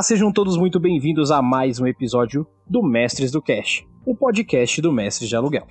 Olá, 0.00 0.04
sejam 0.06 0.32
todos 0.32 0.56
muito 0.56 0.80
bem-vindos 0.80 1.30
a 1.30 1.42
mais 1.42 1.78
um 1.78 1.86
episódio 1.86 2.46
do 2.66 2.82
Mestres 2.82 3.30
do 3.30 3.42
Cash, 3.42 3.86
o 4.06 4.16
podcast 4.16 4.80
do 4.80 4.90
Mestres 4.90 5.28
de 5.28 5.36
Aluguel. 5.36 5.66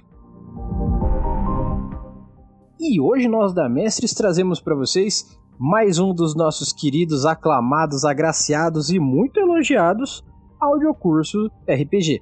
E 2.79 3.01
hoje 3.01 3.27
nós 3.27 3.55
da 3.55 3.67
Mestres 3.67 4.13
trazemos 4.13 4.61
para 4.61 4.75
vocês 4.75 5.35
mais 5.57 5.97
um 5.97 6.13
dos 6.13 6.35
nossos 6.35 6.71
queridos, 6.71 7.25
aclamados, 7.25 8.05
agraciados 8.05 8.91
e 8.91 8.99
muito 8.99 9.39
elogiados 9.39 10.23
audiocurso 10.61 11.49
RPG. 11.67 12.21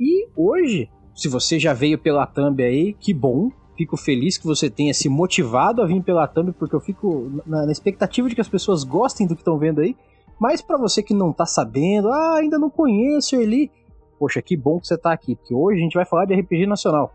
E 0.00 0.28
hoje, 0.36 0.90
se 1.14 1.28
você 1.28 1.60
já 1.60 1.72
veio 1.72 1.96
pela 1.96 2.26
thumb 2.26 2.60
aí, 2.60 2.92
que 2.94 3.14
bom, 3.14 3.52
Fico 3.76 3.96
feliz 3.96 4.38
que 4.38 4.46
você 4.46 4.70
tenha 4.70 4.94
se 4.94 5.08
motivado 5.08 5.82
a 5.82 5.86
vir 5.86 6.02
pela 6.02 6.28
thumb, 6.28 6.52
porque 6.52 6.76
eu 6.76 6.80
fico 6.80 7.42
na, 7.44 7.66
na 7.66 7.72
expectativa 7.72 8.28
de 8.28 8.34
que 8.34 8.40
as 8.40 8.48
pessoas 8.48 8.84
gostem 8.84 9.26
do 9.26 9.34
que 9.34 9.40
estão 9.40 9.58
vendo 9.58 9.80
aí. 9.80 9.96
Mas 10.38 10.62
para 10.62 10.76
você 10.76 11.02
que 11.02 11.14
não 11.14 11.32
tá 11.32 11.46
sabendo, 11.46 12.08
ah, 12.08 12.36
ainda 12.36 12.58
não 12.58 12.70
conheço 12.70 13.36
ele, 13.36 13.70
poxa, 14.18 14.42
que 14.42 14.56
bom 14.56 14.80
que 14.80 14.86
você 14.86 14.96
tá 14.96 15.12
aqui, 15.12 15.34
porque 15.34 15.54
hoje 15.54 15.80
a 15.80 15.82
gente 15.82 15.94
vai 15.94 16.04
falar 16.04 16.24
de 16.24 16.34
RPG 16.34 16.66
nacional. 16.66 17.12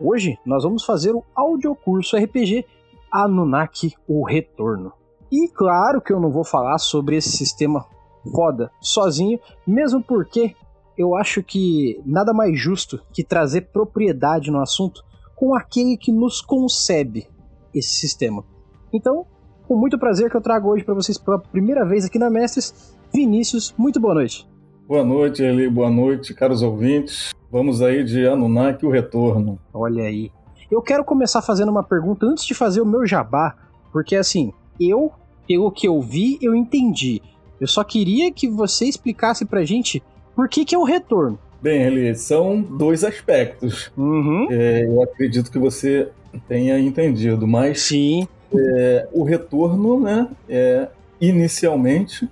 Hoje 0.00 0.38
nós 0.44 0.64
vamos 0.64 0.84
fazer 0.84 1.14
o 1.14 1.24
audiocurso 1.34 2.16
RPG 2.16 2.66
Anunnaki, 3.10 3.94
o 4.08 4.26
Retorno. 4.26 4.92
E 5.30 5.48
claro 5.48 6.00
que 6.00 6.12
eu 6.12 6.20
não 6.20 6.30
vou 6.30 6.44
falar 6.44 6.78
sobre 6.78 7.16
esse 7.16 7.30
sistema 7.30 7.86
foda 8.34 8.70
sozinho, 8.80 9.38
mesmo 9.66 10.02
porque 10.02 10.54
eu 10.96 11.14
acho 11.16 11.42
que 11.42 12.00
nada 12.04 12.32
mais 12.32 12.58
justo 12.58 13.00
que 13.12 13.24
trazer 13.24 13.62
propriedade 13.72 14.50
no 14.50 14.60
assunto 14.60 15.04
com 15.34 15.54
aquele 15.54 15.96
que 15.96 16.12
nos 16.12 16.40
concebe 16.40 17.28
esse 17.74 17.90
sistema. 17.90 18.44
Então, 18.92 19.26
com 19.66 19.76
muito 19.76 19.98
prazer 19.98 20.30
que 20.30 20.36
eu 20.36 20.40
trago 20.40 20.68
hoje 20.68 20.84
para 20.84 20.94
vocês 20.94 21.18
pela 21.18 21.38
primeira 21.38 21.84
vez 21.84 22.04
aqui 22.04 22.18
na 22.18 22.30
Mestres, 22.30 22.94
Vinícius, 23.12 23.74
muito 23.76 24.00
boa 24.00 24.14
noite. 24.14 24.48
Boa 24.86 25.04
noite, 25.04 25.42
Eli, 25.42 25.68
boa 25.68 25.90
noite, 25.90 26.34
caros 26.34 26.62
ouvintes. 26.62 27.32
Vamos 27.50 27.80
aí 27.80 28.04
de 28.04 28.26
Anunnaki 28.26 28.84
o 28.84 28.90
retorno. 28.90 29.58
Olha 29.72 30.04
aí. 30.04 30.30
Eu 30.70 30.82
quero 30.82 31.04
começar 31.04 31.40
fazendo 31.40 31.70
uma 31.70 31.82
pergunta 31.82 32.26
antes 32.26 32.44
de 32.44 32.54
fazer 32.54 32.80
o 32.80 32.86
meu 32.86 33.06
jabá, 33.06 33.56
porque 33.92 34.16
assim, 34.16 34.52
eu, 34.78 35.12
pelo 35.46 35.70
que 35.70 35.88
eu 35.88 36.00
vi, 36.00 36.38
eu 36.42 36.54
entendi. 36.54 37.22
Eu 37.60 37.66
só 37.66 37.84
queria 37.84 38.32
que 38.32 38.48
você 38.48 38.86
explicasse 38.86 39.44
pra 39.44 39.64
gente 39.64 40.02
por 40.34 40.48
que, 40.48 40.64
que 40.64 40.74
é 40.74 40.78
o 40.78 40.84
retorno. 40.84 41.38
Bem, 41.64 41.80
Eli, 41.80 42.14
são 42.14 42.60
dois 42.60 43.02
aspectos. 43.02 43.90
Uhum. 43.96 44.48
É, 44.50 44.84
eu 44.84 45.02
acredito 45.02 45.50
que 45.50 45.58
você 45.58 46.10
tenha 46.46 46.78
entendido, 46.78 47.46
mas 47.46 47.80
Sim. 47.80 48.28
É, 48.54 49.08
o 49.10 49.24
retorno, 49.24 49.98
né, 49.98 50.28
é, 50.46 50.88
inicialmente, 51.18 52.28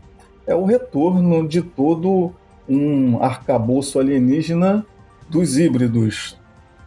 é 0.47 0.55
o 0.55 0.67
retorno 0.67 1.49
de 1.49 1.63
todo 1.63 2.31
um 2.69 3.23
arcabouço 3.23 3.99
alienígena 3.99 4.85
dos 5.31 5.57
híbridos. 5.57 6.39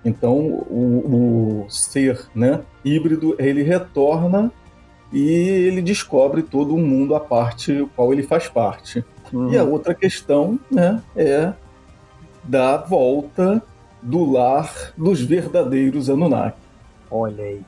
Então, 0.05 0.38
o, 0.38 1.63
o 1.66 1.66
ser 1.67 2.27
né, 2.35 2.61
híbrido, 2.83 3.35
ele 3.39 3.63
retorna 3.63 4.51
e 5.11 5.27
ele 5.27 5.81
descobre 5.81 6.43
todo 6.43 6.75
um 6.75 6.85
mundo 6.85 7.16
à 7.16 7.19
parte, 7.19 7.72
o 7.72 7.88
qual 7.88 8.13
ele 8.13 8.22
faz 8.22 8.47
parte. 8.47 9.03
Uhum. 9.33 9.51
E 9.51 9.57
a 9.57 9.63
outra 9.63 9.95
questão 9.95 10.59
né, 10.69 11.01
é 11.16 11.51
da 12.47 12.78
volta 12.78 13.61
do 14.01 14.31
lar 14.31 14.94
dos 14.95 15.22
verdadeiros 15.22 16.09
Anunnaki. 16.09 16.57
Olha 17.09 17.44
aí. 17.44 17.61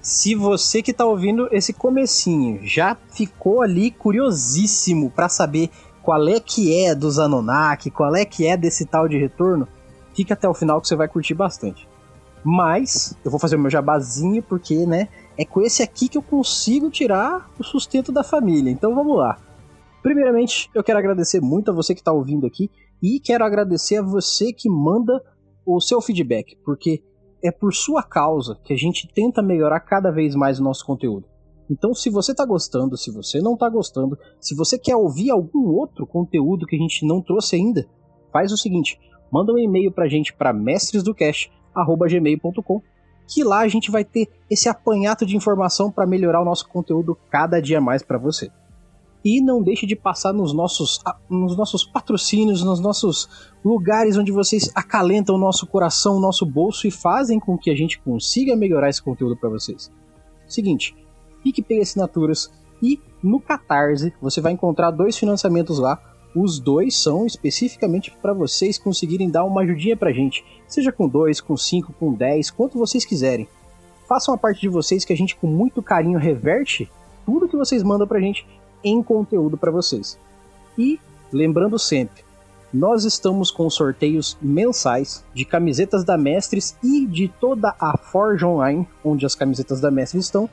Se 0.00 0.34
você 0.34 0.82
que 0.82 0.92
tá 0.92 1.04
ouvindo 1.04 1.48
esse 1.52 1.72
comecinho 1.72 2.60
já 2.64 2.96
ficou 3.10 3.62
ali 3.62 3.90
curiosíssimo 3.90 5.10
para 5.10 5.28
saber 5.28 5.70
qual 6.02 6.26
é 6.28 6.40
que 6.40 6.84
é 6.84 6.94
dos 6.94 7.18
Anunnaki, 7.18 7.90
qual 7.90 8.14
é 8.14 8.24
que 8.24 8.46
é 8.46 8.56
desse 8.56 8.84
tal 8.84 9.08
de 9.08 9.16
retorno, 9.16 9.68
fica 10.14 10.34
até 10.34 10.48
o 10.48 10.54
final 10.54 10.80
que 10.80 10.88
você 10.88 10.96
vai 10.96 11.08
curtir 11.08 11.34
bastante. 11.34 11.88
Mas 12.44 13.16
eu 13.24 13.30
vou 13.30 13.38
fazer 13.38 13.54
o 13.54 13.60
meu 13.60 13.70
jabazinho 13.70 14.42
porque, 14.42 14.84
né, 14.84 15.08
é 15.38 15.44
com 15.44 15.62
esse 15.62 15.82
aqui 15.82 16.08
que 16.08 16.18
eu 16.18 16.22
consigo 16.22 16.90
tirar 16.90 17.48
o 17.58 17.62
sustento 17.62 18.10
da 18.10 18.24
família. 18.24 18.70
Então 18.70 18.94
vamos 18.94 19.16
lá. 19.16 19.38
Primeiramente, 20.02 20.68
eu 20.74 20.82
quero 20.82 20.98
agradecer 20.98 21.40
muito 21.40 21.70
a 21.70 21.74
você 21.74 21.94
que 21.94 22.00
está 22.00 22.10
ouvindo 22.10 22.44
aqui 22.44 22.68
e 23.02 23.18
quero 23.18 23.44
agradecer 23.44 23.96
a 23.96 24.02
você 24.02 24.52
que 24.52 24.70
manda 24.70 25.20
o 25.66 25.80
seu 25.80 26.00
feedback, 26.00 26.56
porque 26.64 27.02
é 27.42 27.50
por 27.50 27.74
sua 27.74 28.00
causa 28.02 28.60
que 28.62 28.72
a 28.72 28.76
gente 28.76 29.12
tenta 29.12 29.42
melhorar 29.42 29.80
cada 29.80 30.12
vez 30.12 30.36
mais 30.36 30.60
o 30.60 30.62
nosso 30.62 30.86
conteúdo. 30.86 31.26
Então, 31.68 31.92
se 31.94 32.08
você 32.10 32.30
está 32.32 32.44
gostando, 32.44 32.96
se 32.96 33.10
você 33.10 33.40
não 33.40 33.54
está 33.54 33.68
gostando, 33.68 34.16
se 34.40 34.54
você 34.54 34.78
quer 34.78 34.94
ouvir 34.94 35.30
algum 35.30 35.70
outro 35.70 36.06
conteúdo 36.06 36.66
que 36.66 36.76
a 36.76 36.78
gente 36.78 37.04
não 37.06 37.22
trouxe 37.22 37.56
ainda, 37.56 37.88
faz 38.32 38.52
o 38.52 38.56
seguinte: 38.56 39.00
manda 39.32 39.52
um 39.52 39.58
e-mail 39.58 39.90
para 39.90 40.04
a 40.04 40.08
gente 40.08 40.32
para 40.34 40.52
mestresdocast@gmail.com, 40.52 42.82
que 43.26 43.42
lá 43.42 43.60
a 43.60 43.68
gente 43.68 43.90
vai 43.90 44.04
ter 44.04 44.28
esse 44.50 44.68
apanhado 44.68 45.24
de 45.24 45.34
informação 45.36 45.90
para 45.90 46.06
melhorar 46.06 46.42
o 46.42 46.44
nosso 46.44 46.68
conteúdo 46.68 47.16
cada 47.30 47.58
dia 47.60 47.80
mais 47.80 48.02
para 48.02 48.18
você. 48.18 48.50
E 49.24 49.40
não 49.40 49.62
deixe 49.62 49.86
de 49.86 49.94
passar 49.94 50.32
nos 50.32 50.52
nossos, 50.52 51.00
nos 51.30 51.56
nossos 51.56 51.84
patrocínios, 51.84 52.64
nos 52.64 52.80
nossos 52.80 53.28
lugares 53.64 54.16
onde 54.16 54.32
vocês 54.32 54.70
acalentam 54.74 55.36
o 55.36 55.38
nosso 55.38 55.66
coração, 55.66 56.16
o 56.16 56.20
nosso 56.20 56.44
bolso 56.44 56.86
e 56.88 56.90
fazem 56.90 57.38
com 57.38 57.56
que 57.56 57.70
a 57.70 57.76
gente 57.76 58.00
consiga 58.00 58.56
melhorar 58.56 58.88
esse 58.88 59.00
conteúdo 59.00 59.36
para 59.36 59.48
vocês. 59.48 59.90
Seguinte, 60.48 60.94
PicPay 61.42 61.80
Assinaturas 61.80 62.50
e 62.82 62.98
no 63.22 63.40
Catarse 63.40 64.12
você 64.20 64.40
vai 64.40 64.52
encontrar 64.52 64.90
dois 64.90 65.16
financiamentos 65.16 65.78
lá. 65.78 66.00
Os 66.34 66.58
dois 66.58 66.96
são 66.96 67.26
especificamente 67.26 68.10
para 68.10 68.32
vocês 68.32 68.78
conseguirem 68.78 69.30
dar 69.30 69.44
uma 69.44 69.60
ajudinha 69.62 69.96
pra 69.96 70.12
gente, 70.12 70.44
seja 70.66 70.90
com 70.90 71.06
dois, 71.06 71.40
com 71.40 71.56
cinco, 71.56 71.92
com 71.92 72.12
dez, 72.12 72.50
quanto 72.50 72.78
vocês 72.78 73.04
quiserem. 73.04 73.46
Façam 74.08 74.34
a 74.34 74.38
parte 74.38 74.62
de 74.62 74.68
vocês 74.68 75.04
que 75.04 75.12
a 75.12 75.16
gente 75.16 75.36
com 75.36 75.46
muito 75.46 75.82
carinho 75.82 76.18
reverte 76.18 76.90
tudo 77.24 77.48
que 77.48 77.56
vocês 77.56 77.82
mandam 77.82 78.06
pra 78.06 78.20
gente 78.20 78.46
em 78.82 79.02
conteúdo 79.02 79.56
para 79.56 79.70
vocês. 79.70 80.18
E 80.76 80.98
lembrando 81.32 81.78
sempre, 81.78 82.24
nós 82.72 83.04
estamos 83.04 83.50
com 83.50 83.68
sorteios 83.68 84.36
mensais 84.40 85.24
de 85.34 85.44
camisetas 85.44 86.04
da 86.04 86.16
Mestres 86.16 86.76
e 86.82 87.06
de 87.06 87.28
toda 87.28 87.74
a 87.78 87.98
Forge 87.98 88.44
Online, 88.44 88.88
onde 89.04 89.26
as 89.26 89.34
camisetas 89.34 89.80
da 89.80 89.90
Mestres 89.90 90.24
estão. 90.24 90.48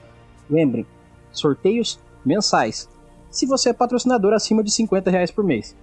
Lembrem, 0.50 0.86
sorteios 1.32 2.00
mensais. 2.26 2.90
Se 3.30 3.46
você 3.46 3.70
é 3.70 3.74
patrocinador 3.74 4.34
acima 4.34 4.64
de 4.64 4.72
50 4.72 5.10
reais 5.10 5.32
por 5.32 5.44
mês. 5.44 5.76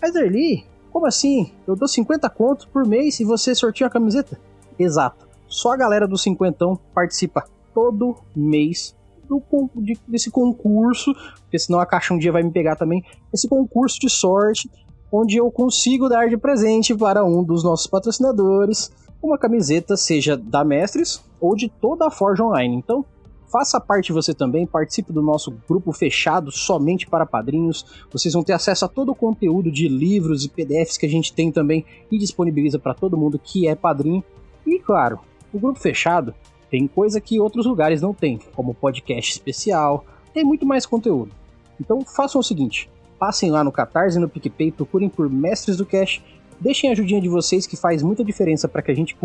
Mas 0.00 0.14
Erli, 0.14 0.66
como 0.90 1.06
assim? 1.06 1.52
Eu 1.66 1.74
dou 1.74 1.88
50 1.88 2.28
contos 2.30 2.66
por 2.66 2.86
mês 2.86 3.18
e 3.20 3.24
você 3.24 3.54
sorteia 3.54 3.88
a 3.88 3.90
camiseta? 3.90 4.38
Exato. 4.78 5.26
Só 5.46 5.72
a 5.72 5.76
galera 5.76 6.06
do 6.06 6.18
cinquentão 6.18 6.78
participa 6.92 7.48
todo 7.72 8.16
mês 8.34 8.94
do, 9.28 9.42
de, 9.76 9.98
desse 10.06 10.30
concurso, 10.30 11.12
porque 11.42 11.58
senão 11.58 11.78
a 11.78 11.86
caixa 11.86 12.14
um 12.14 12.18
dia 12.18 12.32
vai 12.32 12.42
me 12.42 12.50
pegar 12.50 12.76
também, 12.76 13.04
esse 13.32 13.48
concurso 13.48 14.00
de 14.00 14.08
sorte, 14.08 14.70
onde 15.12 15.36
eu 15.36 15.50
consigo 15.50 16.08
dar 16.08 16.28
de 16.28 16.36
presente 16.36 16.94
para 16.94 17.24
um 17.24 17.42
dos 17.42 17.62
nossos 17.62 17.86
patrocinadores 17.86 18.90
uma 19.22 19.38
camiseta, 19.38 19.96
seja 19.96 20.36
da 20.36 20.64
Mestres 20.64 21.22
ou 21.40 21.56
de 21.56 21.68
toda 21.68 22.06
a 22.06 22.10
Forge 22.10 22.42
Online. 22.42 22.76
Então, 22.76 23.04
faça 23.50 23.80
parte 23.80 24.12
você 24.12 24.32
também, 24.32 24.66
participe 24.66 25.12
do 25.12 25.22
nosso 25.22 25.52
grupo 25.68 25.92
fechado 25.92 26.52
somente 26.52 27.06
para 27.06 27.26
padrinhos. 27.26 27.84
Vocês 28.12 28.34
vão 28.34 28.44
ter 28.44 28.52
acesso 28.52 28.84
a 28.84 28.88
todo 28.88 29.10
o 29.10 29.14
conteúdo 29.14 29.70
de 29.70 29.88
livros 29.88 30.44
e 30.44 30.48
PDFs 30.48 30.96
que 30.96 31.06
a 31.06 31.08
gente 31.08 31.32
tem 31.32 31.50
também 31.50 31.84
e 32.10 32.18
disponibiliza 32.18 32.78
para 32.78 32.94
todo 32.94 33.16
mundo 33.16 33.40
que 33.42 33.66
é 33.66 33.74
padrinho. 33.74 34.22
E 34.66 34.78
claro, 34.78 35.18
o 35.52 35.58
grupo 35.58 35.80
fechado 35.80 36.34
tem 36.70 36.86
coisa 36.86 37.20
que 37.20 37.40
outros 37.40 37.66
lugares 37.66 38.00
não 38.00 38.12
tem, 38.12 38.38
como 38.54 38.74
podcast 38.74 39.32
especial, 39.32 40.04
tem 40.34 40.44
muito 40.44 40.66
mais 40.66 40.84
conteúdo. 40.84 41.32
Então 41.80 42.04
façam 42.04 42.40
o 42.40 42.44
seguinte: 42.44 42.90
passem 43.18 43.50
lá 43.50 43.64
no 43.64 43.72
Catarse 43.72 44.18
e 44.18 44.20
no 44.20 44.28
PicPay, 44.28 44.72
procurem 44.72 45.08
por 45.08 45.28
Mestres 45.30 45.76
do 45.76 45.86
Cash, 45.86 46.22
deixem 46.60 46.90
a 46.90 46.92
ajudinha 46.92 47.20
de 47.20 47.28
vocês 47.28 47.66
que 47.66 47.76
faz 47.76 48.02
muita 48.02 48.24
diferença 48.24 48.68
para 48.68 48.82
que 48.82 48.90
a 48.90 48.94
gente 48.94 49.16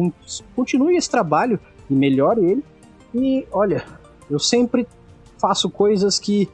continue 0.56 0.96
esse 0.96 1.10
trabalho 1.10 1.60
e 1.90 1.94
melhore 1.94 2.44
ele. 2.44 2.64
E 3.14 3.46
olha, 3.52 3.84
eu 4.30 4.40
sempre 4.40 4.88
faço 5.38 5.70
coisas 5.70 6.20
que 6.20 6.50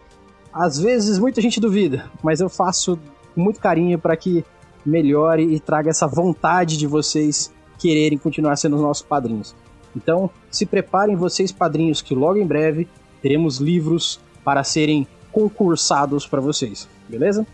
às 0.51 0.79
vezes 0.79 1.19
muita 1.19 1.41
gente 1.41 1.59
duvida, 1.59 2.09
mas 2.23 2.41
eu 2.41 2.49
faço 2.49 2.99
com 3.35 3.41
muito 3.41 3.59
carinho 3.59 3.99
para 3.99 4.17
que 4.17 4.43
melhore 4.85 5.43
e 5.43 5.59
traga 5.59 5.89
essa 5.89 6.07
vontade 6.07 6.77
de 6.77 6.87
vocês 6.87 7.53
quererem 7.77 8.17
continuar 8.17 8.55
sendo 8.55 8.75
os 8.75 8.81
nossos 8.81 9.03
padrinhos. 9.03 9.55
Então, 9.95 10.29
se 10.51 10.65
preparem 10.65 11.15
vocês, 11.15 11.51
padrinhos, 11.51 12.01
que 12.01 12.13
logo 12.15 12.37
em 12.37 12.45
breve 12.45 12.87
teremos 13.21 13.57
livros 13.57 14.19
para 14.43 14.63
serem 14.63 15.07
concursados 15.31 16.25
para 16.27 16.41
vocês, 16.41 16.87
beleza? 17.07 17.45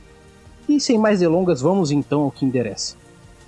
E 0.67 0.79
sem 0.79 0.97
mais 0.97 1.19
delongas, 1.19 1.61
vamos 1.61 1.91
então 1.91 2.21
ao 2.21 2.31
que 2.31 2.45
interessa. 2.45 2.95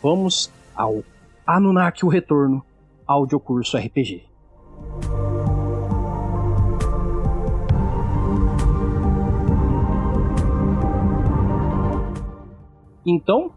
Vamos 0.01 0.51
ao 0.75 1.04
Anunnaki 1.45 2.06
o 2.06 2.10
Retorno, 2.10 2.63
audiocurso 3.07 3.78
RPG. 3.78 4.24
Então, 13.06 13.51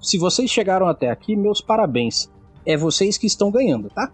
se 0.00 0.16
vocês 0.16 0.48
chegaram 0.48 0.86
até 0.86 1.10
aqui, 1.10 1.34
meus 1.34 1.60
parabéns. 1.60 2.30
É 2.64 2.76
vocês 2.76 3.18
que 3.18 3.26
estão 3.26 3.50
ganhando, 3.50 3.90
tá? 3.90 4.12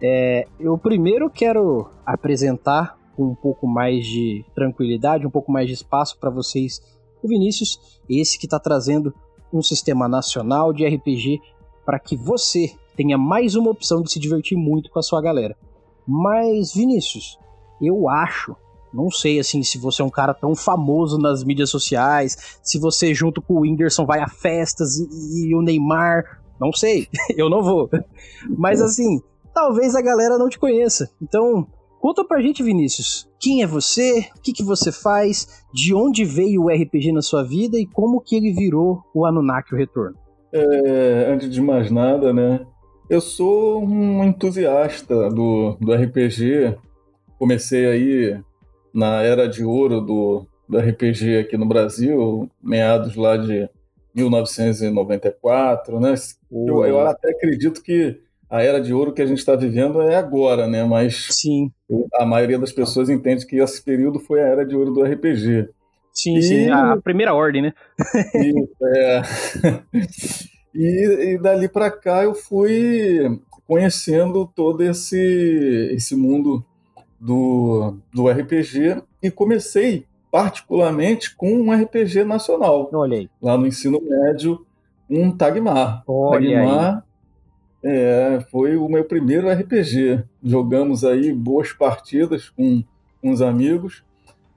É, 0.00 0.46
eu 0.58 0.76
primeiro 0.76 1.30
quero 1.30 1.88
apresentar 2.04 2.98
com 3.16 3.24
um 3.24 3.34
pouco 3.34 3.66
mais 3.66 4.04
de 4.06 4.44
tranquilidade, 4.54 5.26
um 5.26 5.30
pouco 5.30 5.52
mais 5.52 5.68
de 5.68 5.74
espaço 5.74 6.18
para 6.18 6.30
vocês 6.30 6.80
o 7.22 7.28
Vinícius, 7.28 7.78
esse 8.08 8.38
que 8.38 8.46
está 8.46 8.58
trazendo 8.58 9.14
um 9.52 9.62
sistema 9.62 10.06
nacional 10.06 10.72
de 10.72 10.86
RPG 10.86 11.40
para 11.84 11.98
que 11.98 12.16
você 12.16 12.74
tenha 12.96 13.16
mais 13.16 13.54
uma 13.54 13.70
opção 13.70 14.02
de 14.02 14.12
se 14.12 14.20
divertir 14.20 14.58
muito 14.58 14.90
com 14.90 14.98
a 14.98 15.02
sua 15.02 15.22
galera. 15.22 15.56
Mas, 16.06 16.74
Vinícius, 16.74 17.38
eu 17.80 18.08
acho, 18.08 18.54
não 18.92 19.10
sei 19.10 19.38
assim 19.38 19.62
se 19.62 19.78
você 19.78 20.02
é 20.02 20.04
um 20.04 20.10
cara 20.10 20.34
tão 20.34 20.54
famoso 20.54 21.18
nas 21.18 21.42
mídias 21.42 21.70
sociais, 21.70 22.58
se 22.62 22.78
você 22.78 23.14
junto 23.14 23.40
com 23.40 23.54
o 23.54 23.60
Whindersson 23.60 24.04
vai 24.04 24.20
a 24.20 24.28
festas 24.28 24.96
e, 24.96 25.48
e 25.48 25.54
o 25.54 25.62
Neymar, 25.62 26.42
não 26.60 26.72
sei, 26.72 27.08
eu 27.36 27.48
não 27.48 27.62
vou. 27.62 27.88
Mas 28.56 28.82
assim, 28.82 29.22
talvez 29.54 29.94
a 29.94 30.02
galera 30.02 30.36
não 30.36 30.48
te 30.48 30.58
conheça. 30.58 31.08
Então, 31.22 31.66
Conta 32.04 32.22
pra 32.22 32.42
gente, 32.42 32.62
Vinícius, 32.62 33.26
quem 33.40 33.62
é 33.62 33.66
você, 33.66 34.28
o 34.36 34.42
que, 34.42 34.52
que 34.52 34.62
você 34.62 34.92
faz, 34.92 35.64
de 35.72 35.94
onde 35.94 36.22
veio 36.22 36.64
o 36.64 36.68
RPG 36.68 37.12
na 37.12 37.22
sua 37.22 37.42
vida 37.42 37.78
e 37.78 37.86
como 37.86 38.20
que 38.20 38.36
ele 38.36 38.52
virou 38.52 39.02
o 39.14 39.24
Anunnaki 39.24 39.74
o 39.74 39.78
Retorno. 39.78 40.14
É, 40.52 41.32
antes 41.32 41.48
de 41.48 41.62
mais 41.62 41.90
nada, 41.90 42.30
né, 42.30 42.60
eu 43.08 43.22
sou 43.22 43.82
um 43.82 44.22
entusiasta 44.22 45.30
do, 45.30 45.78
do 45.80 45.94
RPG, 45.94 46.76
comecei 47.38 47.86
aí 47.86 48.38
na 48.92 49.22
era 49.22 49.48
de 49.48 49.64
ouro 49.64 50.02
do, 50.02 50.46
do 50.68 50.78
RPG 50.78 51.38
aqui 51.38 51.56
no 51.56 51.64
Brasil, 51.64 52.50
meados 52.62 53.16
lá 53.16 53.38
de 53.38 53.66
1994, 54.14 55.98
né? 55.98 56.14
Eu, 56.52 56.84
eu, 56.84 57.00
até 57.00 57.30
acredito 57.30 57.82
que 57.82 58.20
a 58.48 58.62
era 58.62 58.80
de 58.80 58.92
ouro 58.92 59.12
que 59.12 59.22
a 59.22 59.26
gente 59.26 59.38
está 59.38 59.56
vivendo 59.56 60.00
é 60.00 60.16
agora, 60.16 60.66
né? 60.66 60.84
Mas 60.84 61.28
sim. 61.30 61.70
a 62.14 62.24
maioria 62.24 62.58
das 62.58 62.72
pessoas 62.72 63.08
entende 63.08 63.46
que 63.46 63.56
esse 63.56 63.82
período 63.82 64.18
foi 64.18 64.40
a 64.40 64.46
era 64.46 64.64
de 64.64 64.76
ouro 64.76 64.92
do 64.92 65.02
RPG. 65.02 65.68
Sim, 66.12 66.36
e... 66.36 66.42
sim, 66.42 66.70
a 66.70 66.96
primeira 66.96 67.34
ordem, 67.34 67.62
né? 67.62 67.72
e, 68.34 68.68
é... 68.98 69.22
e, 70.74 71.32
e 71.32 71.38
dali 71.38 71.68
para 71.68 71.90
cá 71.90 72.22
eu 72.22 72.34
fui 72.34 73.40
conhecendo 73.66 74.46
todo 74.54 74.82
esse, 74.82 75.90
esse 75.92 76.14
mundo 76.14 76.64
do, 77.18 77.96
do 78.12 78.28
RPG 78.28 79.02
e 79.22 79.30
comecei 79.30 80.06
particularmente 80.30 81.34
com 81.34 81.52
um 81.52 81.72
RPG 81.72 82.24
nacional. 82.24 82.90
Olha 82.92 83.18
aí. 83.18 83.30
Lá 83.40 83.56
no 83.56 83.66
ensino 83.66 84.00
médio, 84.02 84.66
um 85.08 85.30
Tagmar. 85.30 86.02
Olha 86.06 86.56
Tagmar, 86.56 86.96
aí. 86.96 87.02
É, 87.84 88.40
foi 88.50 88.76
o 88.76 88.88
meu 88.88 89.04
primeiro 89.04 89.50
RPG. 89.50 90.24
Jogamos 90.42 91.04
aí 91.04 91.32
boas 91.32 91.70
partidas 91.72 92.48
com, 92.48 92.82
os 93.22 93.42
amigos. 93.42 94.02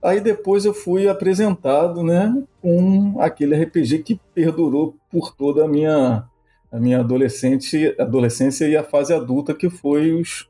Aí 0.04 0.20
depois 0.22 0.66
eu 0.66 0.74
fui 0.74 1.08
apresentado, 1.08 2.04
né, 2.04 2.44
com 2.62 3.16
aquele 3.20 3.56
RPG 3.56 4.00
que 4.00 4.20
perdurou 4.34 4.96
por 5.10 5.34
toda 5.36 5.66
a 5.66 5.68
minha 5.68 6.26
a 6.70 6.80
minha 6.80 7.00
adolescente, 7.00 7.96
adolescência 7.98 8.68
e 8.68 8.76
a 8.76 8.84
fase 8.84 9.14
adulta, 9.14 9.54
que 9.54 9.70
foi 9.70 10.12
os, 10.12 10.50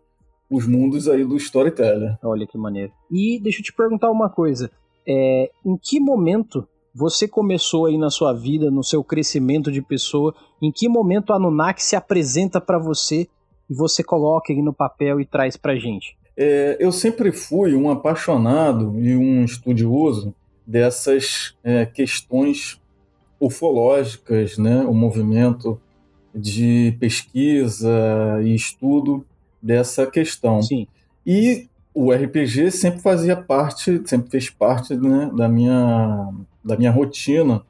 os 0.49 0.67
mundos 0.67 1.07
aí 1.07 1.23
do 1.23 1.37
storyteller. 1.37 2.17
Olha 2.23 2.47
que 2.47 2.57
maneiro. 2.57 2.91
E 3.09 3.39
deixa 3.39 3.59
eu 3.59 3.63
te 3.63 3.71
perguntar 3.71 4.09
uma 4.09 4.27
coisa. 4.27 4.71
É, 5.07 5.51
em 5.63 5.77
que 5.77 5.99
momento 5.99 6.67
você 6.97 7.27
começou 7.27 7.85
aí 7.85 7.95
na 7.95 8.09
sua 8.09 8.33
vida, 8.33 8.71
no 8.71 8.83
seu 8.83 9.03
crescimento 9.03 9.71
de 9.71 9.83
pessoa, 9.83 10.33
em 10.59 10.71
que 10.71 10.89
momento 10.89 11.31
a 11.31 11.35
Anunnaki 11.35 11.83
se 11.83 11.95
apresenta 11.95 12.59
para 12.59 12.79
você 12.79 13.27
e 13.69 13.73
você 13.75 14.03
coloca 14.03 14.51
aí 14.51 14.63
no 14.63 14.73
papel 14.73 15.21
e 15.21 15.25
traz 15.25 15.55
pra 15.55 15.75
gente? 15.75 16.17
É, 16.35 16.75
eu 16.79 16.91
sempre 16.91 17.31
fui 17.31 17.75
um 17.75 17.91
apaixonado 17.91 18.99
e 18.99 19.15
um 19.15 19.45
estudioso 19.45 20.33
dessas 20.65 21.55
é, 21.63 21.85
questões 21.85 22.81
ufológicas, 23.39 24.57
né? 24.57 24.83
o 24.83 24.93
movimento 24.93 25.79
de 26.33 26.97
pesquisa 26.99 27.91
e 28.43 28.55
estudo 28.55 29.23
dessa 29.61 30.07
questão. 30.07 30.63
Sim. 30.63 30.87
E 31.23 31.67
o 31.93 32.11
RPG 32.11 32.71
sempre 32.71 33.01
fazia 33.01 33.35
parte, 33.35 34.01
sempre 34.05 34.29
fez 34.29 34.49
parte 34.49 34.95
né, 34.95 35.31
da, 35.35 35.49
minha, 35.49 36.29
da 36.67 36.77
minha 36.77 36.91
rotina 36.91 37.63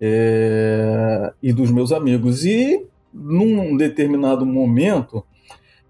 é, 0.00 1.32
e 1.42 1.52
dos 1.52 1.70
meus 1.70 1.92
amigos. 1.92 2.44
E 2.44 2.86
num 3.12 3.76
determinado 3.76 4.46
momento 4.46 5.24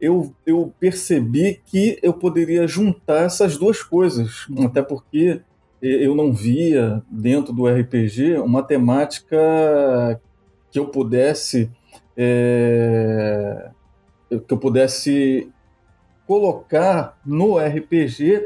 eu, 0.01 0.35
eu 0.47 0.73
percebi 0.81 1.61
que 1.67 1.99
eu 2.03 2.15
poderia 2.15 2.67
juntar 2.67 3.25
essas 3.25 3.59
duas 3.59 3.83
coisas, 3.83 4.47
até 4.65 4.83
porque 4.83 5.43
eu 5.83 6.15
não 6.15 6.33
via 6.33 7.03
dentro 7.11 7.53
do 7.53 7.67
RPG 7.67 8.39
uma 8.39 8.63
temática 8.63 9.37
que 10.71 10.79
eu 10.79 10.87
pudesse 10.87 11.71
é, 12.17 13.71
que 14.47 14.53
eu 14.55 14.59
pudesse 14.59 15.51
colocar 16.27 17.19
no 17.25 17.59
RPG 17.59 18.45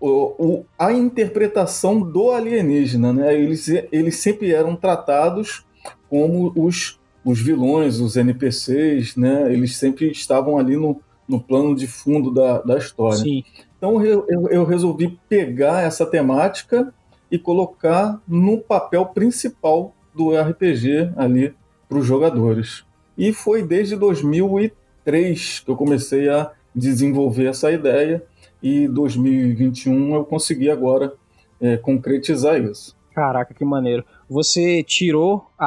o, 0.00 0.34
o, 0.38 0.64
a 0.78 0.92
interpretação 0.92 2.00
do 2.00 2.30
alienígena, 2.30 3.12
né? 3.12 3.34
Eles, 3.34 3.68
eles 3.90 4.16
sempre 4.16 4.52
eram 4.52 4.76
tratados 4.76 5.64
como 6.08 6.52
os, 6.56 6.98
os 7.24 7.40
vilões, 7.40 8.00
os 8.00 8.16
NPCs, 8.16 9.16
né? 9.16 9.52
Eles 9.52 9.76
sempre 9.76 10.10
estavam 10.10 10.58
ali 10.58 10.76
no, 10.76 11.00
no 11.28 11.40
plano 11.40 11.74
de 11.74 11.86
fundo 11.86 12.32
da, 12.32 12.60
da 12.60 12.78
história. 12.78 13.18
Sim. 13.18 13.42
Então 13.76 14.04
eu, 14.04 14.24
eu, 14.28 14.48
eu 14.48 14.64
resolvi 14.64 15.18
pegar 15.28 15.82
essa 15.82 16.06
temática 16.06 16.92
e 17.30 17.38
colocar 17.38 18.20
no 18.26 18.58
papel 18.58 19.06
principal 19.06 19.94
do 20.14 20.36
RPG 20.36 21.12
ali 21.16 21.54
para 21.88 21.98
os 21.98 22.06
jogadores. 22.06 22.84
E 23.16 23.32
foi 23.32 23.62
desde 23.62 23.96
2003 23.96 25.60
que 25.60 25.70
eu 25.70 25.76
comecei 25.76 26.28
a 26.28 26.52
desenvolver 26.74 27.46
essa 27.46 27.70
ideia 27.70 28.22
e 28.62 28.88
2021 28.88 30.14
eu 30.14 30.24
consegui 30.24 30.70
agora 30.70 31.12
é, 31.60 31.76
concretizar 31.76 32.60
isso. 32.60 32.96
Caraca, 33.14 33.52
que 33.52 33.64
maneiro. 33.64 34.04
Você 34.28 34.82
tirou 34.82 35.46
a, 35.58 35.66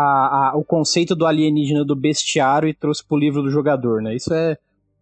a, 0.52 0.56
o 0.56 0.64
conceito 0.64 1.16
do 1.16 1.26
alienígena 1.26 1.84
do 1.84 1.96
bestiário 1.96 2.70
e 2.70 2.74
trouxe 2.74 3.04
pro 3.04 3.18
livro 3.18 3.42
do 3.42 3.50
jogador, 3.52 4.02
né? 4.02 4.16
Isso 4.16 4.34
é 4.34 4.58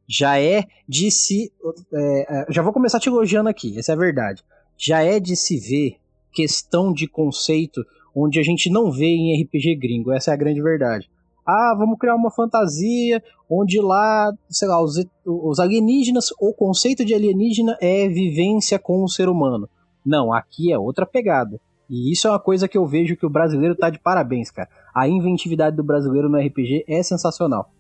já 0.08 0.40
é 0.40 0.66
de 0.88 1.12
se. 1.12 1.52
É, 1.94 2.26
é, 2.28 2.46
já 2.50 2.64
vou 2.64 2.74
começar 2.74 3.00
te 3.00 3.08
elogiando 3.08 3.48
aqui, 3.48 3.78
essa 3.78 3.92
é 3.92 3.96
a 3.96 4.00
verdade. 4.00 4.44
Já 4.76 5.04
é 5.04 5.20
de 5.20 5.36
se 5.36 5.58
ver 5.60 5.98
questão 6.34 6.92
de 6.92 7.08
conceito 7.08 7.86
onde 8.16 8.40
a 8.40 8.44
gente 8.44 8.72
não 8.72 8.92
vê 8.92 9.06
em 9.06 9.40
RPG 9.44 9.76
gringo, 9.76 10.12
essa 10.12 10.32
é 10.32 10.34
a 10.34 10.38
grande 10.38 10.62
verdade. 10.62 11.08
Ah, 11.50 11.76
vamos 11.76 11.98
criar 11.98 12.16
uma 12.16 12.30
fantasia 12.30 13.24
onde 13.50 13.82
lá, 13.82 14.32
sei 14.50 14.68
lá, 14.68 14.82
os, 14.82 15.04
os 15.26 15.60
alienígenas, 15.60 16.28
o 16.40 16.54
conceito 16.54 17.04
de 17.04 17.14
alienígena 17.14 17.76
é 17.82 18.08
vivência 18.08 18.78
com 18.78 19.04
o 19.04 19.10
ser 19.10 19.28
humano. 19.28 19.68
Não, 20.06 20.32
aqui 20.32 20.72
é 20.72 20.78
outra 20.78 21.06
pegada. 21.06 21.60
E 21.90 22.12
isso 22.12 22.28
é 22.28 22.32
uma 22.32 22.40
coisa 22.40 22.68
que 22.68 22.78
eu 22.78 22.86
vejo 22.86 23.18
que 23.18 23.26
o 23.26 23.30
brasileiro 23.30 23.76
tá 23.76 23.90
de 23.90 23.98
parabéns, 23.98 24.52
cara. 24.52 24.70
A 24.94 25.08
inventividade 25.08 25.76
do 25.76 25.84
brasileiro 25.84 26.30
no 26.30 26.38
RPG 26.38 26.86
é 26.88 27.02
sensacional. 27.02 27.72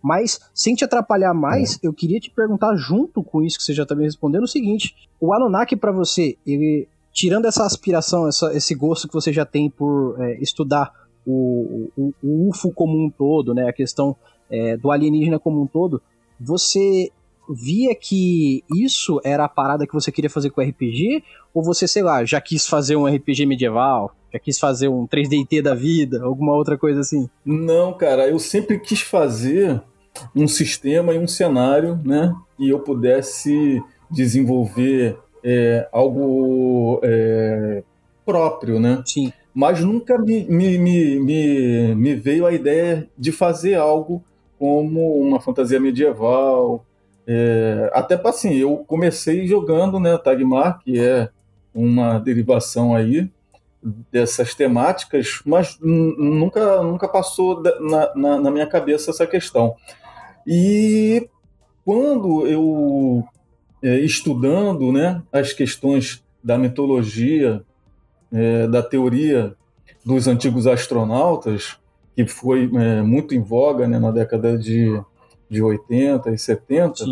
Mas, 0.00 0.40
sem 0.54 0.74
te 0.74 0.84
atrapalhar 0.84 1.34
mais, 1.34 1.78
eu 1.82 1.92
queria 1.92 2.18
te 2.18 2.30
perguntar, 2.30 2.74
junto 2.76 3.22
com 3.22 3.42
isso 3.42 3.58
que 3.58 3.64
você 3.64 3.72
já 3.72 3.86
tá 3.86 3.94
me 3.94 4.04
respondendo, 4.04 4.44
o 4.44 4.48
seguinte: 4.48 4.94
o 5.20 5.32
Anunnaki, 5.32 5.76
para 5.76 5.92
você, 5.92 6.36
ele, 6.46 6.88
tirando 7.12 7.46
essa 7.46 7.64
aspiração, 7.64 8.26
essa, 8.26 8.52
esse 8.52 8.74
gosto 8.74 9.06
que 9.06 9.14
você 9.14 9.32
já 9.32 9.44
tem 9.44 9.70
por 9.70 10.16
é, 10.20 10.38
estudar 10.40 10.92
o, 11.26 11.90
o, 11.96 12.14
o, 12.22 12.48
UFO 12.48 12.72
como 12.72 12.98
um 12.98 13.10
todo, 13.10 13.54
né, 13.54 13.68
a 13.68 13.72
questão 13.72 14.16
é, 14.50 14.76
do 14.76 14.90
alienígena 14.90 15.38
como 15.38 15.62
um 15.62 15.66
todo, 15.66 16.02
você 16.40 17.10
via 17.48 17.94
que 17.94 18.62
isso 18.74 19.20
era 19.24 19.44
a 19.44 19.48
parada 19.48 19.86
que 19.86 19.92
você 19.92 20.10
queria 20.12 20.30
fazer 20.30 20.50
com 20.50 20.60
o 20.60 20.64
RPG? 20.64 21.22
Ou 21.52 21.62
você, 21.62 21.86
sei 21.86 22.02
lá, 22.02 22.24
já 22.24 22.40
quis 22.40 22.66
fazer 22.66 22.96
um 22.96 23.06
RPG 23.06 23.46
medieval? 23.46 24.14
Já 24.32 24.38
quis 24.38 24.58
fazer 24.58 24.88
um 24.88 25.06
3DT 25.06 25.62
da 25.62 25.74
vida? 25.74 26.22
Alguma 26.22 26.54
outra 26.54 26.78
coisa 26.78 27.00
assim? 27.00 27.28
Não, 27.44 27.92
cara, 27.92 28.28
eu 28.28 28.38
sempre 28.38 28.78
quis 28.78 29.00
fazer 29.00 29.82
um 30.34 30.46
sistema 30.46 31.12
e 31.12 31.18
um 31.18 31.26
cenário, 31.26 32.00
né? 32.04 32.34
E 32.58 32.70
eu 32.70 32.80
pudesse 32.80 33.82
desenvolver 34.10 35.18
é, 35.44 35.88
algo 35.92 37.00
é, 37.02 37.82
próprio, 38.24 38.78
né? 38.78 39.02
Sim. 39.04 39.32
Mas 39.54 39.80
nunca 39.80 40.18
me, 40.18 40.44
me, 40.44 40.78
me, 40.78 41.94
me, 41.94 42.14
veio 42.14 42.46
a 42.46 42.52
ideia 42.52 43.08
de 43.18 43.30
fazer 43.30 43.74
algo 43.74 44.24
como 44.58 45.18
uma 45.18 45.40
fantasia 45.40 45.78
medieval. 45.78 46.86
É, 47.26 47.90
até 47.92 48.20
assim, 48.28 48.54
eu 48.54 48.78
comecei 48.78 49.46
jogando 49.46 50.00
né, 50.00 50.16
Tagmar, 50.16 50.78
que 50.78 50.98
é 50.98 51.28
uma 51.74 52.18
derivação 52.18 52.94
aí 52.94 53.30
dessas 54.10 54.54
temáticas, 54.54 55.40
mas 55.44 55.76
nunca, 55.80 56.82
nunca 56.82 57.08
passou 57.08 57.62
na, 57.80 58.14
na, 58.14 58.40
na 58.40 58.50
minha 58.50 58.66
cabeça 58.66 59.10
essa 59.10 59.26
questão. 59.26 59.74
E 60.46 61.28
quando 61.84 62.46
eu 62.46 63.24
é, 63.82 63.98
estudando 63.98 64.92
né, 64.92 65.20
as 65.32 65.52
questões 65.52 66.22
da 66.42 66.56
mitologia, 66.56 67.62
é, 68.32 68.66
da 68.66 68.82
teoria 68.82 69.54
dos 70.04 70.26
antigos 70.26 70.66
astronautas, 70.66 71.76
que 72.14 72.26
foi 72.26 72.70
é, 72.74 73.02
muito 73.02 73.34
em 73.34 73.40
voga 73.40 73.86
né, 73.86 73.98
na 73.98 74.10
década 74.10 74.58
de, 74.58 75.00
de 75.48 75.62
80 75.62 76.30
e 76.30 76.38
70, 76.38 77.04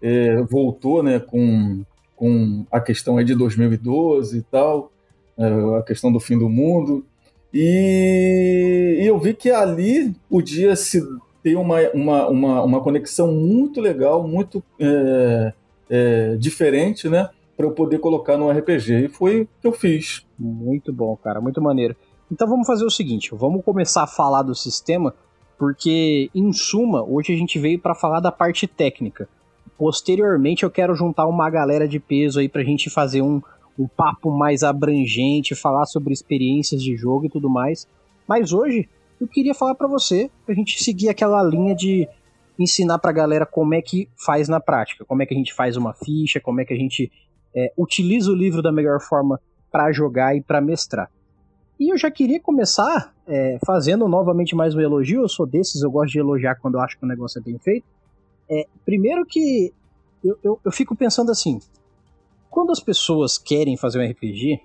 é, 0.00 0.42
voltou 0.42 1.02
né, 1.02 1.18
com, 1.18 1.84
com 2.16 2.66
a 2.70 2.80
questão 2.80 3.18
aí 3.18 3.24
de 3.24 3.34
2012 3.34 4.38
e 4.38 4.42
tal, 4.42 4.90
é, 5.36 5.78
a 5.78 5.82
questão 5.82 6.12
do 6.12 6.20
fim 6.20 6.38
do 6.38 6.48
mundo. 6.48 7.04
E, 7.52 8.98
e, 9.00 9.06
eu 9.06 9.18
vi 9.18 9.34
que 9.34 9.50
ali 9.50 10.14
podia 10.28 10.74
se 10.74 11.02
ter 11.42 11.56
uma, 11.56 11.80
uma, 11.90 12.28
uma, 12.28 12.62
uma 12.62 12.80
conexão 12.80 13.30
muito 13.30 13.80
legal, 13.80 14.26
muito 14.26 14.62
é, 14.80 15.52
é, 15.90 16.36
diferente, 16.36 17.08
né? 17.08 17.28
Para 17.56 17.66
eu 17.66 17.72
poder 17.72 17.98
colocar 17.98 18.36
no 18.36 18.50
RPG. 18.50 19.04
E 19.04 19.08
foi 19.08 19.42
o 19.42 19.48
que 19.60 19.66
eu 19.66 19.72
fiz. 19.72 20.26
Muito 20.38 20.92
bom, 20.92 21.16
cara, 21.16 21.40
muito 21.40 21.60
maneiro. 21.60 21.94
Então 22.30 22.48
vamos 22.48 22.66
fazer 22.66 22.84
o 22.84 22.90
seguinte: 22.90 23.30
vamos 23.34 23.64
começar 23.64 24.04
a 24.04 24.06
falar 24.06 24.42
do 24.42 24.54
sistema, 24.54 25.14
porque, 25.58 26.30
em 26.34 26.52
suma, 26.52 27.02
hoje 27.02 27.32
a 27.32 27.36
gente 27.36 27.58
veio 27.58 27.78
para 27.78 27.94
falar 27.94 28.20
da 28.20 28.32
parte 28.32 28.66
técnica. 28.66 29.28
Posteriormente, 29.76 30.62
eu 30.62 30.70
quero 30.70 30.94
juntar 30.94 31.26
uma 31.26 31.48
galera 31.50 31.86
de 31.86 32.00
peso 32.00 32.40
aí 32.40 32.48
pra 32.48 32.64
gente 32.64 32.88
fazer 32.88 33.20
um, 33.20 33.42
um 33.78 33.86
papo 33.86 34.30
mais 34.30 34.62
abrangente, 34.62 35.54
falar 35.54 35.86
sobre 35.86 36.12
experiências 36.12 36.82
de 36.82 36.96
jogo 36.96 37.26
e 37.26 37.30
tudo 37.30 37.50
mais. 37.50 37.86
Mas 38.26 38.52
hoje 38.52 38.88
eu 39.20 39.28
queria 39.28 39.54
falar 39.54 39.74
para 39.74 39.86
você, 39.86 40.30
pra 40.44 40.54
gente 40.54 40.82
seguir 40.82 41.08
aquela 41.08 41.42
linha 41.42 41.74
de 41.74 42.08
ensinar 42.58 42.98
pra 42.98 43.12
galera 43.12 43.46
como 43.46 43.74
é 43.74 43.82
que 43.82 44.08
faz 44.16 44.48
na 44.48 44.60
prática, 44.60 45.04
como 45.04 45.22
é 45.22 45.26
que 45.26 45.34
a 45.34 45.36
gente 45.36 45.52
faz 45.52 45.76
uma 45.76 45.92
ficha, 45.92 46.40
como 46.40 46.60
é 46.60 46.64
que 46.64 46.72
a 46.72 46.76
gente 46.76 47.10
é, 47.54 47.72
utiliza 47.76 48.30
o 48.30 48.34
livro 48.34 48.62
da 48.62 48.72
melhor 48.72 49.00
forma 49.00 49.40
para 49.70 49.92
jogar 49.92 50.36
e 50.36 50.42
para 50.42 50.60
mestrar. 50.60 51.10
E 51.78 51.92
eu 51.92 51.96
já 51.96 52.10
queria 52.10 52.40
começar 52.40 53.12
é, 53.26 53.58
fazendo 53.66 54.06
novamente 54.06 54.54
mais 54.54 54.74
um 54.74 54.80
elogio. 54.80 55.22
Eu 55.22 55.28
sou 55.28 55.46
desses, 55.46 55.82
eu 55.82 55.90
gosto 55.90 56.12
de 56.12 56.18
elogiar 56.18 56.56
quando 56.56 56.74
eu 56.74 56.80
acho 56.80 56.98
que 56.98 57.04
o 57.04 57.08
negócio 57.08 57.38
é 57.38 57.42
bem 57.42 57.58
feito. 57.58 57.86
É, 58.48 58.66
primeiro 58.84 59.24
que 59.24 59.72
eu, 60.22 60.38
eu, 60.42 60.60
eu 60.64 60.70
fico 60.70 60.94
pensando 60.94 61.30
assim: 61.30 61.58
quando 62.50 62.70
as 62.70 62.80
pessoas 62.80 63.38
querem 63.38 63.76
fazer 63.76 63.98
um 63.98 64.08
RPG, 64.08 64.60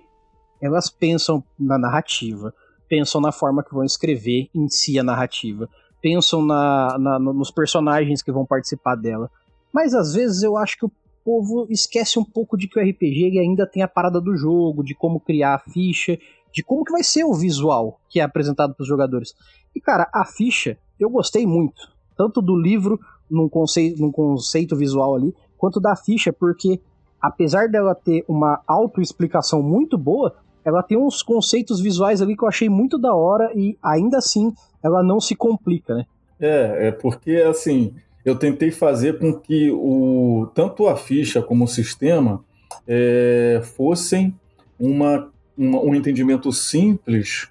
elas 0.60 0.90
pensam 0.90 1.42
na 1.58 1.78
narrativa, 1.78 2.54
pensam 2.88 3.20
na 3.20 3.32
forma 3.32 3.64
que 3.64 3.74
vão 3.74 3.84
escrever 3.84 4.48
em 4.54 4.68
si 4.68 4.98
a 4.98 5.02
narrativa, 5.02 5.68
pensam 6.00 6.44
na, 6.44 6.96
na, 6.98 7.18
nos 7.18 7.50
personagens 7.50 8.22
que 8.22 8.30
vão 8.30 8.46
participar 8.46 8.94
dela. 8.94 9.30
Mas 9.72 9.94
às 9.94 10.14
vezes 10.14 10.42
eu 10.42 10.56
acho 10.56 10.78
que 10.78 10.86
o 10.86 10.92
povo 11.24 11.66
esquece 11.70 12.18
um 12.18 12.24
pouco 12.24 12.56
de 12.56 12.68
que 12.68 12.78
o 12.78 12.82
RPG 12.82 13.38
ainda 13.38 13.66
tem 13.66 13.82
a 13.82 13.88
parada 13.88 14.20
do 14.20 14.36
jogo, 14.36 14.82
de 14.82 14.94
como 14.94 15.20
criar 15.20 15.54
a 15.54 15.58
ficha, 15.58 16.18
de 16.52 16.62
como 16.62 16.84
que 16.84 16.92
vai 16.92 17.02
ser 17.02 17.24
o 17.24 17.34
visual 17.34 18.00
que 18.08 18.20
é 18.20 18.22
apresentado 18.22 18.74
para 18.74 18.82
os 18.82 18.88
jogadores. 18.88 19.34
E 19.74 19.80
cara, 19.80 20.08
a 20.12 20.24
ficha 20.24 20.76
eu 20.98 21.08
gostei 21.08 21.46
muito, 21.46 21.92
tanto 22.16 22.42
do 22.42 22.56
livro 22.56 22.98
num 23.30 23.48
conceito, 23.48 24.00
num 24.00 24.10
conceito 24.10 24.74
visual 24.74 25.14
ali, 25.14 25.34
quanto 25.56 25.80
da 25.80 25.94
ficha, 25.94 26.32
porque 26.32 26.80
apesar 27.20 27.68
dela 27.68 27.94
ter 27.94 28.24
uma 28.26 28.62
autoexplicação 28.66 29.62
muito 29.62 29.98
boa, 29.98 30.34
ela 30.64 30.82
tem 30.82 30.98
uns 30.98 31.22
conceitos 31.22 31.80
visuais 31.80 32.20
ali 32.20 32.36
que 32.36 32.44
eu 32.44 32.48
achei 32.48 32.68
muito 32.68 32.98
da 32.98 33.14
hora 33.14 33.50
e 33.54 33.76
ainda 33.82 34.18
assim 34.18 34.52
ela 34.82 35.02
não 35.02 35.20
se 35.20 35.34
complica, 35.34 35.94
né? 35.94 36.06
É, 36.40 36.88
é 36.88 36.92
porque 36.92 37.36
assim, 37.36 37.94
eu 38.28 38.36
tentei 38.36 38.70
fazer 38.70 39.18
com 39.18 39.32
que 39.32 39.70
o 39.70 40.50
tanto 40.54 40.86
a 40.86 40.96
ficha 40.96 41.40
como 41.42 41.64
o 41.64 41.68
sistema 41.68 42.44
é, 42.86 43.60
fossem 43.76 44.34
uma, 44.78 45.30
uma, 45.56 45.80
um 45.80 45.94
entendimento 45.94 46.52
simples 46.52 47.48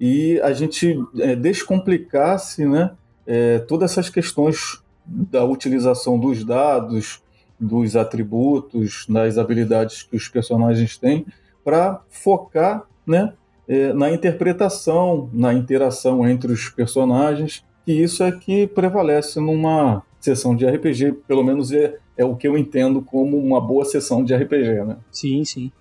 e 0.00 0.40
a 0.42 0.52
gente 0.52 0.96
é, 1.18 1.34
descomplicasse 1.34 2.64
né, 2.66 2.92
é, 3.26 3.58
todas 3.60 3.92
essas 3.92 4.08
questões 4.08 4.82
da 5.04 5.44
utilização 5.44 6.18
dos 6.18 6.44
dados, 6.44 7.22
dos 7.58 7.96
atributos, 7.96 9.06
das 9.08 9.38
habilidades 9.38 10.02
que 10.02 10.16
os 10.16 10.28
personagens 10.28 10.96
têm, 10.96 11.26
para 11.64 12.00
focar 12.08 12.84
né, 13.06 13.32
é, 13.66 13.92
na 13.92 14.10
interpretação, 14.10 15.28
na 15.32 15.52
interação 15.52 16.28
entre 16.28 16.52
os 16.52 16.68
personagens, 16.68 17.64
e 17.86 18.02
isso 18.02 18.22
é 18.22 18.30
que 18.30 18.66
prevalece 18.66 19.40
numa 19.40 20.02
sessão 20.20 20.54
de 20.54 20.66
RPG, 20.66 21.12
pelo 21.26 21.44
menos 21.44 21.72
é, 21.72 21.98
é 22.16 22.24
o 22.24 22.36
que 22.36 22.46
eu 22.46 22.56
entendo 22.56 23.02
como 23.02 23.36
uma 23.36 23.60
boa 23.60 23.84
sessão 23.84 24.24
de 24.24 24.34
RPG, 24.34 24.84
né? 24.84 24.98
Sim, 25.10 25.44
sim. 25.44 25.72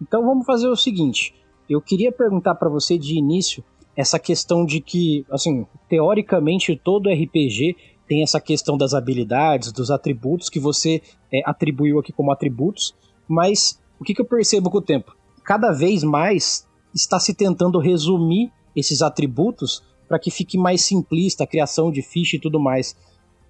Então 0.00 0.24
vamos 0.24 0.46
fazer 0.46 0.68
o 0.68 0.76
seguinte, 0.76 1.34
eu 1.68 1.80
queria 1.80 2.10
perguntar 2.10 2.54
para 2.54 2.68
você 2.68 2.98
de 2.98 3.16
início 3.16 3.62
essa 3.96 4.18
questão 4.18 4.64
de 4.64 4.80
que, 4.80 5.24
assim, 5.30 5.66
teoricamente 5.88 6.74
todo 6.76 7.10
RPG 7.10 7.76
tem 8.08 8.22
essa 8.22 8.40
questão 8.40 8.76
das 8.76 8.94
habilidades, 8.94 9.72
dos 9.72 9.90
atributos 9.90 10.48
que 10.48 10.58
você 10.58 11.02
é, 11.32 11.40
atribuiu 11.44 11.98
aqui 11.98 12.12
como 12.12 12.32
atributos, 12.32 12.94
mas 13.28 13.80
o 14.00 14.04
que, 14.04 14.14
que 14.14 14.20
eu 14.20 14.26
percebo 14.26 14.70
com 14.70 14.78
o 14.78 14.82
tempo? 14.82 15.14
Cada 15.44 15.72
vez 15.72 16.02
mais 16.02 16.66
está 16.94 17.18
se 17.20 17.34
tentando 17.34 17.78
resumir 17.78 18.50
esses 18.74 19.02
atributos 19.02 19.82
para 20.08 20.18
que 20.18 20.30
fique 20.30 20.58
mais 20.58 20.82
simplista 20.82 21.44
a 21.44 21.46
criação 21.46 21.90
de 21.90 22.02
ficha 22.02 22.36
e 22.36 22.40
tudo 22.40 22.60
mais. 22.60 22.96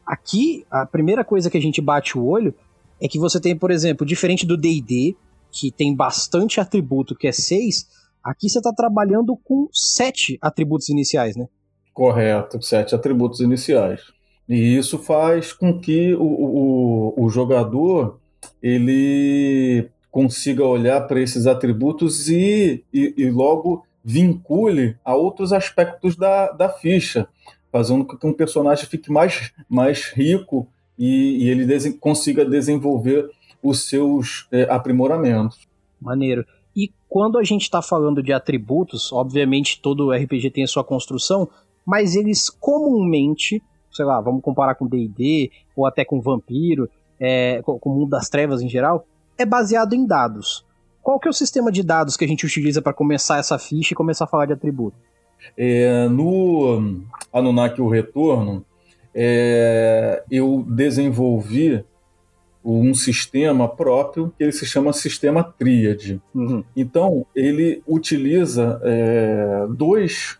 Aqui, 0.06 0.64
a 0.70 0.84
primeira 0.86 1.24
coisa 1.24 1.50
que 1.50 1.58
a 1.58 1.62
gente 1.62 1.80
bate 1.80 2.18
o 2.18 2.24
olho 2.24 2.54
é 3.00 3.08
que 3.08 3.18
você 3.18 3.40
tem, 3.40 3.56
por 3.56 3.70
exemplo, 3.70 4.06
diferente 4.06 4.46
do 4.46 4.56
D&D, 4.56 5.16
que 5.50 5.70
tem 5.70 5.94
bastante 5.94 6.60
atributo, 6.60 7.14
que 7.14 7.26
é 7.26 7.32
6, 7.32 7.86
aqui 8.22 8.48
você 8.48 8.58
está 8.58 8.72
trabalhando 8.72 9.36
com 9.44 9.68
sete 9.72 10.38
atributos 10.40 10.88
iniciais, 10.88 11.36
né? 11.36 11.48
Correto, 11.92 12.62
sete 12.62 12.94
atributos 12.94 13.40
iniciais. 13.40 14.00
E 14.48 14.76
isso 14.76 14.98
faz 14.98 15.52
com 15.52 15.78
que 15.78 16.14
o, 16.14 16.22
o, 16.22 17.24
o 17.24 17.28
jogador 17.28 18.18
ele 18.62 19.88
consiga 20.10 20.64
olhar 20.64 21.00
para 21.02 21.20
esses 21.20 21.46
atributos 21.46 22.28
e, 22.28 22.84
e, 22.92 23.14
e, 23.16 23.30
logo 23.30 23.84
vincule 24.04 24.96
a 25.04 25.14
outros 25.14 25.52
aspectos 25.52 26.16
da, 26.16 26.50
da 26.50 26.68
ficha, 26.68 27.26
fazendo 27.72 28.04
com 28.04 28.16
que 28.16 28.26
um 28.26 28.32
personagem 28.32 28.86
fique 28.86 29.10
mais, 29.10 29.50
mais 29.68 30.12
rico 30.12 30.68
e, 30.98 31.44
e 31.44 31.48
ele 31.48 31.64
des 31.64 31.98
consiga 31.98 32.44
desenvolver 32.44 33.28
os 33.62 33.88
seus 33.88 34.46
é, 34.52 34.64
aprimoramentos. 34.70 35.66
Maneiro. 36.00 36.44
E 36.76 36.92
quando 37.08 37.38
a 37.38 37.42
gente 37.42 37.62
está 37.62 37.80
falando 37.82 38.22
de 38.22 38.32
atributos, 38.32 39.12
obviamente 39.12 39.80
todo 39.80 40.12
RPG 40.12 40.50
tem 40.50 40.64
a 40.64 40.68
sua 40.68 40.84
construção, 40.84 41.48
mas 41.84 42.14
eles 42.14 42.50
comumente 42.50 43.62
sei 43.92 44.04
lá, 44.04 44.20
vamos 44.20 44.42
comparar 44.42 44.74
com 44.74 44.86
D&D 44.86 45.50
ou 45.76 45.86
até 45.86 46.04
com 46.04 46.20
Vampiro, 46.20 46.88
é, 47.20 47.60
com 47.62 47.78
o 47.84 47.94
Mundo 47.94 48.10
das 48.10 48.28
Trevas 48.28 48.62
em 48.62 48.68
geral, 48.68 49.06
é 49.38 49.44
baseado 49.44 49.94
em 49.94 50.06
dados. 50.06 50.64
Qual 51.02 51.20
que 51.20 51.28
é 51.28 51.30
o 51.30 51.34
sistema 51.34 51.70
de 51.70 51.82
dados 51.82 52.16
que 52.16 52.24
a 52.24 52.28
gente 52.28 52.46
utiliza 52.46 52.80
para 52.80 52.92
começar 52.92 53.38
essa 53.38 53.58
ficha 53.58 53.92
e 53.92 53.96
começar 53.96 54.24
a 54.24 54.28
falar 54.28 54.46
de 54.46 54.52
atributo? 54.52 54.96
É, 55.56 56.08
no 56.08 57.02
Anunnaki 57.32 57.80
o 57.80 57.88
Retorno, 57.88 58.64
é, 59.14 60.22
eu 60.30 60.64
desenvolvi 60.66 61.84
um 62.64 62.94
sistema 62.94 63.68
próprio 63.68 64.32
que 64.36 64.44
ele 64.44 64.52
se 64.52 64.64
chama 64.64 64.92
sistema 64.92 65.42
tríade. 65.42 66.20
Uhum. 66.34 66.62
Então, 66.76 67.26
ele 67.34 67.82
utiliza 67.86 68.80
é, 68.84 69.66
dois, 69.70 70.38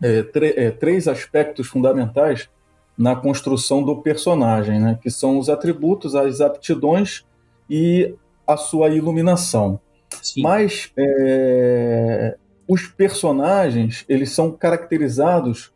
é, 0.00 0.24
é, 0.56 0.70
três 0.70 1.08
aspectos 1.08 1.66
fundamentais 1.66 2.48
na 2.96 3.16
construção 3.16 3.82
do 3.82 3.96
personagem, 3.96 4.80
né? 4.80 4.98
que 5.02 5.10
são 5.10 5.38
os 5.38 5.48
atributos, 5.48 6.14
as 6.14 6.40
aptidões 6.40 7.24
e 7.68 8.14
a 8.46 8.56
sua 8.56 8.90
iluminação. 8.90 9.80
Sim. 10.22 10.42
Mas 10.42 10.92
é, 10.96 12.36
os 12.66 12.86
personagens 12.86 14.04
eles 14.08 14.30
são 14.30 14.50
caracterizados 14.50 15.72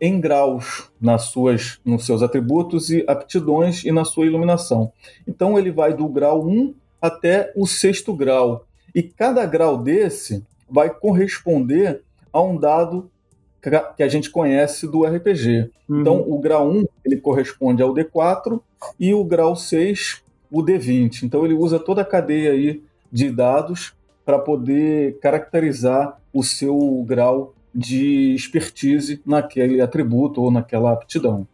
em 0.00 0.20
graus 0.20 0.90
nas 1.00 1.26
suas, 1.26 1.78
nos 1.84 2.04
seus 2.04 2.22
atributos 2.22 2.90
e 2.90 3.04
aptidões 3.06 3.84
e 3.84 3.92
na 3.92 4.04
sua 4.04 4.26
iluminação. 4.26 4.92
Então 5.26 5.58
ele 5.58 5.70
vai 5.70 5.94
do 5.94 6.08
grau 6.08 6.44
1 6.44 6.74
até 7.00 7.52
o 7.54 7.66
sexto 7.66 8.14
grau. 8.14 8.66
E 8.94 9.02
cada 9.02 9.46
grau 9.46 9.78
desse 9.78 10.44
vai 10.68 10.90
corresponder 10.90 12.02
a 12.32 12.42
um 12.42 12.56
dado 12.56 13.10
que 13.96 14.02
a 14.02 14.08
gente 14.08 14.28
conhece 14.28 14.88
do 14.88 15.04
RPG. 15.04 15.70
Uhum. 15.88 16.00
Então, 16.00 16.24
o 16.26 16.38
grau 16.40 16.68
1 16.68 16.84
ele 17.04 17.16
corresponde 17.18 17.80
ao 17.80 17.94
D4 17.94 18.60
e 18.98 19.14
o 19.14 19.24
grau 19.24 19.54
6 19.54 20.22
o 20.50 20.62
D20. 20.62 21.22
Então, 21.22 21.44
ele 21.44 21.54
usa 21.54 21.78
toda 21.78 22.02
a 22.02 22.04
cadeia 22.04 22.50
aí 22.50 22.82
de 23.10 23.30
dados 23.30 23.94
para 24.24 24.38
poder 24.38 25.18
caracterizar 25.18 26.18
o 26.32 26.42
seu 26.42 27.04
grau 27.06 27.54
de 27.74 28.34
expertise 28.34 29.20
naquele 29.24 29.80
atributo 29.80 30.42
ou 30.42 30.50
naquela 30.50 30.92
aptidão. 30.92 31.46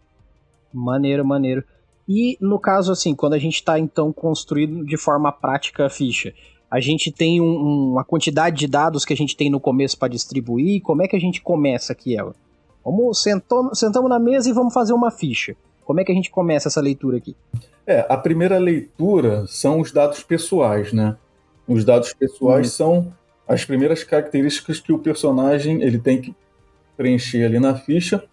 Maneiro, 0.73 1.25
maneiro. 1.25 1.65
E 2.09 2.37
no 2.41 2.59
caso, 2.59 2.91
assim, 2.91 3.15
quando 3.15 3.35
a 3.35 3.39
gente 3.39 3.57
está 3.57 3.79
então 3.79 4.13
construindo 4.13 4.85
de 4.85 4.97
forma 4.97 5.31
prática 5.31 5.87
a 5.87 5.91
ficha, 5.91 6.33
a 6.71 6.81
gente 6.81 7.11
tem 7.11 7.41
um, 7.41 7.93
uma 7.93 8.05
quantidade 8.05 8.57
de 8.57 8.67
dados 8.67 9.05
que 9.05 9.13
a 9.13 9.17
gente 9.17 9.37
tem 9.37 9.51
no 9.51 9.61
começo 9.61 9.99
para 9.99 10.09
distribuir. 10.09 10.83
Como 10.83 11.03
é 11.03 11.09
que 11.09 11.17
a 11.17 11.21
gente 11.21 11.41
começa 11.41 11.93
aqui 11.93 12.17
ela? 12.17 12.35
Vamos 12.85 13.23
sentou, 13.23 13.75
sentamos 13.75 14.09
na 14.09 14.19
mesa 14.19 14.49
e 14.49 14.53
vamos 14.53 14.73
fazer 14.73 14.93
uma 14.93 15.11
ficha. 15.11 15.55
Como 15.85 16.01
é 16.01 16.05
que 16.05 16.13
a 16.13 16.15
gente 16.15 16.31
começa 16.31 16.69
essa 16.69 16.81
leitura 16.81 17.17
aqui? 17.17 17.35
É, 17.87 18.07
a 18.09 18.17
primeira 18.17 18.59
leitura 18.59 19.47
são 19.47 19.81
os 19.81 19.91
dados 19.91 20.23
pessoais, 20.23 20.93
né? 20.93 21.17
Os 21.69 21.85
dados 21.85 22.15
pessoais 22.15 22.67
uhum. 22.67 22.73
são 22.73 23.15
as 23.47 23.65
primeiras 23.65 24.03
características 24.03 24.81
que 24.81 24.93
o 24.93 24.99
personagem 24.99 25.83
ele 25.83 25.99
tem 25.99 26.21
que 26.21 26.35
preencher 26.97 27.45
ali 27.45 27.61
na 27.61 27.75
ficha. 27.75 28.25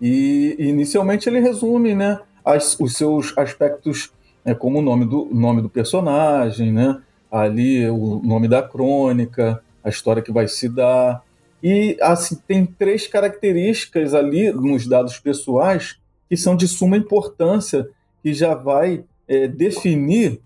E, 0.00 0.54
inicialmente 0.58 1.28
ele 1.28 1.40
resume, 1.40 1.94
né, 1.94 2.20
as, 2.44 2.78
os 2.78 2.94
seus 2.94 3.36
aspectos, 3.36 4.12
né, 4.44 4.54
como 4.54 4.78
o 4.78 4.82
nome 4.82 5.04
do, 5.04 5.26
nome 5.32 5.62
do 5.62 5.68
personagem, 5.68 6.72
né, 6.72 7.00
ali 7.30 7.88
o 7.88 8.20
nome 8.22 8.46
da 8.46 8.62
crônica, 8.62 9.62
a 9.82 9.88
história 9.88 10.22
que 10.22 10.32
vai 10.32 10.46
se 10.46 10.68
dar. 10.68 11.22
E 11.62 11.96
assim 12.00 12.36
tem 12.46 12.66
três 12.66 13.06
características 13.06 14.14
ali 14.14 14.52
nos 14.52 14.86
dados 14.86 15.18
pessoais 15.18 15.98
que 16.28 16.36
são 16.36 16.54
de 16.54 16.68
suma 16.68 16.96
importância, 16.96 17.88
que 18.22 18.34
já 18.34 18.54
vai 18.54 19.04
é, 19.26 19.48
definir 19.48 20.40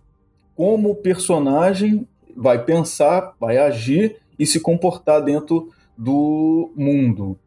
como 0.56 0.90
o 0.90 0.96
personagem 0.96 2.06
vai 2.36 2.64
pensar, 2.64 3.34
vai 3.38 3.58
agir 3.58 4.16
e 4.38 4.46
se 4.46 4.60
comportar 4.60 5.22
dentro 5.22 5.70
do 5.96 6.72
mundo, 6.74 7.38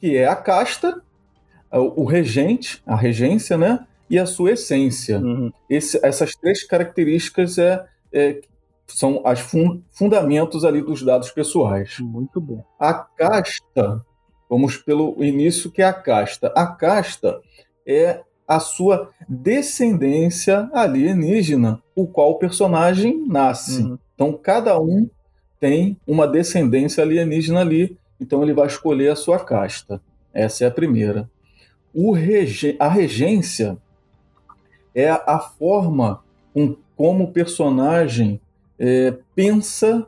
que 0.00 0.16
é 0.16 0.26
a 0.26 0.36
casta, 0.36 1.02
o 1.70 2.04
regente, 2.04 2.82
a 2.86 2.94
regência, 2.94 3.56
né, 3.56 3.86
e 4.08 4.18
a 4.18 4.26
sua 4.26 4.52
essência. 4.52 5.18
Uhum. 5.18 5.52
Esse, 5.68 5.98
essas 6.04 6.34
três 6.36 6.64
características 6.64 7.58
é, 7.58 7.84
é 8.12 8.40
são 8.86 9.22
os 9.24 9.40
fun 9.40 9.80
fundamentos 9.90 10.64
ali 10.64 10.82
dos 10.82 11.02
dados 11.02 11.30
pessoais. 11.30 11.98
Muito 12.00 12.40
bom. 12.40 12.64
A 12.78 12.92
casta, 12.92 14.04
vamos 14.48 14.76
pelo 14.76 15.16
início 15.24 15.70
que 15.70 15.80
é 15.80 15.86
a 15.86 15.92
casta. 15.92 16.52
A 16.54 16.66
casta 16.66 17.40
é 17.86 18.22
a 18.46 18.60
sua 18.60 19.10
descendência 19.28 20.68
alienígena, 20.72 21.82
o 21.94 22.06
qual 22.06 22.32
o 22.32 22.38
personagem 22.38 23.24
nasce. 23.26 23.82
Uhum. 23.82 23.98
Então, 24.14 24.32
cada 24.32 24.78
um 24.80 25.08
tem 25.58 25.96
uma 26.06 26.26
descendência 26.28 27.02
alienígena 27.02 27.60
ali, 27.60 27.96
então 28.20 28.42
ele 28.42 28.52
vai 28.52 28.66
escolher 28.66 29.10
a 29.10 29.16
sua 29.16 29.38
casta. 29.38 30.00
Essa 30.32 30.64
é 30.64 30.66
a 30.66 30.70
primeira. 30.70 31.30
Rege 31.94 32.76
a 32.78 32.88
regência 32.88 33.78
é 34.94 35.10
a 35.10 35.38
forma 35.38 36.22
com 36.52 36.76
como 36.96 37.24
o 37.24 37.32
personagem 37.32 38.40
é, 38.78 39.16
pensa 39.34 40.06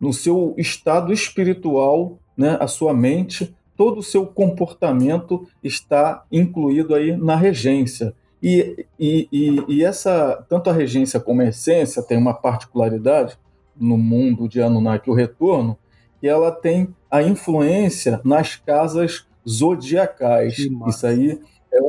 no 0.00 0.12
seu 0.12 0.54
estado 0.56 1.12
espiritual, 1.12 2.18
né, 2.36 2.56
a 2.60 2.66
sua 2.66 2.92
mente, 2.94 3.54
todo 3.78 4.00
o 4.00 4.02
seu 4.02 4.26
comportamento 4.26 5.46
está 5.62 6.24
incluído 6.32 6.96
aí 6.96 7.16
na 7.16 7.36
regência. 7.36 8.12
E, 8.42 8.84
e, 8.98 9.28
e, 9.30 9.64
e, 9.68 9.84
essa, 9.84 10.44
tanto 10.48 10.68
a 10.68 10.72
regência 10.72 11.20
como 11.20 11.42
a 11.42 11.46
essência 11.46 12.02
tem 12.02 12.18
uma 12.18 12.34
particularidade 12.34 13.38
no 13.76 13.96
mundo 13.96 14.48
de 14.48 14.60
Anunnaki, 14.60 15.08
o 15.08 15.14
retorno, 15.14 15.78
que 16.20 16.26
ela 16.26 16.50
tem 16.50 16.92
a 17.08 17.22
influência 17.22 18.20
nas 18.24 18.56
casas 18.56 19.24
zodiacais. 19.48 20.58
Isso 20.88 21.06
aí 21.06 21.40
é 21.72 21.80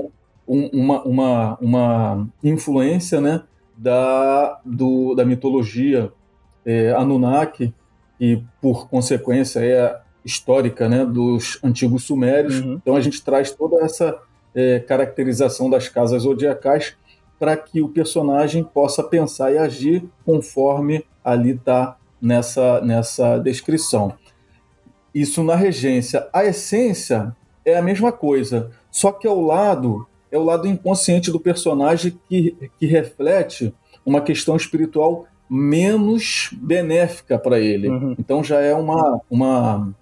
um, 0.47 0.69
uma, 0.71 1.03
uma, 1.03 1.57
uma 1.59 2.29
influência 2.43 3.19
né, 3.19 3.41
da, 3.75 4.61
do, 4.63 5.15
da 5.15 5.25
mitologia 5.25 6.13
é, 6.63 6.91
Anunnaki, 6.93 7.73
e 8.19 8.43
por 8.61 8.87
consequência 8.87 9.59
é 9.61 9.99
histórica 10.23 10.87
né, 10.89 11.05
dos 11.05 11.59
antigos 11.63 12.03
sumérios. 12.03 12.59
Uhum. 12.59 12.73
Então 12.73 12.95
a 12.95 13.01
gente 13.01 13.23
traz 13.23 13.51
toda 13.51 13.83
essa 13.83 14.19
é, 14.53 14.79
caracterização 14.79 15.69
das 15.69 15.87
casas 15.87 16.23
zodiacais 16.23 16.95
para 17.39 17.55
que 17.55 17.81
o 17.81 17.89
personagem 17.89 18.63
possa 18.63 19.01
pensar 19.03 19.51
e 19.51 19.57
agir 19.57 20.03
conforme 20.25 21.05
ali 21.23 21.51
está 21.51 21.97
nessa, 22.21 22.81
nessa 22.81 23.37
descrição. 23.37 24.13
Isso 25.13 25.43
na 25.43 25.55
regência. 25.55 26.27
A 26.33 26.43
essência 26.45 27.35
é 27.65 27.77
a 27.77 27.81
mesma 27.81 28.11
coisa, 28.11 28.71
só 28.91 29.11
que 29.11 29.27
ao 29.27 29.41
lado 29.41 30.05
é 30.31 30.37
o 30.37 30.43
lado 30.43 30.67
inconsciente 30.67 31.31
do 31.31 31.39
personagem 31.39 32.19
que, 32.27 32.55
que 32.77 32.85
reflete 32.85 33.73
uma 34.05 34.21
questão 34.21 34.55
espiritual 34.55 35.25
menos 35.49 36.49
benéfica 36.53 37.39
para 37.39 37.59
ele. 37.59 37.89
Uhum. 37.89 38.15
Então 38.19 38.43
já 38.43 38.59
é 38.59 38.75
uma, 38.75 39.19
uma, 39.29 39.95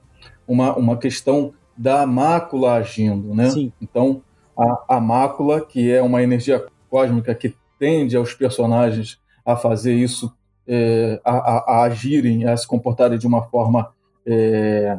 uma, 0.48 0.76
uma 0.76 0.98
questão 0.98 1.54
da 1.78 2.06
mácula 2.06 2.74
agindo, 2.74 3.36
né? 3.36 3.50
Sim. 3.50 3.72
Então 3.82 4.22
a, 4.58 4.96
a 4.96 5.00
mácula, 5.00 5.62
que 5.64 5.92
é 5.92 6.02
uma 6.02 6.24
energia 6.24 6.66
cósmica 6.90 7.36
que 7.36 7.56
tende 7.78 8.18
aos 8.18 8.34
personagens 8.34 9.20
a 9.46 9.56
fazer 9.56 9.94
isso, 9.94 10.34
é, 10.68 11.22
a, 11.24 11.32
a, 11.32 11.84
agirem, 11.84 12.46
a 12.46 12.58
se 12.58 12.68
comportarem 12.68 13.20
de 13.20 13.28
uma 13.28 13.44
forma 13.44 13.94
é, 14.26 14.98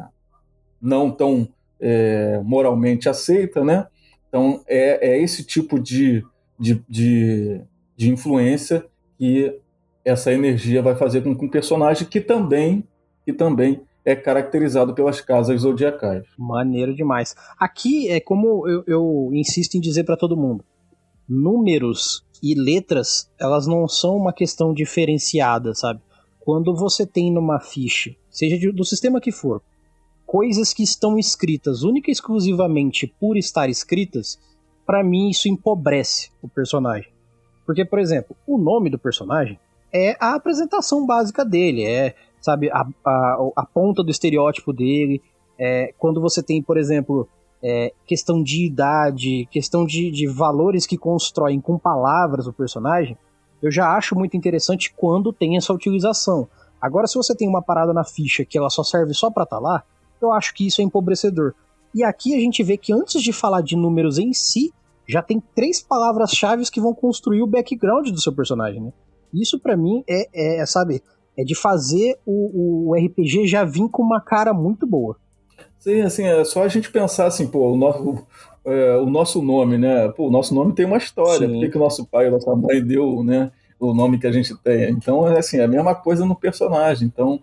não 0.81 1.11
tão 1.11 1.49
é, 1.81 2.41
moralmente 2.45 3.09
aceita, 3.09 3.65
né? 3.65 3.87
Então 4.29 4.63
é, 4.67 5.11
é 5.11 5.23
esse 5.23 5.45
tipo 5.45 5.79
de, 5.79 6.25
de, 6.59 6.83
de, 6.89 7.61
de, 7.97 8.11
influência 8.11 8.85
que 9.19 9.59
essa 10.05 10.33
energia 10.33 10.83
vai 10.83 10.95
fazer 10.95 11.23
com 11.23 11.37
que 11.37 11.45
um 11.45 11.51
personagem 11.51 12.07
que 12.07 12.21
também, 12.21 12.85
que 13.25 13.33
também 13.33 13.83
é 14.09 14.16
caracterizado 14.16 14.94
pelas 14.94 15.21
casas 15.21 15.61
zodiacais. 15.61 16.25
Maneiro 16.38 16.94
demais. 16.94 17.37
Aqui 17.59 18.09
é 18.09 18.18
como 18.18 18.66
eu, 18.66 18.83
eu 18.87 19.31
insisto 19.35 19.75
em 19.75 19.81
dizer 19.81 20.05
para 20.05 20.16
todo 20.16 20.37
mundo: 20.37 20.64
números 21.29 22.25
e 22.42 22.55
letras, 22.55 23.31
elas 23.38 23.66
não 23.66 23.87
são 23.87 24.16
uma 24.16 24.33
questão 24.33 24.73
diferenciada, 24.73 25.75
sabe? 25.75 26.01
Quando 26.40 26.75
você 26.75 27.07
tem 27.07 27.31
numa 27.31 27.61
ficha, 27.61 28.14
seja 28.31 28.73
do 28.73 28.83
sistema 28.83 29.21
que 29.21 29.31
for, 29.31 29.61
coisas 30.25 30.73
que 30.73 30.83
estão 30.83 31.18
escritas 31.18 31.83
única 31.83 32.11
e 32.11 32.12
exclusivamente 32.12 33.07
por 33.21 33.37
estar 33.37 33.68
escritas, 33.68 34.38
para 34.87 35.05
mim 35.05 35.29
isso 35.29 35.51
empobrece 35.51 36.31
o 36.40 36.49
personagem. 36.49 37.12
Porque, 37.66 37.85
por 37.85 37.99
exemplo, 37.99 38.35
o 38.47 38.57
nome 38.57 38.88
do 38.88 38.99
personagem 38.99 39.61
é 39.92 40.16
a 40.18 40.35
apresentação 40.35 41.05
básica 41.05 41.44
dele, 41.44 41.85
é 41.85 42.14
sabe, 42.40 42.70
a, 42.70 42.87
a, 43.05 43.51
a 43.57 43.66
ponta 43.66 44.03
do 44.03 44.11
estereótipo 44.11 44.72
dele. 44.72 45.22
É, 45.59 45.92
quando 45.98 46.20
você 46.20 46.42
tem, 46.42 46.62
por 46.62 46.77
exemplo, 46.77 47.29
é, 47.62 47.92
questão 48.07 48.42
de 48.42 48.64
idade, 48.64 49.48
questão 49.51 49.85
de, 49.85 50.11
de 50.11 50.27
valores 50.27 50.87
que 50.87 50.96
constroem 50.96 51.61
com 51.61 51.79
palavras 51.79 52.46
o 52.46 52.53
personagem, 52.53 53.16
eu 53.61 53.70
já 53.70 53.96
acho 53.96 54.14
muito 54.14 54.37
interessante 54.37 54.92
quando 54.96 55.33
tem 55.33 55.57
essa 55.57 55.72
utilização. 55.72 56.48
Agora, 56.81 57.09
se 57.09 57.16
você 57.16 57.35
tem 57.35 57.48
uma 57.48 57.62
parada 57.62 57.92
na 57.92 58.05
ficha 58.05 58.44
que 58.44 58.57
ela 58.57 58.70
só 58.70 58.85
serve 58.85 59.12
só 59.12 59.31
para 59.31 59.42
estar 59.42 59.57
tá 59.57 59.62
lá, 59.62 59.83
eu 60.20 60.33
acho 60.33 60.55
que 60.55 60.66
isso 60.66 60.81
é 60.81 60.85
empobrecedor. 60.85 61.55
E 61.94 62.05
aqui 62.05 62.35
a 62.35 62.38
gente 62.38 62.62
vê 62.62 62.77
que 62.77 62.92
antes 62.92 63.20
de 63.20 63.33
falar 63.33 63.62
de 63.62 63.77
números 63.77 64.18
em 64.18 64.33
si, 64.33 64.72
já 65.09 65.22
tem 65.22 65.42
três 65.55 65.81
palavras-chave 65.83 66.70
que 66.70 66.81
vão 66.81 66.94
construir 66.94 67.42
o 67.42 67.46
background 67.46 68.11
do 68.11 68.20
seu 68.20 68.33
personagem, 68.33 68.81
né? 68.81 68.92
Isso 69.33 69.59
para 69.59 69.77
mim 69.77 70.05
é, 70.09 70.61
é, 70.61 70.66
sabe, 70.66 71.03
é 71.38 71.44
de 71.44 71.55
fazer 71.55 72.18
o, 72.27 72.90
o 72.90 72.94
RPG 72.94 73.46
já 73.46 73.64
vir 73.64 73.88
com 73.88 74.03
uma 74.03 74.20
cara 74.20 74.53
muito 74.53 74.85
boa. 74.85 75.16
Sim, 75.79 76.01
assim, 76.01 76.24
é 76.24 76.44
só 76.44 76.64
a 76.64 76.68
gente 76.68 76.90
pensar 76.90 77.27
assim, 77.27 77.46
pô, 77.46 77.72
o 77.72 77.77
nosso, 77.77 78.27
é, 78.64 78.96
o 78.96 79.07
nosso 79.07 79.40
nome, 79.40 79.79
né? 79.79 80.09
Pô, 80.09 80.27
o 80.27 80.31
nosso 80.31 80.53
nome 80.53 80.72
tem 80.72 80.85
uma 80.85 80.96
história. 80.96 81.46
Sim. 81.46 81.55
Por 81.55 81.61
que, 81.61 81.68
que 81.70 81.77
o 81.77 81.81
nosso 81.81 82.05
pai 82.05 82.27
e 82.27 82.31
nossa 82.31 82.55
mãe 82.57 82.85
deu, 82.85 83.22
né? 83.22 83.53
O 83.79 83.94
nome 83.94 84.18
que 84.18 84.27
a 84.27 84.33
gente 84.33 84.53
tem. 84.57 84.90
Então, 84.90 85.29
é 85.29 85.38
assim, 85.38 85.59
é 85.59 85.64
a 85.64 85.68
mesma 85.68 85.94
coisa 85.94 86.27
no 86.27 86.35
personagem. 86.35 87.07
Então, 87.07 87.38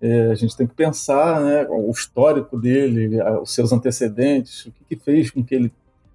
é, 0.00 0.30
a 0.30 0.34
gente 0.36 0.56
tem 0.56 0.68
que 0.68 0.74
pensar, 0.74 1.40
né? 1.40 1.66
O 1.68 1.90
histórico 1.90 2.56
dele, 2.56 3.20
os 3.42 3.52
seus 3.52 3.72
antecedentes, 3.72 4.66
o 4.66 4.70
que, 4.70 4.94
que 4.94 5.04
fez 5.04 5.32
com 5.32 5.42
que 5.42 5.56
ele 5.56 5.72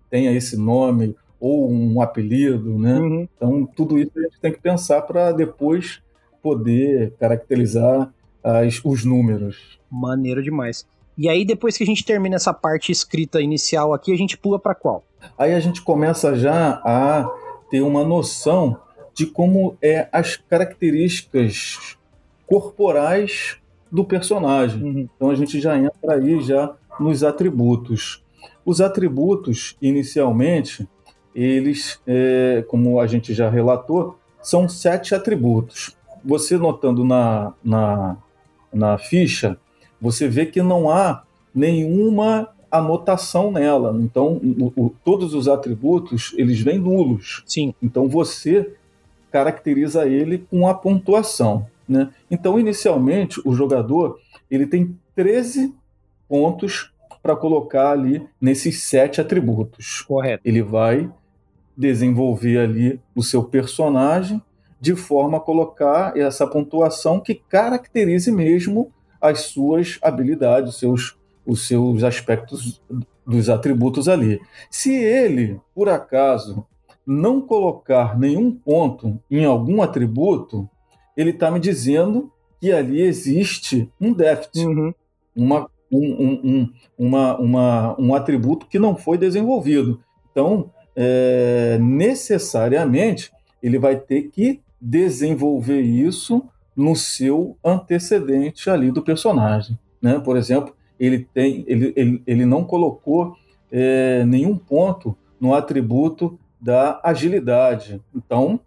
tenha 0.10 0.32
esse 0.32 0.56
nome 0.56 1.14
ou 1.38 1.70
um 1.70 2.02
apelido, 2.02 2.80
né? 2.80 2.98
Uhum. 2.98 3.28
Então, 3.36 3.70
tudo 3.76 4.00
isso 4.00 4.12
a 4.16 4.22
gente 4.22 4.40
tem 4.40 4.54
que 4.54 4.62
pensar 4.62 5.02
para 5.02 5.34
depois 5.34 6.02
poder 6.46 7.16
caracterizar 7.20 8.14
as, 8.44 8.80
os 8.86 9.04
números. 9.04 9.80
Maneiro 9.90 10.44
demais. 10.44 10.86
E 11.18 11.28
aí, 11.28 11.44
depois 11.44 11.76
que 11.76 11.84
a 11.84 11.88
gente 11.88 12.06
termina 12.06 12.36
essa 12.36 12.54
parte 12.54 12.92
escrita 12.92 13.42
inicial 13.42 13.96
aqui, 13.96 14.14
a 14.14 14.18
gente 14.18 14.38
pula 14.38 14.60
para 14.60 14.76
qual? 14.76 15.04
Aí 15.40 15.56
a 15.56 15.60
gente 15.60 15.82
começa 15.82 16.36
já 16.36 16.80
a 16.86 17.28
ter 17.72 17.82
uma 17.82 18.04
noção 18.04 18.78
de 19.12 19.26
como 19.26 19.76
é 19.82 20.08
as 20.12 20.36
características 20.36 21.98
corporais 22.46 23.58
do 23.92 24.06
personagem. 24.06 24.84
Uhum. 24.84 25.10
Então 25.16 25.32
a 25.32 25.36
gente 25.36 25.60
já 25.60 25.76
entra 25.76 26.14
aí 26.14 26.40
já 26.42 26.76
nos 27.00 27.24
atributos. 27.24 28.24
Os 28.64 28.82
atributos, 28.82 29.76
inicialmente, 29.82 30.88
eles, 31.34 32.00
é, 32.06 32.64
como 32.68 33.00
a 33.00 33.08
gente 33.08 33.34
já 33.34 33.50
relatou, 33.50 34.20
são 34.44 34.70
sete 34.70 35.16
atributos. 35.16 35.98
Você 36.26 36.58
notando 36.58 37.04
na, 37.04 37.54
na, 37.64 38.18
na 38.74 38.98
ficha, 38.98 39.58
você 40.02 40.28
vê 40.28 40.46
que 40.46 40.62
não 40.62 40.90
há 40.90 41.24
nenhuma 41.54 42.50
anotação 42.70 43.52
nela. 43.52 43.96
Então, 44.02 44.34
o, 44.38 44.74
o, 44.76 44.90
todos 45.04 45.34
os 45.34 45.48
atributos, 45.48 46.34
eles 46.38 46.60
vêm 46.60 46.80
nulos. 46.80 47.44
Sim. 47.46 47.74
Então, 47.82 48.08
você 48.08 48.74
caracteriza 49.32 50.08
ele 50.08 50.40
com 50.50 50.68
a 50.68 50.74
pontuação. 50.74 51.68
Né? 51.88 52.10
Então, 52.30 52.60
inicialmente, 52.60 53.42
o 53.46 53.54
jogador 53.54 54.20
ele 54.50 54.66
tem 54.66 54.98
13 55.16 55.74
pontos 56.28 56.92
para 57.22 57.36
colocar 57.36 57.92
ali 57.92 58.28
nesses 58.40 58.84
sete 58.84 59.20
atributos. 59.20 60.02
Correto. 60.02 60.42
Ele 60.46 60.62
vai 60.62 61.12
desenvolver 61.76 62.60
ali 62.60 63.00
o 63.16 63.24
seu 63.24 63.44
personagem 63.44 64.42
de 64.86 64.96
forma 64.96 65.38
a 65.38 65.42
colocar 65.42 66.16
essa 66.16 66.46
pontuação 66.46 67.20
que 67.20 67.34
caracterize 67.34 68.32
mesmo 68.32 68.92
as 69.20 69.42
suas 69.42 69.98
habilidades, 70.00 70.74
os 70.74 70.80
seus, 70.80 71.18
os 71.44 71.68
seus 71.68 72.04
aspectos 72.04 72.80
dos 73.26 73.50
atributos 73.50 74.08
ali. 74.08 74.40
Se 74.70 74.94
ele, 74.94 75.60
por 75.74 75.90
acaso, 75.90 76.68
não 77.04 77.42
colocar 77.42 78.16
nenhum 78.16 78.52
ponto 78.52 79.20
em 79.32 79.44
algum 79.44 79.82
atributo, 79.82 80.70
ele 81.18 81.32
está 81.32 81.50
me 81.50 81.60
dizendo 81.60 82.32
que 82.62 82.72
ali 82.72 83.02
existe 83.02 83.92
um 84.00 84.14
déficit, 84.14 84.68
uhum. 84.68 84.94
uma, 85.36 85.68
um, 85.92 86.40
um, 86.44 86.70
uma, 86.96 87.40
uma, 87.40 88.00
um 88.00 88.14
atributo 88.14 88.68
que 88.68 88.78
não 88.78 88.96
foi 88.96 89.18
desenvolvido. 89.18 90.00
Então, 90.32 90.70
é, 90.96 91.80
necessariamente, 91.82 93.32
ele 93.64 93.80
vai 93.80 93.96
ter 93.96 94.30
que 94.30 94.64
desenvolver 94.86 95.82
isso 95.82 96.44
no 96.76 96.96
seu 96.96 97.58
antecedente 97.64 98.70
ali 98.70 98.92
do 98.92 99.02
personagem. 99.02 99.80
Né? 100.00 100.20
Por 100.20 100.38
exemplo, 100.38 100.76
ele, 101.00 101.28
tem, 101.34 101.66
ele, 101.68 101.92
ele, 101.96 102.24
ele 102.28 102.46
não 102.46 102.64
colocou 102.64 103.36
é, 103.72 104.24
nenhum 104.26 104.56
ponto 104.56 105.18
no 105.40 105.56
atributo 105.56 106.38
da 106.62 107.00
agilidade. 107.04 108.00
Então, 108.14 108.60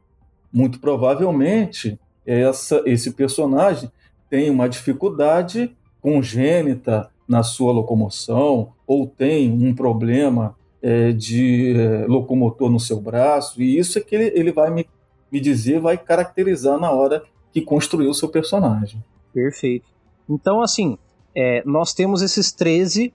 muito 0.53 0.81
provavelmente, 0.81 1.99
essa, 2.27 2.83
esse 2.85 3.13
personagem 3.13 3.91
tem 4.29 4.51
uma 4.51 4.69
dificuldade 4.69 5.77
congênita 6.01 7.11
na 7.29 7.45
sua 7.45 7.73
locomoção 7.73 8.73
ou 8.87 9.07
tem 9.07 9.53
um 9.53 9.73
problema 9.73 10.57
é, 10.83 11.13
de 11.13 11.75
é, 11.77 12.07
locomotor 12.07 12.71
no 12.71 12.81
seu 12.81 13.01
braço, 13.01 13.63
e 13.63 13.79
isso 13.79 13.99
é 13.99 14.01
que 14.01 14.15
ele, 14.15 14.33
ele 14.35 14.53
vai 14.53 14.71
me, 14.71 14.87
me 15.31 15.41
dizer, 15.41 15.81
vai 15.81 15.97
caracterizar 15.97 16.79
na 16.79 16.91
hora 16.91 17.23
que 17.53 17.63
construiu 17.63 18.11
o 18.11 18.15
seu 18.15 18.29
personagem. 18.29 19.03
Perfeito. 19.33 19.87
Então, 20.29 20.61
assim, 20.61 20.99
é, 21.35 21.63
nós 21.65 21.95
temos 21.95 22.23
esses 22.23 22.53
13, 22.53 23.13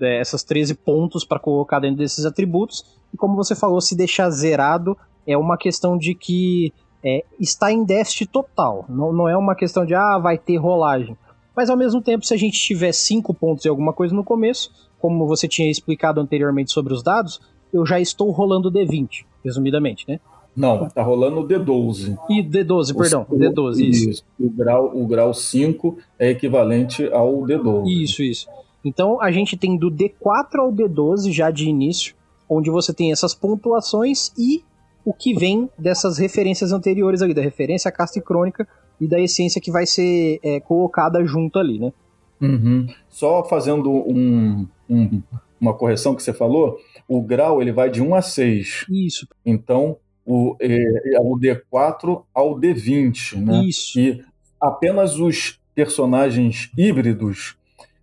é, 0.00 0.20
essas 0.20 0.42
13 0.42 0.74
pontos 0.74 1.24
para 1.24 1.38
colocar 1.38 1.80
dentro 1.80 1.98
desses 1.98 2.24
atributos, 2.24 2.84
e 3.12 3.16
como 3.16 3.36
você 3.36 3.54
falou, 3.54 3.80
se 3.80 3.96
deixar 3.96 4.30
zerado 4.30 4.96
é 5.26 5.36
uma 5.36 5.56
questão 5.56 5.96
de 5.96 6.14
que 6.14 6.72
é, 7.04 7.24
está 7.38 7.70
em 7.70 7.84
déficit 7.84 8.26
total. 8.26 8.84
Não, 8.88 9.12
não 9.12 9.28
é 9.28 9.36
uma 9.36 9.54
questão 9.54 9.84
de, 9.84 9.94
ah, 9.94 10.18
vai 10.18 10.38
ter 10.38 10.56
rolagem. 10.56 11.16
Mas 11.54 11.70
ao 11.70 11.76
mesmo 11.76 12.00
tempo, 12.00 12.26
se 12.26 12.34
a 12.34 12.36
gente 12.36 12.58
tiver 12.58 12.92
5 12.92 13.32
pontos 13.34 13.64
e 13.64 13.68
alguma 13.68 13.92
coisa 13.92 14.14
no 14.14 14.24
começo, 14.24 14.70
como 14.98 15.26
você 15.26 15.46
tinha 15.46 15.70
explicado 15.70 16.20
anteriormente 16.20 16.72
sobre 16.72 16.92
os 16.92 17.02
dados, 17.02 17.40
eu 17.72 17.84
já 17.84 18.00
estou 18.00 18.30
rolando 18.30 18.70
D20, 18.70 19.24
resumidamente, 19.44 20.04
né? 20.08 20.18
Não, 20.56 20.88
tá 20.88 21.02
rolando 21.02 21.40
o 21.40 21.48
D12. 21.48 22.16
E 22.30 22.42
D12, 22.42 22.96
perdão, 22.96 23.26
o 23.28 23.36
D12, 23.36 23.80
isso. 23.80 24.10
isso. 24.10 24.24
O 24.38 24.48
grau, 24.48 24.96
o 24.96 25.06
grau 25.06 25.34
5 25.34 25.98
é 26.18 26.30
equivalente 26.30 27.08
ao 27.12 27.38
D12. 27.42 27.88
Isso, 27.88 28.22
isso. 28.22 28.48
Então 28.84 29.20
a 29.20 29.32
gente 29.32 29.56
tem 29.56 29.76
do 29.76 29.90
D4 29.90 30.58
ao 30.58 30.72
D12 30.72 31.32
já 31.32 31.50
de 31.50 31.68
início, 31.68 32.14
onde 32.48 32.70
você 32.70 32.92
tem 32.92 33.10
essas 33.10 33.34
pontuações 33.34 34.32
e 34.38 34.62
o 35.04 35.12
que 35.12 35.34
vem 35.34 35.68
dessas 35.78 36.18
referências 36.18 36.72
anteriores 36.72 37.20
ali, 37.20 37.34
da 37.34 37.42
referência 37.42 37.88
à 37.88 37.92
casta 37.92 38.18
e 38.18 38.22
crônica 38.22 38.66
e 39.00 39.08
da 39.08 39.20
essência 39.20 39.60
que 39.60 39.70
vai 39.70 39.86
ser 39.86 40.38
é, 40.42 40.60
colocada 40.60 41.24
junto 41.24 41.58
ali, 41.58 41.78
né? 41.78 41.92
Uhum. 42.40 42.86
Só 43.08 43.44
fazendo 43.44 43.90
um, 43.90 44.66
um, 44.88 45.22
uma 45.60 45.74
correção 45.74 46.14
que 46.14 46.22
você 46.22 46.32
falou, 46.32 46.78
o 47.08 47.20
grau 47.22 47.60
ele 47.60 47.72
vai 47.72 47.90
de 47.90 48.02
1 48.02 48.14
a 48.14 48.22
6. 48.22 48.86
Isso. 48.90 49.26
Então, 49.44 49.96
o, 50.24 50.56
é, 50.60 51.16
é 51.16 51.20
o 51.20 51.38
D4 51.38 52.24
ao 52.32 52.58
D20, 52.58 53.36
né? 53.40 53.64
Isso. 53.64 53.98
E 53.98 54.24
apenas 54.60 55.18
os 55.18 55.60
personagens 55.74 56.70
híbridos 56.76 57.56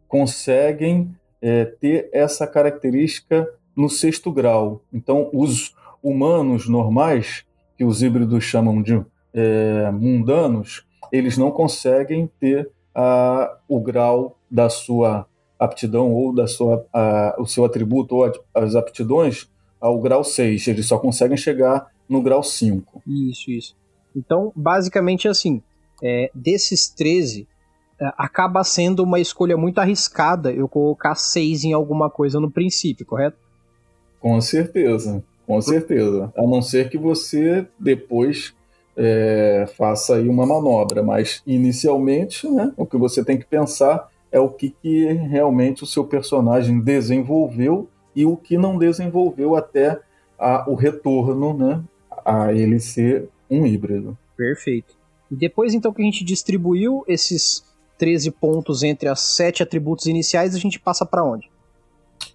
conseguem 0.08 1.16
é, 1.42 1.66
ter 1.66 2.10
essa 2.14 2.46
característica 2.46 3.48
no 3.76 3.90
sexto 3.90 4.32
grau. 4.32 4.82
Então, 4.94 5.30
os 5.34 5.76
humanos 6.04 6.68
normais, 6.68 7.46
que 7.78 7.84
os 7.84 8.04
híbridos 8.04 8.44
chamam 8.44 8.82
de 8.82 9.02
é, 9.34 9.90
mundanos, 9.92 10.86
eles 11.12 11.38
não 11.38 11.52
conseguem 11.52 12.30
ter 12.40 12.70
a, 12.94 13.58
o 13.68 13.80
grau 13.80 14.38
da 14.50 14.70
sua 14.70 15.26
aptidão 15.58 16.12
ou 16.12 16.34
da 16.34 16.48
sua, 16.48 16.86
a, 16.94 17.36
o 17.40 17.46
seu 17.46 17.64
atributo 17.64 18.16
ou 18.16 18.32
as 18.54 18.76
aptidões 18.76 19.50
ao 19.80 20.00
grau 20.00 20.24
6. 20.24 20.68
Eles 20.68 20.88
só 20.88 20.98
conseguem 20.98 21.38
chegar 21.38 21.88
no 22.12 22.22
grau 22.22 22.44
5. 22.44 23.02
Isso, 23.08 23.50
isso. 23.50 23.76
Então, 24.16 24.52
basicamente 24.56 25.28
assim, 25.28 25.62
é, 26.04 26.30
desses 26.36 26.90
13, 26.90 27.48
é, 28.00 28.12
acaba 28.18 28.64
sendo 28.64 29.04
uma 29.04 29.20
escolha 29.20 29.56
muito 29.56 29.80
arriscada 29.80 30.52
eu 30.52 30.68
colocar 30.68 31.16
6 31.16 31.64
em 31.64 31.74
alguma 31.74 32.10
coisa 32.10 32.40
no 32.40 32.52
princípio, 32.52 33.06
correto? 33.06 33.38
Com 34.20 34.40
certeza. 34.42 35.24
Com 35.48 35.62
certeza. 35.62 36.32
A 36.38 36.44
não 36.44 36.62
ser 36.62 36.90
que 36.90 36.98
você 36.98 37.66
depois 37.80 38.54
é, 38.96 39.66
faça 39.78 40.16
aí 40.16 40.28
uma 40.28 40.46
manobra. 40.46 41.02
Mas 41.02 41.42
inicialmente, 41.46 42.48
né, 42.50 42.72
o 42.78 42.86
que 42.86 42.98
você 42.98 43.24
tem 43.24 43.38
que 43.38 43.46
pensar 43.46 44.10
é 44.32 44.40
o 44.40 44.50
que, 44.50 44.70
que 44.70 45.06
realmente 45.06 45.84
o 45.84 45.88
seu 45.88 46.06
personagem 46.06 46.80
desenvolveu 46.80 47.90
e 48.16 48.26
o 48.26 48.36
que 48.36 48.58
não 48.58 48.78
desenvolveu 48.78 49.56
até 49.56 50.00
a, 50.38 50.70
o 50.70 50.76
retorno 50.76 51.54
né, 51.54 51.82
a 52.26 52.54
ele 52.54 52.80
ser 52.80 53.30
um 53.50 53.66
híbrido. 53.66 54.18
Perfeito. 54.36 54.96
E 55.30 55.36
depois 55.36 55.74
então 55.74 55.94
que 55.94 56.02
a 56.02 56.06
gente 56.06 56.24
distribuiu 56.24 57.04
esses 57.08 57.64
13 57.98 58.32
pontos 58.32 58.84
entre 58.84 59.08
as 59.08 59.20
sete 59.20 59.62
atributos 59.62 60.08
iniciais, 60.08 60.56
a 60.56 60.60
gente 60.60 60.80
passa 60.80 61.06
para 61.06 61.24
onde? 61.24 61.50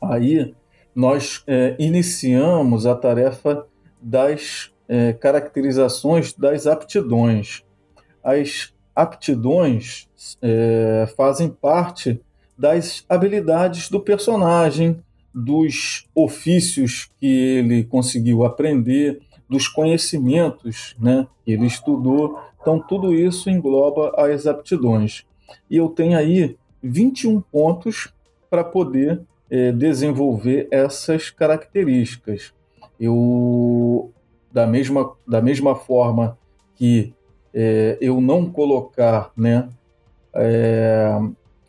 Aí 0.01 0.55
nós 0.95 1.43
é, 1.47 1.77
iniciamos 1.79 2.87
a 2.87 2.95
tarefa 2.95 3.67
das 4.01 4.71
é, 4.89 5.13
caracterizações 5.13 6.33
das 6.33 6.67
aptidões. 6.67 7.63
As 8.23 8.73
aptidões 8.95 10.09
é, 10.41 11.07
fazem 11.17 11.51
parte 11.51 12.21
das 12.57 13.05
habilidades 13.09 13.91
do 13.91 14.01
personagem, 14.01 14.99
dos 15.35 16.07
ofícios 16.15 17.11
que 17.21 17.27
ele 17.27 17.85
conseguiu 17.85 18.43
aprender, 18.45 19.21
dos 19.49 19.69
conhecimentos 19.69 20.97
né, 20.99 21.27
que 21.45 21.53
ele 21.53 21.67
estudou. 21.67 22.39
Então, 22.61 22.81
tudo 22.81 23.15
isso 23.15 23.49
engloba 23.49 24.13
as 24.17 24.47
aptidões. 24.47 25.25
E 25.71 25.77
eu 25.77 25.89
tenho 25.89 26.19
aí 26.19 26.57
21 26.83 27.41
pontos 27.41 28.13
para 28.51 28.65
poder 28.65 29.21
é, 29.51 29.73
desenvolver 29.73 30.69
essas 30.71 31.31
características. 31.31 32.53
Eu, 32.99 34.11
da 34.51 34.67
mesma, 34.67 35.13
da 35.27 35.41
mesma 35.41 35.75
forma 35.75 36.39
que 36.75 37.15
é, 37.55 37.97
eu 38.01 38.21
não 38.21 38.51
colocar 38.51 39.31
né, 39.37 39.69
é, 40.35 41.19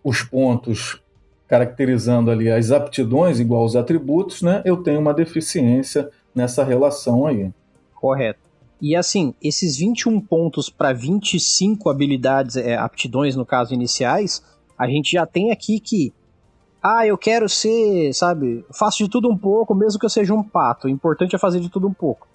os 0.03 0.21
pontos 0.23 1.01
caracterizando 1.47 2.29
ali 2.29 2.51
as 2.51 2.71
aptidões 2.71 3.39
igual 3.39 3.61
aos 3.61 3.75
atributos, 3.75 4.41
né, 4.41 4.61
eu 4.65 4.77
tenho 4.77 4.99
uma 4.99 5.13
deficiência 5.13 6.09
nessa 6.35 6.63
relação 6.63 7.25
aí. 7.25 7.51
Correto. 7.99 8.39
E 8.81 8.95
assim, 8.95 9.33
esses 9.41 9.77
21 9.77 10.21
pontos 10.21 10.69
para 10.69 10.93
25 10.93 11.89
habilidades, 11.89 12.55
é, 12.55 12.75
aptidões 12.75 13.35
no 13.35 13.45
caso 13.45 13.73
iniciais, 13.73 14.43
a 14.77 14.87
gente 14.87 15.11
já 15.11 15.25
tem 15.25 15.51
aqui 15.51 15.79
que 15.79 16.13
ah, 16.81 17.05
eu 17.05 17.17
quero 17.17 17.49
ser, 17.49 18.13
sabe, 18.13 18.63
faço 18.71 19.03
de 19.03 19.09
tudo 19.09 19.29
um 19.29 19.37
pouco, 19.37 19.73
mesmo 19.73 19.99
que 19.99 20.05
eu 20.05 20.09
seja 20.09 20.33
um 20.33 20.43
pato. 20.43 20.87
O 20.87 20.89
importante 20.89 21.35
é 21.35 21.39
fazer 21.39 21.59
de 21.59 21.69
tudo 21.69 21.87
um 21.87 21.93
pouco. 21.93 22.27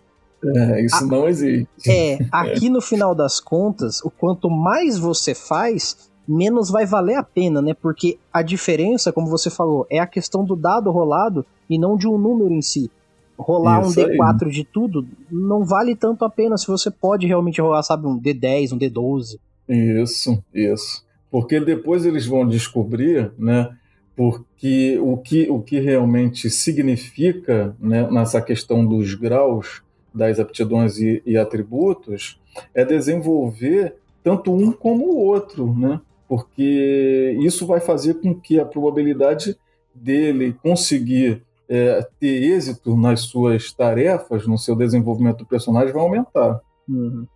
É, 0.45 0.85
isso 0.85 1.05
a, 1.05 1.07
não 1.07 1.29
existe. 1.29 1.69
É, 1.87 2.19
aqui 2.31 2.69
no 2.69 2.81
final 2.81 3.15
das 3.15 3.39
contas, 3.39 4.01
o 4.03 4.11
quanto 4.11 4.51
mais 4.51 4.99
você 4.99 5.35
faz, 5.35 6.11
menos 6.27 6.71
vai 6.71 6.85
valer 6.85 7.15
a 7.15 7.23
pena, 7.23 7.63
né? 7.63 7.73
Porque 7.73 8.19
a 8.33 8.43
diferença, 8.43 9.13
como 9.13 9.29
você 9.29 9.49
falou, 9.49 9.87
é 9.89 10.01
a 10.01 10.07
questão 10.07 10.45
do 10.45 10.57
dado 10.57 10.91
rolado 10.91 11.47
e 11.71 11.79
não 11.79 11.97
de 11.97 12.09
um 12.09 12.19
número 12.19 12.53
em 12.53 12.63
si. 12.63 12.91
Rolar 13.39 13.83
Isso 13.83 14.01
um 14.01 14.05
D4 14.05 14.47
aí. 14.47 14.51
de 14.51 14.65
tudo 14.65 15.07
não 15.31 15.65
vale 15.65 15.97
tanto 15.97 16.25
a 16.25 16.31
pena 16.31 16.57
se 16.57 16.67
você 16.67 16.91
pode 16.91 17.27
realmente 17.27 17.61
rolar, 17.61 17.83
sabe, 17.83 18.07
um 18.07 18.19
D10, 18.19 18.73
um 18.73 18.79
D12. 18.79 19.39
Isso, 19.69 20.43
isso. 20.55 21.05
Porque 21.31 21.59
depois 21.59 22.05
eles 22.05 22.27
vão 22.27 22.47
descobrir, 22.47 23.33
né? 23.39 23.71
Porque 24.15 24.99
o 25.01 25.17
que, 25.17 25.49
o 25.51 25.61
que 25.61 25.81
realmente 25.81 26.51
significa 26.51 27.75
né, 27.81 28.09
nessa 28.11 28.43
questão 28.43 28.85
dos 28.85 29.15
graus 29.15 29.83
das 30.15 30.39
aptidões 30.39 30.99
e, 30.99 31.23
e 31.25 31.39
atributos 31.39 32.39
é 32.75 32.85
desenvolver 32.85 33.95
tanto 34.23 34.53
um 34.53 34.71
como 34.71 35.07
o 35.07 35.19
outro, 35.19 35.75
né? 35.75 36.01
porque 36.33 37.37
isso 37.43 37.67
vai 37.67 37.79
fazer 37.79 38.15
com 38.15 38.35
que 38.35 38.59
a 38.59 38.65
probabilidade 38.65 39.55
dele 39.95 40.57
conseguir 40.63 41.43
é, 41.73 42.07
ter 42.21 42.53
êxito 42.53 42.95
nas 42.95 43.23
suas 43.23 43.73
tarefas, 43.73 44.47
no 44.47 44.59
seu 44.59 44.77
desenvolvimento 44.77 45.39
do 45.39 45.47
personagem, 45.47 45.91
vai 45.91 46.03
aumentar. 46.03 46.61
Uhum. 46.87 47.27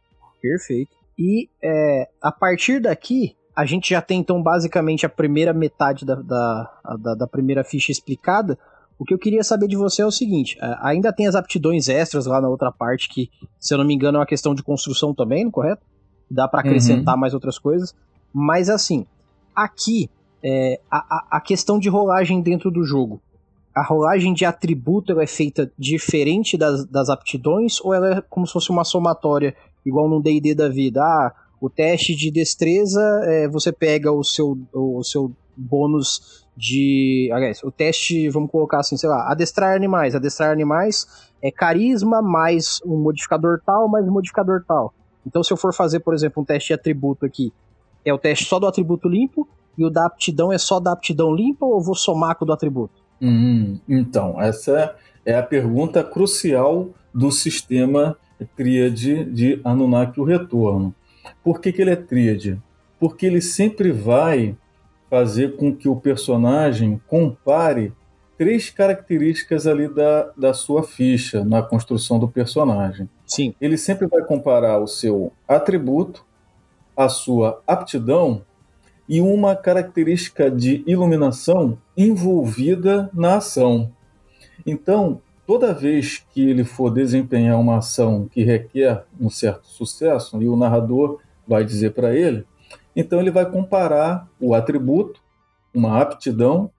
Perfeito. 0.42 0.90
E 1.18 1.49
é, 1.62 2.07
a 2.20 2.31
partir 2.31 2.79
daqui, 2.79 3.35
a 3.57 3.64
gente 3.64 3.88
já 3.88 4.03
tem 4.03 4.20
então 4.20 4.42
basicamente 4.42 5.07
a 5.07 5.09
primeira 5.09 5.55
metade 5.55 6.05
da, 6.05 6.16
da, 6.16 6.70
da, 6.99 7.14
da, 7.14 7.27
primeira 7.27 7.64
ficha 7.64 7.90
explicada. 7.90 8.59
O 8.99 9.07
que 9.07 9.14
eu 9.14 9.18
queria 9.18 9.42
saber 9.42 9.68
de 9.68 9.77
você 9.77 10.03
é 10.03 10.07
o 10.07 10.11
seguinte: 10.11 10.59
é, 10.61 10.77
ainda 10.83 11.14
tem 11.14 11.27
as 11.27 11.35
aptidões 11.35 11.88
extras 11.88 12.27
lá 12.27 12.38
na 12.38 12.51
outra 12.51 12.70
parte, 12.70 13.09
que, 13.09 13.31
se 13.59 13.72
eu 13.72 13.79
não 13.79 13.87
me 13.87 13.94
engano, 13.94 14.18
é 14.18 14.20
uma 14.20 14.27
questão 14.27 14.55
de 14.55 14.62
construção 14.62 15.14
também, 15.14 15.51
correto? 15.51 15.83
Dá 16.31 16.46
para 16.46 16.61
acrescentar 16.61 17.14
uhum. 17.14 17.20
mais 17.20 17.33
outras 17.33 17.59
coisas. 17.59 17.94
Mas 18.35 18.68
assim, 18.68 19.07
aqui 19.55 20.11
é, 20.44 20.79
a, 20.90 21.38
a 21.38 21.40
questão 21.40 21.79
de 21.79 21.88
rolagem 21.88 22.42
dentro 22.42 22.70
do 22.70 22.85
jogo. 22.85 23.22
A 23.76 23.82
rolagem 23.82 24.32
de 24.32 24.46
atributo 24.46 25.20
é 25.20 25.26
feita 25.26 25.70
diferente 25.78 26.56
das, 26.56 26.86
das 26.86 27.10
aptidões 27.10 27.78
ou 27.82 27.92
ela 27.92 28.08
é 28.08 28.20
como 28.22 28.46
se 28.46 28.54
fosse 28.54 28.70
uma 28.70 28.84
somatória, 28.84 29.54
igual 29.84 30.08
no 30.08 30.22
D&D 30.22 30.54
da 30.54 30.66
vida? 30.66 31.02
Ah, 31.02 31.34
o 31.60 31.68
teste 31.68 32.16
de 32.16 32.30
destreza, 32.30 33.02
é, 33.24 33.46
você 33.46 33.70
pega 33.70 34.10
o 34.10 34.24
seu, 34.24 34.58
o 34.72 35.04
seu 35.04 35.30
bônus 35.54 36.46
de. 36.56 37.30
Aliás, 37.34 37.62
o 37.62 37.70
teste, 37.70 38.30
vamos 38.30 38.50
colocar 38.50 38.80
assim, 38.80 38.96
sei 38.96 39.10
lá, 39.10 39.30
adestrar 39.30 39.76
animais. 39.76 40.14
Adestrar 40.14 40.50
animais 40.50 41.06
é 41.42 41.50
carisma 41.50 42.22
mais 42.22 42.80
um 42.82 42.96
modificador 42.96 43.60
tal, 43.62 43.88
mais 43.88 44.08
um 44.08 44.10
modificador 44.10 44.64
tal. 44.66 44.94
Então, 45.26 45.42
se 45.42 45.52
eu 45.52 45.56
for 45.58 45.74
fazer, 45.74 46.00
por 46.00 46.14
exemplo, 46.14 46.42
um 46.42 46.46
teste 46.46 46.68
de 46.68 46.72
atributo 46.72 47.26
aqui, 47.26 47.52
é 48.06 48.14
o 48.14 48.16
teste 48.18 48.46
só 48.46 48.58
do 48.58 48.66
atributo 48.66 49.06
limpo 49.06 49.46
e 49.76 49.84
o 49.84 49.90
da 49.90 50.06
aptidão 50.06 50.50
é 50.50 50.56
só 50.56 50.80
da 50.80 50.92
aptidão 50.92 51.34
limpa 51.34 51.66
ou 51.66 51.74
eu 51.74 51.80
vou 51.80 51.94
somar 51.94 52.36
com 52.36 52.46
o 52.46 52.46
do 52.46 52.54
atributo? 52.54 53.06
Hum, 53.20 53.79
então, 53.88 54.40
essa 54.40 54.94
é 55.24 55.35
a 55.35 55.42
pergunta 55.42 56.05
crucial 56.05 56.90
do 57.12 57.31
sistema 57.31 58.16
tríade 58.57 59.24
de 59.24 59.61
Anunnaki 59.64 60.20
o 60.20 60.24
Retorno. 60.24 60.94
Por 61.42 61.61
que, 61.61 61.72
que 61.72 61.81
ele 61.81 61.90
é 61.90 61.96
tríade? 61.96 62.61
Porque 63.00 63.26
ele 63.26 63.40
sempre 63.40 63.90
vai 63.90 64.57
fazer 65.09 65.57
com 65.57 65.74
que 65.74 65.88
o 65.88 65.96
personagem 65.96 67.00
compare 67.07 67.92
três 68.37 68.68
características 68.70 69.66
ali 69.66 69.88
da, 69.88 70.31
da 70.37 70.52
sua 70.52 70.83
ficha 70.83 71.44
na 71.44 71.62
construção 71.62 72.18
do 72.18 72.29
personagem. 72.29 73.09
Sim. 73.26 73.55
Ele 73.61 73.79
sempre 73.79 74.07
vai 74.07 74.22
comparar 74.22 74.79
o 74.79 74.87
seu 74.87 75.33
atributo, 75.48 76.24
a 76.96 77.09
sua 77.09 77.62
aptidão 77.66 78.42
e 79.09 79.21
uma 79.21 79.55
característica 79.55 80.51
de 80.51 80.83
iluminação 80.87 81.79
envolvida 81.97 83.11
na 83.12 83.37
ação. 83.37 83.92
Então, 84.66 85.21
toda 85.47 85.73
vez 85.73 86.25
que 86.33 86.49
ele 86.49 86.64
for 86.64 86.90
desempenhar 86.90 87.61
uma 87.61 87.79
ação 87.79 88.29
que 88.29 88.42
requer 88.42 89.05
um 89.21 89.31
certo 89.31 89.66
sucesso, 89.69 90.42
e 90.42 90.49
o 90.49 90.57
narrador 90.57 91.21
vai 91.47 91.64
dizer 91.64 91.92
para 91.92 92.14
ele, 92.14 92.45
então 92.95 93.21
ele 93.21 93.31
vai 93.31 93.49
comparar 93.49 94.29
o 94.40 94.55
atributo, 94.55 95.21
uma 95.75 96.01
aptidão 96.01 96.71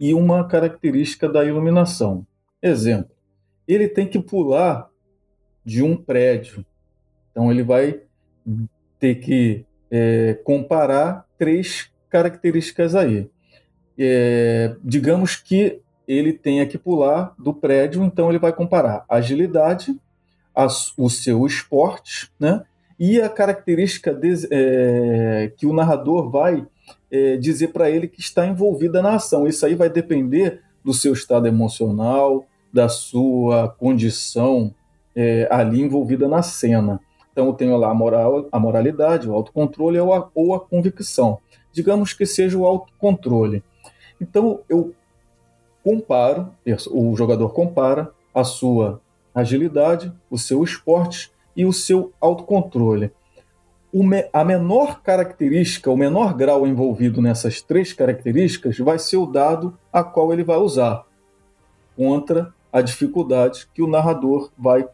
e 0.00 0.14
uma 0.14 0.44
característica 0.44 1.28
da 1.28 1.44
iluminação. 1.44 2.26
Exemplo, 2.62 3.10
ele 3.68 3.86
tem 3.86 4.06
que 4.06 4.18
pular 4.18 4.88
de 5.64 5.82
um 5.82 5.96
prédio. 5.96 6.64
Então 7.30 7.50
ele 7.50 7.62
vai 7.62 8.00
ter 8.98 9.16
que 9.16 9.64
é, 9.90 10.34
comparar 10.44 11.25
três 11.38 11.90
características 12.08 12.94
aí. 12.94 13.28
É, 13.98 14.76
digamos 14.82 15.36
que 15.36 15.80
ele 16.06 16.32
tenha 16.32 16.66
que 16.66 16.78
pular 16.78 17.34
do 17.38 17.52
prédio, 17.52 18.04
então 18.04 18.28
ele 18.28 18.38
vai 18.38 18.52
comparar 18.52 19.04
agilidade, 19.08 19.96
a, 20.54 20.66
o 20.96 21.10
seu 21.10 21.44
esporte, 21.46 22.30
né? 22.38 22.62
E 22.98 23.20
a 23.20 23.28
característica 23.28 24.14
de, 24.14 24.48
é, 24.50 25.52
que 25.56 25.66
o 25.66 25.72
narrador 25.72 26.30
vai 26.30 26.66
é, 27.10 27.36
dizer 27.36 27.68
para 27.68 27.90
ele 27.90 28.08
que 28.08 28.20
está 28.20 28.46
envolvida 28.46 29.02
na 29.02 29.16
ação. 29.16 29.46
Isso 29.46 29.66
aí 29.66 29.74
vai 29.74 29.90
depender 29.90 30.62
do 30.82 30.94
seu 30.94 31.12
estado 31.12 31.46
emocional, 31.46 32.46
da 32.72 32.88
sua 32.88 33.68
condição 33.68 34.74
é, 35.14 35.46
ali 35.50 35.80
envolvida 35.80 36.28
na 36.28 36.42
cena. 36.42 37.00
Então 37.36 37.48
eu 37.48 37.52
tenho 37.52 37.76
lá 37.76 37.90
a, 37.90 37.94
moral, 37.94 38.48
a 38.50 38.58
moralidade, 38.58 39.28
o 39.28 39.34
autocontrole 39.34 40.00
ou 40.00 40.14
a, 40.14 40.30
ou 40.34 40.54
a 40.54 40.60
convicção. 40.60 41.38
Digamos 41.70 42.14
que 42.14 42.24
seja 42.24 42.56
o 42.56 42.64
autocontrole. 42.64 43.62
Então 44.18 44.60
eu 44.70 44.94
comparo, 45.84 46.48
o 46.90 47.14
jogador 47.14 47.50
compara 47.50 48.10
a 48.34 48.42
sua 48.42 49.02
agilidade, 49.34 50.10
o 50.30 50.38
seu 50.38 50.64
esporte 50.64 51.30
e 51.54 51.66
o 51.66 51.74
seu 51.74 52.10
autocontrole. 52.22 53.12
Me, 53.92 54.30
a 54.32 54.42
menor 54.42 55.02
característica, 55.02 55.90
o 55.90 55.96
menor 55.96 56.32
grau 56.32 56.66
envolvido 56.66 57.20
nessas 57.20 57.60
três 57.60 57.92
características 57.92 58.78
vai 58.78 58.98
ser 58.98 59.18
o 59.18 59.26
dado 59.26 59.78
a 59.92 60.02
qual 60.02 60.32
ele 60.32 60.42
vai 60.42 60.56
usar 60.56 61.04
contra 61.94 62.54
a 62.72 62.80
dificuldade 62.80 63.68
que 63.74 63.82
o 63.82 63.86
narrador 63.86 64.50
vai 64.56 64.88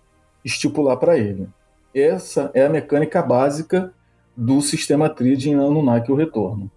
estipular 0.44 0.96
para 0.96 1.16
ele. 1.16 1.48
Essa 1.94 2.50
é 2.54 2.64
a 2.64 2.70
mecânica 2.70 3.22
básica 3.22 3.92
do 4.36 4.60
sistema 4.62 5.08
TRID 5.08 5.50
em 5.50 5.54
Anunnaki 5.54 6.10
o 6.10 6.14
Retorno. 6.14 6.70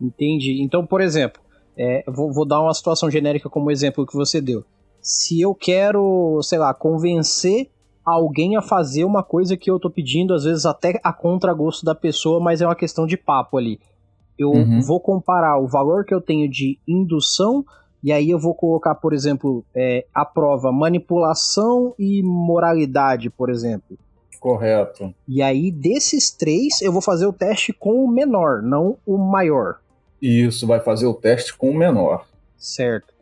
Entendi. 0.00 0.62
Então, 0.62 0.86
por 0.86 1.00
exemplo, 1.00 1.40
é, 1.76 2.02
vou, 2.08 2.32
vou, 2.32 2.44
dar 2.44 2.60
uma 2.60 2.74
situação 2.74 3.10
genérica 3.10 3.48
como 3.48 3.70
exemplo 3.70 4.06
que 4.06 4.16
você 4.16 4.40
deu. 4.40 4.64
Se 5.00 5.40
eu 5.40 5.54
quero, 5.54 6.40
sei 6.42 6.58
lá, 6.58 6.72
convencer 6.72 7.70
alguém 8.04 8.56
a 8.56 8.62
fazer 8.62 9.04
uma 9.04 9.22
coisa 9.22 9.56
que 9.56 9.70
eu 9.70 9.78
tô 9.78 9.88
pedindo, 9.88 10.34
às 10.34 10.44
vezes 10.44 10.66
até 10.66 11.00
a 11.04 11.12
contragosto 11.12 11.84
da 11.84 11.94
pessoa, 11.94 12.40
mas 12.40 12.60
é 12.60 12.66
uma 12.66 12.74
questão 12.74 13.06
de 13.06 13.16
papo 13.16 13.58
ali. 13.58 13.78
Eu 14.38 14.50
uhum. 14.50 14.80
vou 14.80 14.98
comparar 14.98 15.58
o 15.58 15.68
valor 15.68 16.04
que 16.04 16.14
eu 16.14 16.20
tenho 16.20 16.48
de 16.48 16.78
indução 16.86 17.64
e 18.02 18.10
aí 18.10 18.30
eu 18.30 18.38
vou 18.38 18.54
colocar, 18.54 18.96
por 18.96 19.12
exemplo, 19.12 19.64
é, 19.74 20.04
a 20.12 20.24
prova 20.24 20.72
manipulação 20.72 21.94
e 21.96 22.22
moralidade, 22.22 23.30
por 23.30 23.48
exemplo. 23.48 23.96
Correto. 24.42 25.14
E 25.28 25.40
aí, 25.40 25.70
desses 25.70 26.32
três, 26.32 26.82
eu 26.82 26.90
vou 26.90 27.00
fazer 27.00 27.26
o 27.26 27.32
teste 27.32 27.72
com 27.72 28.04
o 28.04 28.08
menor, 28.10 28.60
não 28.60 28.98
o 29.06 29.16
maior. 29.16 29.76
Isso, 30.20 30.66
vai 30.66 30.80
fazer 30.80 31.06
o 31.06 31.14
teste 31.14 31.56
com 31.56 31.70
o 31.70 31.74
menor. 31.78 32.26
Certo. 32.56 33.14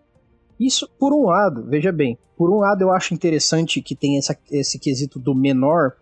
Isso, 0.59 0.89
por 0.99 1.13
um 1.13 1.27
lado, 1.27 1.63
veja 1.69 1.93
bem, 1.93 2.17
por 2.39 2.51
um 2.51 2.61
lado 2.61 2.81
eu 2.81 2.91
acho 2.91 3.13
interessante 3.13 3.83
que 3.83 3.95
tem 3.95 4.17
essa, 4.17 4.35
esse 4.51 4.79
quesito 4.79 5.19
do 5.19 5.35
menor, 5.35 5.93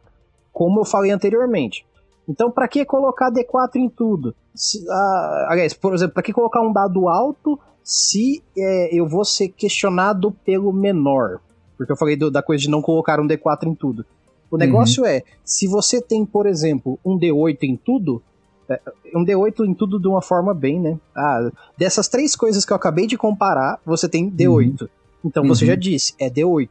como 0.52 0.83
eu 0.83 0.85
falei 0.85 1.11
anteriormente. 1.11 1.85
Então, 2.28 2.48
para 2.48 2.68
que 2.68 2.85
colocar 2.85 3.33
D4 3.33 3.74
em 3.74 3.88
tudo? 3.88 4.37
Se, 4.54 4.88
ah, 4.88 5.48
aliás, 5.50 5.74
por 5.74 5.94
exemplo, 5.94 6.14
para 6.14 6.22
que 6.22 6.33
colocar 6.33 6.61
um 6.61 6.72
dado 6.72 7.09
alto 7.09 7.59
se 7.83 8.40
é, 8.57 8.94
eu 8.96 9.09
vou 9.09 9.24
ser 9.24 9.48
questionado 9.48 10.31
pelo 10.44 10.72
menor? 10.72 11.40
Porque 11.76 11.90
eu 11.90 11.96
falei 11.96 12.14
do, 12.14 12.31
da 12.31 12.40
coisa 12.40 12.62
de 12.62 12.70
não 12.70 12.81
colocar 12.81 13.18
um 13.18 13.26
D4 13.26 13.66
em 13.66 13.74
tudo. 13.74 14.07
O 14.50 14.56
negócio 14.56 15.02
uhum. 15.02 15.08
é, 15.08 15.22
se 15.44 15.66
você 15.66 16.00
tem, 16.00 16.24
por 16.24 16.46
exemplo, 16.46 16.98
um 17.04 17.18
D8 17.18 17.58
em 17.62 17.76
tudo, 17.76 18.22
é, 18.68 18.80
um 19.14 19.24
D8 19.24 19.66
em 19.66 19.74
tudo 19.74 20.00
de 20.00 20.08
uma 20.08 20.22
forma 20.22 20.54
bem, 20.54 20.80
né? 20.80 20.98
Ah, 21.14 21.50
dessas 21.76 22.08
três 22.08 22.34
coisas 22.34 22.64
que 22.64 22.72
eu 22.72 22.76
acabei 22.76 23.06
de 23.06 23.16
comparar, 23.16 23.80
você 23.84 24.08
tem 24.08 24.30
D8. 24.30 24.82
Uhum. 24.82 24.88
Então 25.24 25.42
uhum. 25.42 25.48
você 25.48 25.66
já 25.66 25.74
disse, 25.74 26.14
é 26.18 26.30
D8. 26.30 26.68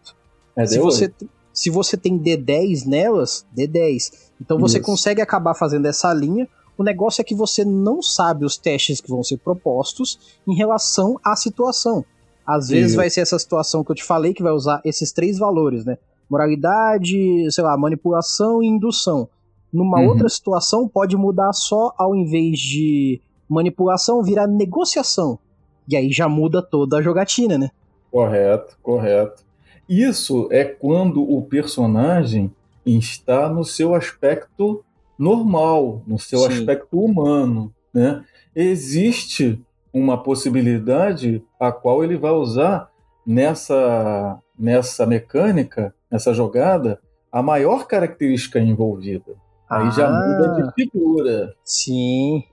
É 0.55 0.65
se, 0.65 0.79
D8. 0.79 0.81
Você, 0.81 1.13
se 1.53 1.69
você 1.69 1.97
tem 1.97 2.17
D10 2.19 2.85
nelas, 2.85 3.45
D10. 3.55 4.11
Então 4.41 4.57
você 4.59 4.77
Isso. 4.77 4.85
consegue 4.85 5.21
acabar 5.21 5.53
fazendo 5.53 5.85
essa 5.85 6.13
linha. 6.13 6.47
O 6.77 6.83
negócio 6.83 7.21
é 7.21 7.23
que 7.23 7.35
você 7.35 7.65
não 7.65 8.01
sabe 8.01 8.45
os 8.45 8.57
testes 8.57 9.01
que 9.01 9.09
vão 9.09 9.23
ser 9.23 9.37
propostos 9.37 10.37
em 10.47 10.55
relação 10.55 11.19
à 11.23 11.35
situação. 11.35 12.05
Às 12.45 12.69
vezes 12.69 12.91
Isso. 12.91 12.97
vai 12.97 13.09
ser 13.09 13.21
essa 13.21 13.37
situação 13.37 13.83
que 13.83 13.91
eu 13.91 13.95
te 13.95 14.03
falei 14.03 14.33
que 14.33 14.43
vai 14.43 14.53
usar 14.53 14.81
esses 14.85 15.11
três 15.11 15.37
valores, 15.37 15.83
né? 15.83 15.97
Moralidade, 16.29 17.49
sei 17.51 17.63
lá, 17.63 17.77
manipulação 17.77 18.61
e 18.61 18.67
indução. 18.67 19.29
Numa 19.71 19.99
uhum. 19.99 20.09
outra 20.09 20.29
situação, 20.29 20.87
pode 20.87 21.15
mudar 21.17 21.53
só 21.53 21.93
ao 21.97 22.15
invés 22.15 22.59
de 22.59 23.21
manipulação, 23.49 24.23
virar 24.23 24.47
negociação. 24.47 25.39
E 25.87 25.95
aí 25.95 26.11
já 26.11 26.27
muda 26.27 26.61
toda 26.61 26.97
a 26.97 27.01
jogatina, 27.01 27.57
né? 27.57 27.69
Correto, 28.11 28.77
correto. 28.81 29.45
Isso 29.87 30.47
é 30.51 30.65
quando 30.65 31.21
o 31.21 31.41
personagem 31.43 32.51
está 32.85 33.49
no 33.49 33.63
seu 33.63 33.93
aspecto 33.93 34.83
normal, 35.17 36.01
no 36.05 36.19
seu 36.19 36.39
Sim. 36.39 36.47
aspecto 36.47 36.99
humano, 36.99 37.73
né? 37.93 38.23
Existe 38.55 39.61
uma 39.93 40.21
possibilidade 40.21 41.43
a 41.59 41.71
qual 41.71 42.03
ele 42.03 42.17
vai 42.17 42.31
usar 42.31 42.89
nessa 43.25 44.39
nessa 44.57 45.05
mecânica, 45.05 45.93
nessa 46.11 46.33
jogada, 46.33 46.99
a 47.31 47.41
maior 47.41 47.87
característica 47.87 48.59
envolvida. 48.59 49.35
Aí 49.69 49.87
ah, 49.87 49.89
já 49.89 50.09
muda 50.09 50.63
de 50.63 50.73
figura. 50.73 51.53
Sim. 51.63 52.43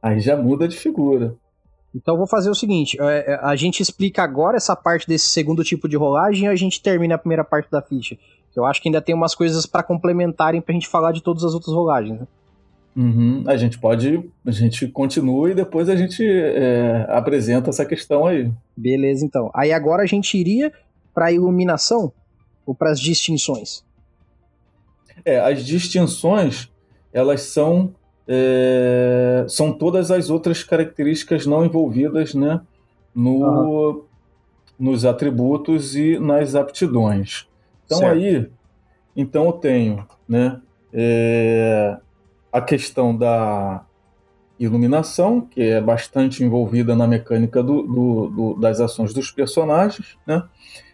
Aí 0.00 0.20
já 0.20 0.36
muda 0.36 0.68
de 0.68 0.76
figura. 0.76 1.34
Então 1.94 2.16
vou 2.16 2.26
fazer 2.26 2.50
o 2.50 2.54
seguinte: 2.54 2.96
é, 3.00 3.32
é, 3.32 3.40
a 3.42 3.54
gente 3.56 3.80
explica 3.80 4.22
agora 4.22 4.56
essa 4.56 4.74
parte 4.74 5.06
desse 5.06 5.26
segundo 5.26 5.62
tipo 5.64 5.88
de 5.88 5.96
rolagem 5.96 6.44
e 6.44 6.48
a 6.48 6.56
gente 6.56 6.80
termina 6.80 7.16
a 7.16 7.18
primeira 7.18 7.44
parte 7.44 7.70
da 7.70 7.82
ficha. 7.82 8.16
Eu 8.54 8.64
acho 8.64 8.80
que 8.80 8.88
ainda 8.88 9.00
tem 9.00 9.14
umas 9.14 9.34
coisas 9.34 9.66
para 9.66 9.82
complementarem 9.82 10.60
pra 10.60 10.74
gente 10.74 10.88
falar 10.88 11.12
de 11.12 11.22
todas 11.22 11.42
as 11.42 11.54
outras 11.54 11.74
rolagens. 11.74 12.20
Né? 12.20 12.26
Uhum. 12.94 13.44
A 13.46 13.56
gente 13.56 13.78
pode, 13.78 14.30
a 14.44 14.50
gente 14.50 14.86
continua 14.88 15.50
e 15.50 15.54
depois 15.54 15.88
a 15.88 15.96
gente 15.96 16.22
é, 16.22 17.06
apresenta 17.08 17.70
essa 17.70 17.84
questão 17.84 18.26
aí. 18.26 18.52
Beleza, 18.76 19.24
então. 19.24 19.50
Aí 19.54 19.72
agora 19.72 20.02
a 20.02 20.06
gente 20.06 20.36
iria 20.36 20.70
para 21.14 21.32
iluminação 21.32 22.12
ou 22.66 22.74
para 22.74 22.90
as 22.90 23.00
distinções? 23.00 23.84
É, 25.24 25.38
as 25.38 25.64
distinções 25.64 26.70
elas 27.12 27.42
são 27.42 27.94
é, 28.26 29.44
são 29.48 29.72
todas 29.72 30.10
as 30.10 30.30
outras 30.30 30.62
características 30.62 31.44
não 31.44 31.64
envolvidas, 31.64 32.34
né, 32.34 32.60
no, 33.14 33.40
uhum. 33.40 34.02
nos 34.78 35.04
atributos 35.04 35.96
e 35.96 36.18
nas 36.18 36.54
aptidões. 36.54 37.48
Então 37.84 37.98
certo. 37.98 38.14
aí, 38.14 38.50
então 39.16 39.46
eu 39.46 39.52
tenho, 39.52 40.06
né, 40.28 40.60
é, 40.92 41.98
a 42.52 42.60
questão 42.60 43.16
da 43.16 43.84
iluminação, 44.58 45.40
que 45.40 45.60
é 45.60 45.80
bastante 45.80 46.44
envolvida 46.44 46.94
na 46.94 47.06
mecânica 47.06 47.62
do, 47.62 47.82
do, 47.82 48.28
do, 48.28 48.60
das 48.60 48.80
ações 48.80 49.12
dos 49.12 49.30
personagens, 49.30 50.16
né? 50.26 50.44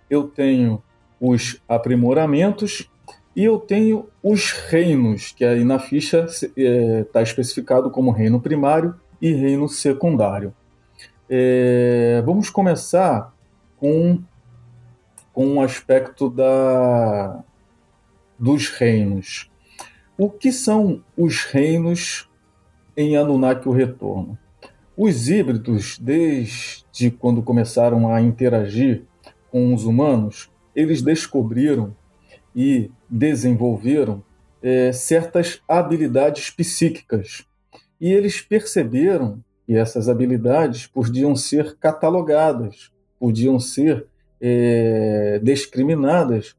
Eu 0.08 0.24
tenho 0.24 0.82
os 1.20 1.60
aprimoramentos 1.68 2.90
e 3.38 3.44
eu 3.44 3.58
tenho 3.58 4.08
os 4.20 4.50
reinos, 4.50 5.30
que 5.30 5.44
aí 5.44 5.62
na 5.62 5.78
ficha 5.78 6.24
está 6.24 6.48
é, 6.56 7.04
tá 7.04 7.22
especificado 7.22 7.88
como 7.88 8.10
reino 8.10 8.40
primário 8.40 8.96
e 9.22 9.32
reino 9.32 9.68
secundário. 9.68 10.52
É, 11.30 12.20
vamos 12.26 12.50
começar 12.50 13.32
com, 13.76 14.20
com 15.32 15.46
um 15.46 15.60
aspecto 15.60 16.28
da, 16.28 17.44
dos 18.36 18.70
reinos. 18.70 19.48
O 20.16 20.28
que 20.28 20.50
são 20.50 21.00
os 21.16 21.44
reinos 21.44 22.28
em 22.96 23.16
Anunnaki 23.16 23.68
o 23.68 23.72
Retorno? 23.72 24.36
Os 24.96 25.28
híbridos, 25.28 25.96
desde 25.96 27.10
quando 27.12 27.40
começaram 27.40 28.12
a 28.12 28.20
interagir 28.20 29.04
com 29.48 29.72
os 29.72 29.84
humanos, 29.84 30.50
eles 30.74 31.02
descobriram 31.02 31.96
e 32.54 32.90
desenvolveram 33.08 34.22
é, 34.62 34.92
certas 34.92 35.60
habilidades 35.68 36.50
psíquicas. 36.50 37.44
E 38.00 38.12
eles 38.12 38.40
perceberam 38.40 39.42
que 39.66 39.76
essas 39.76 40.08
habilidades 40.08 40.86
podiam 40.86 41.34
ser 41.36 41.76
catalogadas, 41.76 42.90
podiam 43.18 43.58
ser 43.60 44.06
é, 44.40 45.40
discriminadas, 45.42 46.56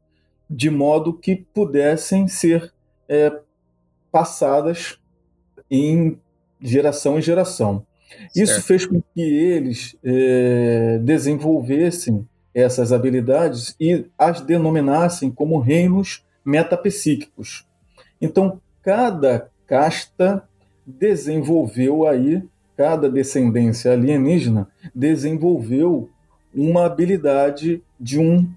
de 0.48 0.70
modo 0.70 1.14
que 1.14 1.36
pudessem 1.36 2.28
ser 2.28 2.72
é, 3.08 3.40
passadas 4.10 4.98
em 5.70 6.18
geração 6.60 7.18
em 7.18 7.22
geração. 7.22 7.86
Certo. 8.10 8.36
Isso 8.36 8.62
fez 8.62 8.84
com 8.84 9.00
que 9.00 9.22
eles 9.22 9.96
é, 10.04 10.98
desenvolvessem 10.98 12.28
essas 12.54 12.92
habilidades 12.92 13.74
e 13.80 14.06
as 14.18 14.40
denominassem 14.40 15.30
como 15.30 15.58
reinos 15.58 16.24
metapsíquicos. 16.44 17.66
Então, 18.20 18.60
cada 18.82 19.50
casta 19.66 20.42
desenvolveu 20.86 22.06
aí, 22.06 22.42
cada 22.76 23.08
descendência 23.08 23.92
alienígena 23.92 24.68
desenvolveu 24.94 26.10
uma 26.54 26.86
habilidade 26.86 27.82
de 27.98 28.18
um 28.18 28.48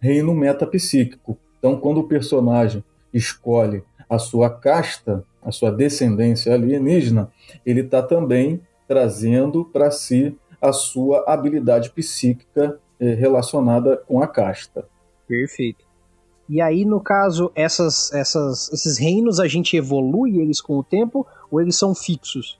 reino 0.00 0.34
metapsíquico. 0.34 1.36
Então, 1.58 1.78
quando 1.78 1.98
o 1.98 2.08
personagem 2.08 2.84
escolhe 3.12 3.82
a 4.08 4.18
sua 4.18 4.48
casta, 4.48 5.24
a 5.42 5.50
sua 5.50 5.70
descendência 5.70 6.54
alienígena, 6.54 7.30
ele 7.64 7.80
está 7.80 8.02
também 8.02 8.60
trazendo 8.86 9.64
para 9.64 9.90
si 9.90 10.36
a 10.60 10.72
sua 10.72 11.24
habilidade 11.26 11.90
psíquica 11.90 12.78
relacionada 13.14 13.96
com 14.06 14.22
a 14.22 14.26
casta. 14.26 14.86
Perfeito. 15.26 15.84
E 16.48 16.60
aí, 16.60 16.84
no 16.84 17.00
caso, 17.00 17.52
essas, 17.54 18.12
essas, 18.12 18.72
esses 18.72 18.98
reinos 18.98 19.38
a 19.38 19.46
gente 19.46 19.76
evolui 19.76 20.40
eles 20.40 20.60
com 20.60 20.76
o 20.76 20.82
tempo 20.82 21.24
ou 21.48 21.60
eles 21.60 21.76
são 21.76 21.94
fixos? 21.94 22.58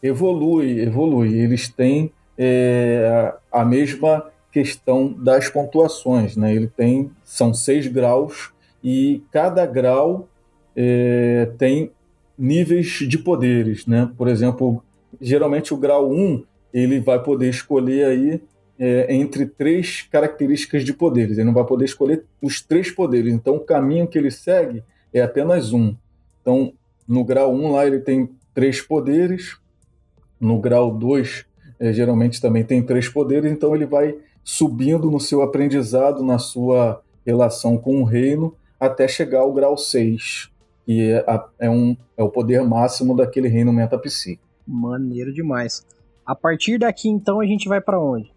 Evolui, 0.00 0.80
evolui. 0.80 1.34
Eles 1.34 1.68
têm 1.68 2.12
é, 2.38 3.34
a 3.50 3.64
mesma 3.64 4.30
questão 4.52 5.12
das 5.12 5.48
pontuações, 5.48 6.36
né? 6.36 6.54
Ele 6.54 6.68
tem 6.68 7.10
são 7.24 7.52
seis 7.52 7.86
graus 7.88 8.52
e 8.84 9.22
cada 9.32 9.66
grau 9.66 10.28
é, 10.76 11.50
tem 11.58 11.90
níveis 12.38 12.86
de 12.86 13.18
poderes, 13.18 13.86
né? 13.86 14.10
Por 14.16 14.28
exemplo, 14.28 14.84
geralmente 15.20 15.74
o 15.74 15.76
grau 15.76 16.10
1 16.10 16.44
ele 16.72 17.00
vai 17.00 17.22
poder 17.22 17.48
escolher 17.48 18.06
aí 18.06 18.42
é, 18.84 19.14
entre 19.14 19.46
três 19.46 20.02
características 20.10 20.84
de 20.84 20.92
poderes. 20.92 21.38
Ele 21.38 21.46
não 21.46 21.54
vai 21.54 21.64
poder 21.64 21.84
escolher 21.84 22.24
os 22.42 22.60
três 22.60 22.90
poderes. 22.90 23.32
Então, 23.32 23.54
o 23.54 23.60
caminho 23.60 24.08
que 24.08 24.18
ele 24.18 24.32
segue 24.32 24.82
é 25.14 25.22
apenas 25.22 25.72
um. 25.72 25.94
Então, 26.40 26.72
no 27.06 27.22
grau 27.24 27.54
1 27.54 27.70
lá 27.70 27.86
ele 27.86 28.00
tem 28.00 28.28
três 28.52 28.80
poderes. 28.80 29.56
No 30.40 30.60
grau 30.60 30.92
2, 30.92 31.46
é, 31.78 31.92
geralmente 31.92 32.40
também 32.40 32.64
tem 32.64 32.82
três 32.82 33.08
poderes. 33.08 33.52
Então, 33.52 33.72
ele 33.72 33.86
vai 33.86 34.16
subindo 34.42 35.08
no 35.08 35.20
seu 35.20 35.42
aprendizado, 35.42 36.24
na 36.24 36.40
sua 36.40 37.00
relação 37.24 37.78
com 37.78 38.02
o 38.02 38.04
reino, 38.04 38.52
até 38.80 39.06
chegar 39.06 39.42
ao 39.42 39.52
grau 39.52 39.78
6, 39.78 40.50
que 40.84 41.08
é, 41.08 41.18
a, 41.18 41.48
é, 41.60 41.70
um, 41.70 41.96
é 42.16 42.22
o 42.24 42.28
poder 42.28 42.64
máximo 42.64 43.14
daquele 43.14 43.46
reino 43.46 43.72
metapsíquico. 43.72 44.42
Maneiro 44.66 45.32
demais. 45.32 45.86
A 46.26 46.34
partir 46.34 46.78
daqui, 46.78 47.08
então, 47.08 47.38
a 47.38 47.46
gente 47.46 47.68
vai 47.68 47.80
para 47.80 48.00
onde? 48.00 48.32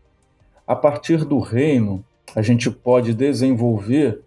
A 0.67 0.75
partir 0.75 1.23
do 1.25 1.39
reino, 1.39 2.03
a 2.35 2.41
gente 2.41 2.69
pode 2.69 3.13
desenvolver 3.13 4.21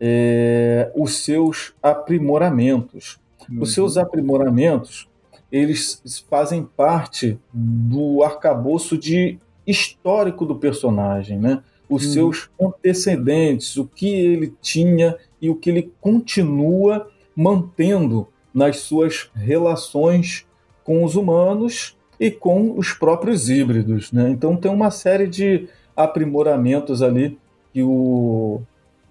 é, 0.00 0.90
os 0.94 1.18
seus 1.18 1.72
aprimoramentos. 1.82 3.18
Uhum. 3.48 3.62
Os 3.62 3.72
seus 3.72 3.96
aprimoramentos, 3.96 5.08
eles 5.50 6.02
fazem 6.28 6.64
parte 6.64 7.38
do 7.52 8.22
arcabouço 8.22 8.98
de 8.98 9.38
histórico 9.66 10.44
do 10.44 10.56
personagem, 10.56 11.38
né? 11.38 11.62
Os 11.88 12.06
uhum. 12.06 12.12
seus 12.12 12.50
antecedentes, 12.60 13.76
o 13.76 13.84
que 13.84 14.08
ele 14.08 14.54
tinha 14.60 15.16
e 15.40 15.48
o 15.48 15.54
que 15.54 15.70
ele 15.70 15.92
continua 16.00 17.08
mantendo 17.36 18.28
nas 18.52 18.78
suas 18.78 19.30
relações 19.34 20.46
com 20.82 21.02
os 21.02 21.16
humanos 21.16 21.96
e 22.20 22.30
com 22.30 22.78
os 22.78 22.92
próprios 22.92 23.50
híbridos. 23.50 24.12
Né? 24.12 24.30
Então 24.30 24.56
tem 24.56 24.70
uma 24.70 24.90
série 24.90 25.26
de 25.26 25.68
aprimoramentos 25.96 27.02
ali 27.02 27.38
que 27.72 27.82
o, 27.82 28.60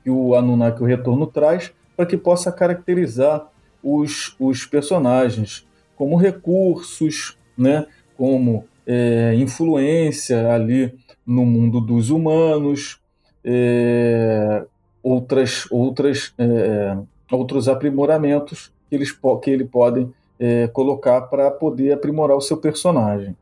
que 0.03 0.09
o 0.09 0.35
Anunnaki 0.35 0.81
o 0.81 0.85
Retorno 0.85 1.27
traz 1.27 1.71
para 1.95 2.05
que 2.05 2.17
possa 2.17 2.51
caracterizar 2.51 3.47
os, 3.83 4.35
os 4.39 4.65
personagens 4.65 5.67
como 5.95 6.15
recursos, 6.15 7.37
né? 7.57 7.85
como 8.17 8.65
é, 8.85 9.33
influência 9.35 10.51
ali 10.51 10.93
no 11.25 11.45
mundo 11.45 11.79
dos 11.79 12.09
humanos, 12.09 12.99
é, 13.43 14.65
outras, 15.01 15.67
outras, 15.71 16.33
é, 16.37 16.97
outros 17.31 17.67
aprimoramentos 17.67 18.71
que, 18.89 18.95
eles, 18.95 19.11
que 19.41 19.49
ele 19.49 19.65
podem 19.65 20.13
é, 20.39 20.67
colocar 20.67 21.21
para 21.21 21.51
poder 21.51 21.91
aprimorar 21.91 22.35
o 22.37 22.41
seu 22.41 22.57
personagem. 22.57 23.35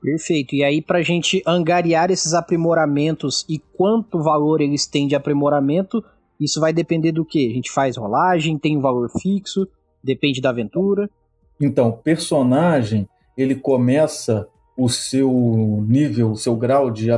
Perfeito. 0.00 0.54
E 0.54 0.62
aí, 0.62 0.80
para 0.80 0.98
a 0.98 1.02
gente 1.02 1.42
angariar 1.46 2.10
esses 2.10 2.34
aprimoramentos 2.34 3.44
e 3.48 3.58
quanto 3.58 4.22
valor 4.22 4.60
eles 4.60 4.86
têm 4.86 5.08
de 5.08 5.16
aprimoramento, 5.16 6.04
Isso 6.40 6.60
vai 6.60 6.72
depender 6.72 7.12
do 7.12 7.24
que? 7.24 7.50
A 7.50 7.54
gente 7.54 7.70
faz 7.70 7.96
rolagem, 7.96 8.58
tem 8.58 8.76
um 8.76 8.80
valor 8.80 9.10
fixo, 9.10 9.66
depende 10.02 10.40
da 10.40 10.50
aventura. 10.50 11.10
Então, 11.60 11.90
personagem, 11.90 13.08
ele 13.36 13.56
começa 13.56 14.46
o 14.76 14.88
seu 14.88 15.84
nível, 15.88 16.30
o 16.30 16.36
seu 16.36 16.54
grau 16.54 16.90
de 16.90 17.08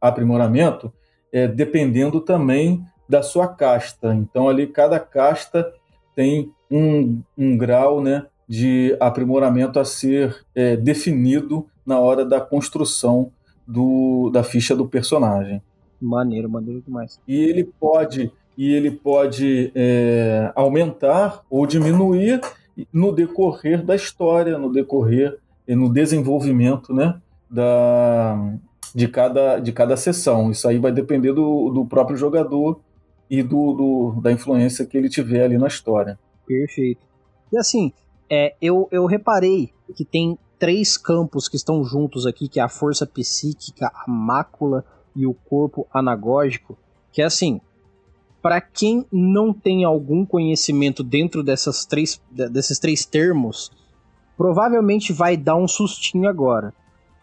aprimoramento, 0.00 0.90
é, 1.30 1.46
dependendo 1.46 2.20
também 2.20 2.82
da 3.06 3.22
sua 3.22 3.46
casta. 3.46 4.14
Então, 4.14 4.48
ali, 4.48 4.66
cada 4.66 4.98
casta 4.98 5.70
tem 6.16 6.50
um, 6.70 7.20
um 7.36 7.56
grau 7.58 8.00
né, 8.02 8.26
de 8.48 8.96
aprimoramento 8.98 9.78
a 9.78 9.84
ser 9.84 10.34
é, 10.54 10.76
definido 10.76 11.66
na 11.84 11.98
hora 11.98 12.24
da 12.24 12.40
construção 12.40 13.30
do, 13.66 14.30
da 14.30 14.42
ficha 14.42 14.74
do 14.74 14.86
personagem. 14.86 15.62
Maneiro, 16.00 16.48
maneiro 16.48 16.80
demais. 16.80 17.20
E 17.26 17.36
ele 17.36 17.64
pode, 17.64 18.32
e 18.56 18.72
ele 18.72 18.90
pode 18.90 19.70
é, 19.74 20.52
aumentar 20.54 21.42
ou 21.48 21.66
diminuir 21.66 22.40
no 22.92 23.12
decorrer 23.12 23.84
da 23.84 23.94
história, 23.94 24.58
no 24.58 24.72
decorrer 24.72 25.38
e 25.66 25.74
no 25.74 25.92
desenvolvimento 25.92 26.92
né, 26.92 27.20
da, 27.48 28.56
de, 28.94 29.06
cada, 29.08 29.58
de 29.58 29.72
cada 29.72 29.96
sessão. 29.96 30.50
Isso 30.50 30.66
aí 30.66 30.78
vai 30.78 30.90
depender 30.90 31.32
do, 31.32 31.70
do 31.70 31.84
próprio 31.84 32.16
jogador 32.16 32.80
e 33.30 33.42
do, 33.42 33.72
do, 33.72 34.20
da 34.20 34.32
influência 34.32 34.84
que 34.84 34.96
ele 34.96 35.08
tiver 35.08 35.44
ali 35.44 35.56
na 35.56 35.66
história. 35.66 36.18
Perfeito. 36.46 37.00
E 37.52 37.58
assim, 37.58 37.92
é, 38.28 38.54
eu, 38.60 38.88
eu 38.90 39.06
reparei 39.06 39.70
que 39.94 40.04
tem 40.04 40.38
três 40.62 40.96
campos 40.96 41.48
que 41.48 41.56
estão 41.56 41.82
juntos 41.82 42.24
aqui, 42.24 42.46
que 42.46 42.60
é 42.60 42.62
a 42.62 42.68
força 42.68 43.04
psíquica, 43.04 43.90
a 43.92 44.08
mácula 44.08 44.84
e 45.16 45.26
o 45.26 45.34
corpo 45.34 45.88
anagógico, 45.92 46.78
que 47.10 47.20
é 47.20 47.24
assim, 47.24 47.60
para 48.40 48.60
quem 48.60 49.04
não 49.10 49.52
tem 49.52 49.82
algum 49.82 50.24
conhecimento 50.24 51.02
dentro 51.02 51.42
dessas 51.42 51.84
três, 51.84 52.22
desses 52.30 52.78
três 52.78 53.04
termos, 53.04 53.72
provavelmente 54.36 55.12
vai 55.12 55.36
dar 55.36 55.56
um 55.56 55.66
sustinho 55.66 56.28
agora. 56.28 56.72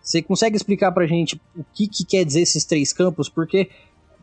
Você 0.02 0.22
consegue 0.22 0.58
explicar 0.58 0.92
pra 0.92 1.08
gente 1.08 1.42
o 1.56 1.64
que, 1.74 1.88
que 1.88 2.04
quer 2.04 2.26
dizer 2.26 2.42
esses 2.42 2.66
três 2.66 2.92
campos? 2.92 3.30
Porque, 3.30 3.70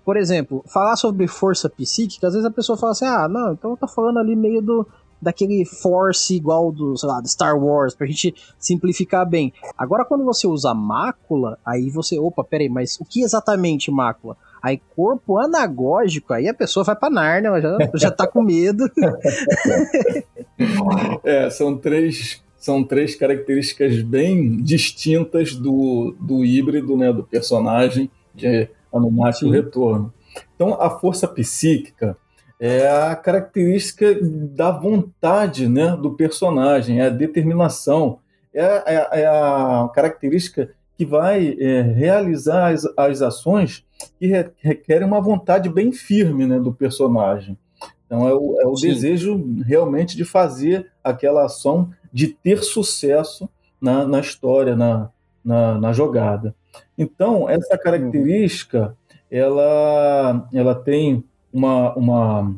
por 0.04 0.18
exemplo, 0.18 0.62
falar 0.66 0.96
sobre 0.96 1.26
força 1.26 1.70
psíquica, 1.70 2.26
às 2.26 2.34
vezes 2.34 2.46
a 2.46 2.52
pessoa 2.52 2.76
fala 2.76 2.92
assim, 2.92 3.06
ah, 3.06 3.26
não, 3.26 3.54
então 3.54 3.74
tá 3.78 3.88
falando 3.88 4.18
ali 4.18 4.36
meio 4.36 4.60
do 4.60 4.86
daquele 5.26 5.64
force 5.64 6.36
igual 6.36 6.70
do, 6.70 6.96
sei 6.96 7.08
lá, 7.08 7.20
do 7.20 7.26
Star 7.26 7.58
Wars, 7.58 7.96
pra 7.96 8.06
gente 8.06 8.32
simplificar 8.60 9.28
bem. 9.28 9.52
Agora, 9.76 10.04
quando 10.04 10.24
você 10.24 10.46
usa 10.46 10.72
mácula, 10.72 11.58
aí 11.66 11.90
você, 11.90 12.16
opa, 12.16 12.44
peraí, 12.44 12.68
mas 12.68 12.96
o 13.00 13.04
que 13.04 13.22
exatamente 13.22 13.90
mácula? 13.90 14.36
Aí 14.62 14.80
corpo 14.94 15.38
anagógico, 15.38 16.32
aí 16.32 16.48
a 16.48 16.54
pessoa 16.54 16.84
vai 16.84 16.94
pra 16.94 17.10
Narnia, 17.10 17.48
ela 17.48 17.60
já, 17.60 17.76
já 17.98 18.10
tá 18.12 18.24
com 18.24 18.40
medo. 18.40 18.88
é, 21.24 21.50
são 21.50 21.76
três, 21.76 22.40
são 22.56 22.84
três 22.84 23.16
características 23.16 24.00
bem 24.02 24.62
distintas 24.62 25.56
do, 25.56 26.14
do 26.20 26.44
híbrido, 26.44 26.96
né, 26.96 27.12
do 27.12 27.24
personagem 27.24 28.08
de 28.32 28.68
Anunnaki 28.94 29.44
o 29.44 29.50
Retorno. 29.50 30.14
Então, 30.54 30.80
a 30.80 30.88
força 30.88 31.26
psíquica 31.26 32.16
é 32.58 32.88
a 32.88 33.14
característica 33.14 34.18
da 34.22 34.70
vontade 34.70 35.68
né, 35.68 35.96
do 35.96 36.14
personagem, 36.14 37.00
é 37.00 37.06
a 37.06 37.10
determinação, 37.10 38.18
é, 38.52 38.64
é, 38.64 39.20
é 39.20 39.26
a 39.26 39.88
característica 39.94 40.70
que 40.96 41.04
vai 41.04 41.56
é, 41.60 41.82
realizar 41.82 42.72
as, 42.72 42.84
as 42.96 43.20
ações 43.20 43.84
que 44.18 44.26
re, 44.26 44.50
requerem 44.58 45.06
uma 45.06 45.20
vontade 45.20 45.68
bem 45.68 45.92
firme 45.92 46.46
né, 46.46 46.58
do 46.58 46.72
personagem. 46.72 47.58
Então, 48.06 48.26
é 48.26 48.32
o, 48.32 48.56
é 48.60 48.66
o 48.66 48.74
desejo 48.74 49.44
realmente 49.64 50.16
de 50.16 50.24
fazer 50.24 50.90
aquela 51.02 51.44
ação, 51.44 51.90
de 52.12 52.28
ter 52.28 52.62
sucesso 52.62 53.48
na, 53.80 54.06
na 54.06 54.20
história, 54.20 54.74
na, 54.74 55.10
na, 55.44 55.78
na 55.78 55.92
jogada. 55.92 56.54
Então, 56.96 57.50
essa 57.50 57.76
característica, 57.76 58.96
ela, 59.30 60.48
ela 60.52 60.74
tem 60.74 61.24
uma, 61.56 61.94
uma 61.94 62.54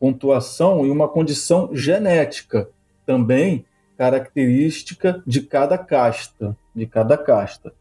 pontuação 0.00 0.84
e 0.84 0.90
uma 0.90 1.06
condição 1.06 1.70
genética 1.72 2.68
também 3.06 3.64
característica 3.96 5.22
de 5.24 5.42
cada 5.42 5.78
casta, 5.78 6.56
de 6.74 6.84
cada 6.84 7.16
casta. 7.16 7.72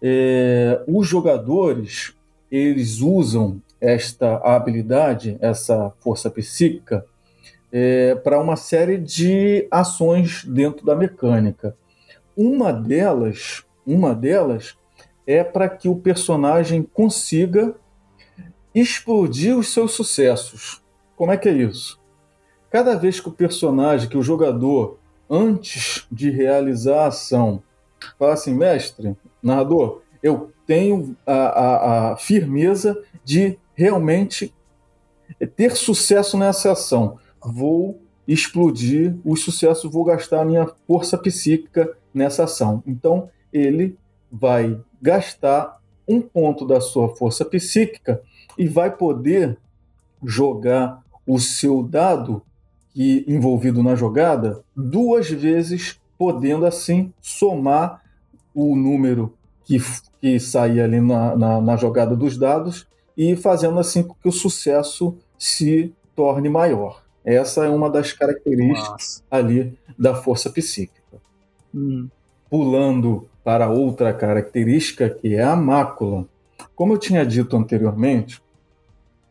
É, 0.00 0.82
os 0.86 1.06
jogadores 1.06 2.14
eles 2.50 3.00
usam 3.00 3.60
esta 3.78 4.36
habilidade, 4.36 5.36
essa 5.38 5.92
força 6.00 6.30
psíquica, 6.30 7.04
é, 7.70 8.14
para 8.14 8.40
uma 8.40 8.56
série 8.56 8.96
de 8.96 9.68
ações 9.70 10.46
dentro 10.46 10.86
da 10.86 10.94
mecânica. 10.94 11.76
Uma 12.34 12.72
delas, 12.72 13.64
uma 13.86 14.14
delas 14.14 14.78
é 15.26 15.44
para 15.44 15.68
que 15.68 15.88
o 15.88 15.96
personagem 15.96 16.82
consiga 16.82 17.74
explodir 18.76 19.56
os 19.56 19.72
seus 19.72 19.92
sucessos. 19.92 20.82
Como 21.16 21.32
é 21.32 21.38
que 21.38 21.48
é 21.48 21.52
isso? 21.52 21.98
Cada 22.70 22.94
vez 22.94 23.18
que 23.18 23.28
o 23.30 23.32
personagem, 23.32 24.06
que 24.06 24.18
o 24.18 24.22
jogador, 24.22 24.98
antes 25.30 26.06
de 26.12 26.28
realizar 26.28 27.04
a 27.04 27.06
ação, 27.06 27.62
fala 28.18 28.34
assim, 28.34 28.52
mestre, 28.52 29.16
narrador, 29.42 30.02
eu 30.22 30.52
tenho 30.66 31.16
a, 31.26 31.32
a, 31.32 32.12
a 32.12 32.16
firmeza 32.18 33.02
de 33.24 33.58
realmente 33.74 34.54
ter 35.56 35.74
sucesso 35.74 36.36
nessa 36.36 36.72
ação. 36.72 37.18
Vou 37.42 37.98
explodir 38.28 39.16
os 39.24 39.42
sucessos, 39.42 39.90
vou 39.90 40.04
gastar 40.04 40.42
a 40.42 40.44
minha 40.44 40.70
força 40.86 41.16
psíquica 41.16 41.96
nessa 42.12 42.44
ação. 42.44 42.82
Então, 42.86 43.30
ele 43.50 43.96
vai 44.30 44.78
gastar 45.00 45.80
um 46.06 46.20
ponto 46.20 46.66
da 46.66 46.78
sua 46.78 47.16
força 47.16 47.42
psíquica 47.42 48.20
e 48.58 48.66
vai 48.68 48.90
poder 48.90 49.58
jogar 50.22 51.02
o 51.26 51.38
seu 51.38 51.82
dado 51.82 52.42
que 52.92 53.24
envolvido 53.28 53.82
na 53.82 53.94
jogada 53.94 54.62
duas 54.74 55.28
vezes, 55.28 56.00
podendo 56.16 56.64
assim 56.64 57.12
somar 57.20 58.02
o 58.54 58.74
número 58.74 59.34
que, 59.64 59.76
que 60.20 60.40
sair 60.40 60.80
ali 60.80 61.00
na, 61.00 61.36
na, 61.36 61.60
na 61.60 61.76
jogada 61.76 62.16
dos 62.16 62.38
dados 62.38 62.86
e 63.16 63.36
fazendo 63.36 63.78
assim 63.78 64.02
com 64.02 64.14
que 64.14 64.28
o 64.28 64.32
sucesso 64.32 65.16
se 65.38 65.92
torne 66.14 66.48
maior. 66.48 67.02
Essa 67.24 67.66
é 67.66 67.68
uma 67.68 67.90
das 67.90 68.12
características 68.12 68.88
Nossa. 68.88 69.22
ali 69.30 69.78
da 69.98 70.14
força 70.14 70.48
psíquica. 70.48 71.18
Hum. 71.74 72.08
Pulando 72.48 73.28
para 73.44 73.68
outra 73.68 74.14
característica, 74.14 75.10
que 75.10 75.34
é 75.34 75.42
a 75.42 75.56
mácula. 75.56 76.26
Como 76.74 76.94
eu 76.94 76.98
tinha 76.98 77.26
dito 77.26 77.56
anteriormente, 77.56 78.40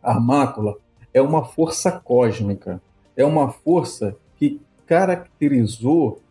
a 0.06 0.20
mácula 0.20 0.76
é 1.12 1.22
uma 1.22 1.44
força 1.44 1.92
cósmica, 1.92 2.80
é 3.18 3.26
uma 3.26 3.50
força 3.50 4.16
que 4.38 4.62
caracterizou 4.86 6.22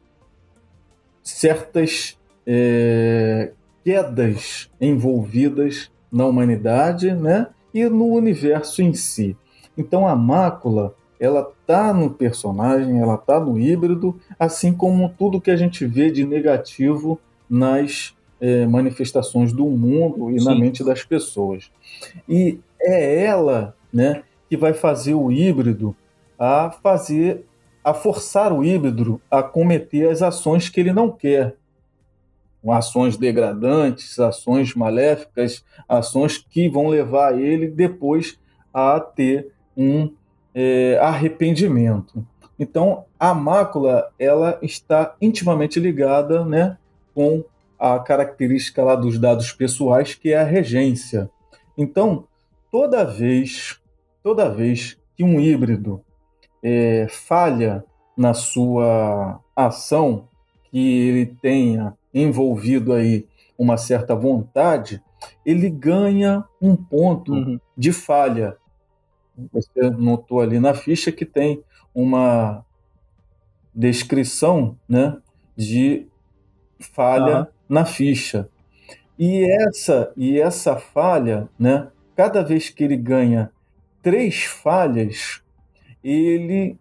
certas 1.22 2.18
é, 2.46 3.50
quedas 3.82 4.70
envolvidas 4.80 5.90
na 6.12 6.26
humanidade 6.26 7.12
né, 7.12 7.48
e 7.72 7.84
no 7.88 8.06
universo 8.06 8.80
em 8.80 8.94
si. 8.94 9.36
Então 9.76 10.06
a 10.06 10.14
mácula 10.14 10.94
ela 11.18 11.50
tá 11.66 11.92
no 11.92 12.10
personagem, 12.10 13.00
ela 13.00 13.16
tá 13.16 13.40
no 13.40 13.58
híbrido, 13.58 14.20
assim 14.38 14.72
como 14.72 15.08
tudo 15.18 15.40
que 15.40 15.50
a 15.50 15.56
gente 15.56 15.86
vê 15.86 16.10
de 16.10 16.24
negativo 16.24 17.18
nas 17.48 18.14
é, 18.40 18.66
manifestações 18.66 19.52
do 19.52 19.64
mundo 19.64 20.30
e 20.30 20.38
Sim. 20.38 20.44
na 20.44 20.54
mente 20.54 20.84
das 20.84 21.02
pessoas. 21.02 21.70
E 22.28 22.60
é 22.84 23.24
ela, 23.24 23.74
né, 23.92 24.22
que 24.48 24.56
vai 24.56 24.72
fazer 24.72 25.14
o 25.14 25.32
híbrido 25.32 25.96
a 26.38 26.70
fazer, 26.70 27.44
a 27.82 27.94
forçar 27.94 28.52
o 28.52 28.64
híbrido 28.64 29.20
a 29.30 29.42
cometer 29.42 30.08
as 30.08 30.22
ações 30.22 30.68
que 30.68 30.80
ele 30.80 30.92
não 30.92 31.10
quer, 31.10 31.56
ações 32.68 33.16
degradantes, 33.16 34.18
ações 34.18 34.74
maléficas, 34.74 35.64
ações 35.88 36.38
que 36.38 36.68
vão 36.68 36.88
levar 36.88 37.38
ele 37.38 37.68
depois 37.68 38.38
a 38.72 38.98
ter 39.00 39.52
um 39.76 40.10
é, 40.54 40.98
arrependimento. 41.00 42.26
Então, 42.58 43.04
a 43.18 43.34
mácula 43.34 44.08
ela 44.18 44.58
está 44.62 45.14
intimamente 45.20 45.80
ligada, 45.80 46.44
né, 46.44 46.78
com 47.14 47.44
a 47.78 47.98
característica 47.98 48.82
lá 48.82 48.94
dos 48.94 49.18
dados 49.18 49.52
pessoais, 49.52 50.14
que 50.14 50.32
é 50.32 50.38
a 50.38 50.44
regência. 50.44 51.28
Então, 51.76 52.24
toda 52.74 53.04
vez, 53.04 53.80
toda 54.20 54.52
vez 54.52 54.98
que 55.16 55.22
um 55.22 55.38
híbrido 55.38 56.04
é, 56.60 57.06
falha 57.08 57.84
na 58.16 58.34
sua 58.34 59.40
ação, 59.54 60.26
que 60.64 60.78
ele 60.80 61.26
tenha 61.40 61.96
envolvido 62.12 62.92
aí 62.92 63.28
uma 63.56 63.76
certa 63.76 64.16
vontade, 64.16 65.00
ele 65.46 65.70
ganha 65.70 66.42
um 66.60 66.74
ponto 66.74 67.32
uhum. 67.32 67.60
de 67.78 67.92
falha. 67.92 68.56
você 69.52 69.88
notou 69.90 70.40
ali 70.40 70.58
na 70.58 70.74
ficha 70.74 71.12
que 71.12 71.24
tem 71.24 71.62
uma 71.94 72.66
descrição 73.72 74.76
né, 74.88 75.16
de 75.56 76.08
falha 76.80 77.38
uhum. 77.38 77.46
na 77.68 77.84
ficha. 77.84 78.48
E 79.16 79.48
essa, 79.48 80.12
e 80.16 80.40
essa 80.40 80.74
falha, 80.74 81.48
né, 81.56 81.88
cada 82.16 82.42
vez 82.42 82.70
que 82.70 82.84
ele 82.84 82.96
ganha 82.96 83.50
três 84.02 84.44
falhas, 84.44 85.42
ele 86.02 86.76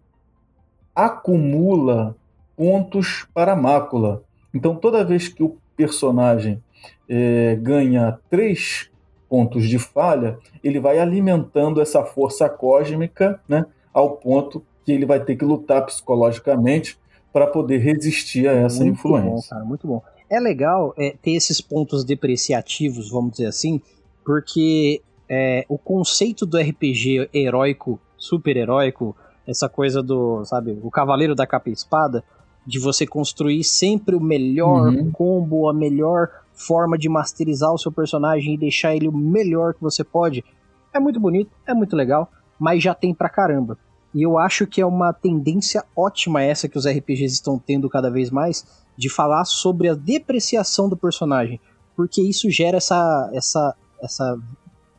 acumula 0.94 2.16
pontos 2.56 3.26
para 3.34 3.52
a 3.52 3.56
mácula. 3.56 4.22
Então, 4.52 4.76
toda 4.76 5.04
vez 5.04 5.28
que 5.28 5.42
o 5.42 5.56
personagem 5.76 6.62
é, 7.08 7.56
ganha 7.60 8.18
três 8.30 8.90
pontos 9.28 9.68
de 9.68 9.78
falha, 9.78 10.38
ele 10.62 10.78
vai 10.78 10.98
alimentando 10.98 11.80
essa 11.80 12.04
força 12.04 12.48
cósmica 12.48 13.40
né, 13.48 13.66
ao 13.92 14.16
ponto 14.16 14.64
que 14.84 14.92
ele 14.92 15.06
vai 15.06 15.18
ter 15.18 15.34
que 15.34 15.44
lutar 15.44 15.84
psicologicamente 15.86 16.98
para 17.32 17.46
poder 17.46 17.78
resistir 17.78 18.46
a 18.46 18.52
essa 18.52 18.84
muito 18.84 18.98
influência. 18.98 19.30
Bom, 19.30 19.42
cara, 19.48 19.64
muito 19.64 19.86
bom. 19.86 20.02
É 20.30 20.38
legal 20.38 20.94
é, 20.96 21.16
ter 21.20 21.32
esses 21.32 21.60
pontos 21.60 22.04
depreciativos, 22.04 23.10
vamos 23.10 23.32
dizer 23.32 23.46
assim, 23.46 23.80
porque 24.24 25.02
é, 25.36 25.66
o 25.68 25.76
conceito 25.76 26.46
do 26.46 26.56
RPG 26.56 27.28
heróico, 27.34 27.98
super 28.16 28.56
heróico, 28.56 29.16
essa 29.44 29.68
coisa 29.68 30.00
do, 30.00 30.44
sabe, 30.44 30.78
o 30.80 30.92
cavaleiro 30.92 31.34
da 31.34 31.44
capa 31.44 31.70
e 31.70 31.72
espada, 31.72 32.22
de 32.64 32.78
você 32.78 33.04
construir 33.04 33.64
sempre 33.64 34.14
o 34.14 34.20
melhor 34.20 34.94
uhum. 34.94 35.10
combo, 35.10 35.68
a 35.68 35.74
melhor 35.74 36.30
forma 36.52 36.96
de 36.96 37.08
masterizar 37.08 37.74
o 37.74 37.78
seu 37.78 37.90
personagem 37.90 38.54
e 38.54 38.58
deixar 38.58 38.94
ele 38.94 39.08
o 39.08 39.12
melhor 39.12 39.74
que 39.74 39.82
você 39.82 40.04
pode, 40.04 40.44
é 40.92 41.00
muito 41.00 41.18
bonito, 41.18 41.50
é 41.66 41.74
muito 41.74 41.96
legal, 41.96 42.30
mas 42.56 42.80
já 42.80 42.94
tem 42.94 43.12
pra 43.12 43.28
caramba. 43.28 43.76
E 44.14 44.22
eu 44.22 44.38
acho 44.38 44.68
que 44.68 44.80
é 44.80 44.86
uma 44.86 45.12
tendência 45.12 45.84
ótima 45.96 46.42
essa 46.42 46.68
que 46.68 46.78
os 46.78 46.86
RPGs 46.86 47.34
estão 47.34 47.58
tendo 47.58 47.90
cada 47.90 48.08
vez 48.08 48.30
mais, 48.30 48.64
de 48.96 49.10
falar 49.10 49.44
sobre 49.46 49.88
a 49.88 49.94
depreciação 49.94 50.88
do 50.88 50.96
personagem, 50.96 51.60
porque 51.96 52.22
isso 52.22 52.48
gera 52.48 52.76
essa, 52.76 53.30
essa, 53.34 53.74
essa, 54.00 54.38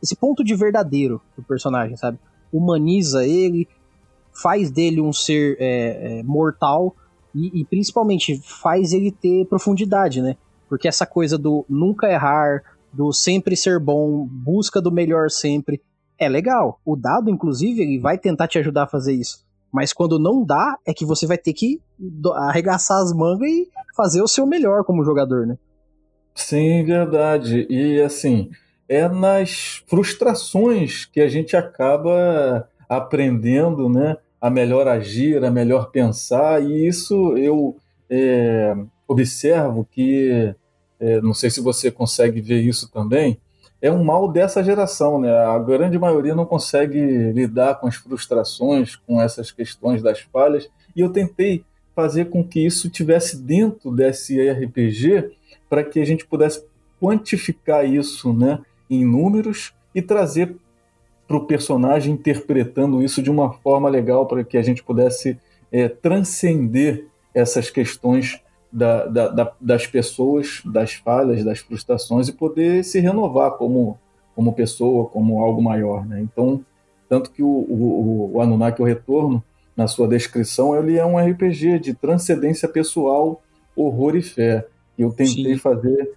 esse 0.02 0.16
ponto 0.16 0.44
de 0.44 0.54
verdadeiro 0.54 1.20
do 1.36 1.42
personagem, 1.42 1.96
sabe? 1.96 2.18
Humaniza 2.52 3.26
ele, 3.26 3.68
faz 4.32 4.70
dele 4.70 5.00
um 5.00 5.12
ser 5.12 5.56
é, 5.58 6.18
é, 6.18 6.22
mortal 6.22 6.94
e, 7.34 7.60
e, 7.60 7.64
principalmente 7.64 8.40
faz 8.42 8.92
ele 8.92 9.10
ter 9.10 9.46
profundidade, 9.46 10.22
né? 10.22 10.36
Porque 10.68 10.88
essa 10.88 11.06
coisa 11.06 11.36
do 11.36 11.64
nunca 11.68 12.08
errar, 12.08 12.62
do 12.92 13.12
sempre 13.12 13.56
ser 13.56 13.78
bom, 13.78 14.26
busca 14.26 14.80
do 14.80 14.90
melhor 14.90 15.30
sempre, 15.30 15.80
é 16.18 16.28
legal. 16.28 16.80
O 16.84 16.96
dado, 16.96 17.30
inclusive, 17.30 17.82
ele 17.82 17.98
vai 17.98 18.18
tentar 18.18 18.48
te 18.48 18.58
ajudar 18.58 18.84
a 18.84 18.88
fazer 18.88 19.14
isso. 19.14 19.44
Mas 19.72 19.92
quando 19.92 20.18
não 20.18 20.44
dá, 20.44 20.78
é 20.86 20.94
que 20.94 21.04
você 21.04 21.26
vai 21.26 21.36
ter 21.36 21.52
que 21.52 21.80
arregaçar 22.34 22.98
as 22.98 23.12
mangas 23.12 23.48
e 23.48 23.68
fazer 23.94 24.22
o 24.22 24.28
seu 24.28 24.46
melhor 24.46 24.84
como 24.84 25.04
jogador, 25.04 25.46
né? 25.46 25.58
Sim, 26.34 26.84
verdade. 26.84 27.66
E 27.68 28.00
assim, 28.00 28.50
é 28.88 29.08
nas 29.08 29.82
frustrações 29.86 31.04
que 31.04 31.20
a 31.20 31.28
gente 31.28 31.56
acaba 31.56 32.68
aprendendo, 32.88 33.88
né? 33.88 34.16
A 34.40 34.50
melhor 34.50 34.86
agir, 34.86 35.44
a 35.44 35.50
melhor 35.50 35.90
pensar, 35.90 36.62
e 36.62 36.86
isso 36.86 37.36
eu 37.36 37.76
é, 38.08 38.76
observo 39.08 39.86
que, 39.90 40.54
é, 41.00 41.20
não 41.20 41.34
sei 41.34 41.50
se 41.50 41.60
você 41.60 41.90
consegue 41.90 42.40
ver 42.40 42.60
isso 42.60 42.90
também, 42.90 43.40
é 43.80 43.90
um 43.90 44.04
mal 44.04 44.30
dessa 44.30 44.62
geração, 44.62 45.20
né? 45.20 45.30
A 45.30 45.58
grande 45.58 45.98
maioria 45.98 46.34
não 46.34 46.46
consegue 46.46 47.32
lidar 47.32 47.76
com 47.76 47.86
as 47.86 47.96
frustrações, 47.96 48.96
com 48.96 49.20
essas 49.20 49.50
questões 49.50 50.02
das 50.02 50.20
falhas, 50.20 50.68
e 50.94 51.00
eu 51.00 51.10
tentei 51.10 51.64
fazer 51.94 52.26
com 52.26 52.46
que 52.46 52.64
isso 52.64 52.90
tivesse 52.90 53.42
dentro 53.42 53.90
desse 53.90 54.38
RPG 54.50 55.30
para 55.68 55.82
que 55.82 55.98
a 55.98 56.04
gente 56.04 56.26
pudesse 56.26 56.64
quantificar 57.00 57.84
isso, 57.86 58.32
né, 58.32 58.60
em 58.90 59.04
números 59.04 59.74
e 59.94 60.00
trazer 60.00 60.56
para 61.26 61.36
o 61.36 61.46
personagem 61.46 62.14
interpretando 62.14 63.02
isso 63.02 63.22
de 63.22 63.30
uma 63.30 63.52
forma 63.52 63.88
legal 63.88 64.26
para 64.26 64.44
que 64.44 64.56
a 64.56 64.62
gente 64.62 64.82
pudesse 64.82 65.38
é, 65.72 65.88
transcender 65.88 67.06
essas 67.34 67.68
questões 67.68 68.40
da, 68.72 69.06
da, 69.06 69.28
da, 69.28 69.52
das 69.60 69.86
pessoas, 69.86 70.62
das 70.64 70.94
falhas, 70.94 71.44
das 71.44 71.60
frustrações 71.60 72.28
e 72.28 72.32
poder 72.32 72.84
se 72.84 73.00
renovar 73.00 73.52
como, 73.52 73.98
como 74.34 74.52
pessoa, 74.52 75.06
como 75.06 75.40
algo 75.40 75.62
maior. 75.62 76.06
Né? 76.06 76.20
Então, 76.20 76.64
tanto 77.08 77.30
que 77.30 77.42
o, 77.42 77.46
o, 77.46 78.30
o 78.34 78.40
Anunnaki, 78.40 78.82
o 78.82 78.84
Retorno, 78.84 79.42
na 79.76 79.86
sua 79.86 80.08
descrição, 80.08 80.76
ele 80.76 80.96
é 80.96 81.04
um 81.04 81.18
RPG 81.18 81.78
de 81.78 81.94
transcendência 81.94 82.68
pessoal, 82.68 83.42
horror 83.74 84.16
e 84.16 84.22
fé. 84.22 84.66
Eu 84.98 85.10
tentei 85.10 85.54
Sim. 85.54 85.58
fazer 85.58 86.14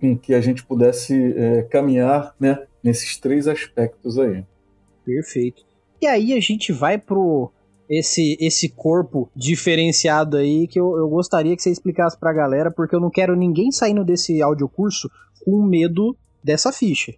com 0.00 0.16
que 0.16 0.34
a 0.34 0.40
gente 0.40 0.64
pudesse 0.64 1.34
é, 1.36 1.62
caminhar 1.62 2.34
né, 2.38 2.66
nesses 2.82 3.16
três 3.18 3.48
aspectos 3.48 4.18
aí. 4.18 4.44
Perfeito. 5.04 5.64
E 6.00 6.06
aí 6.06 6.32
a 6.32 6.40
gente 6.40 6.72
vai 6.72 6.98
pro 6.98 7.50
esse, 7.88 8.36
esse 8.40 8.68
corpo 8.68 9.30
diferenciado 9.34 10.36
aí 10.36 10.66
que 10.66 10.78
eu, 10.78 10.96
eu 10.96 11.08
gostaria 11.08 11.54
que 11.56 11.62
você 11.62 11.70
explicasse 11.70 12.18
pra 12.18 12.32
galera, 12.32 12.70
porque 12.70 12.94
eu 12.94 13.00
não 13.00 13.10
quero 13.10 13.36
ninguém 13.36 13.70
saindo 13.70 14.04
desse 14.04 14.42
audiocurso 14.42 15.10
com 15.44 15.62
medo 15.62 16.16
dessa 16.42 16.72
ficha. 16.72 17.14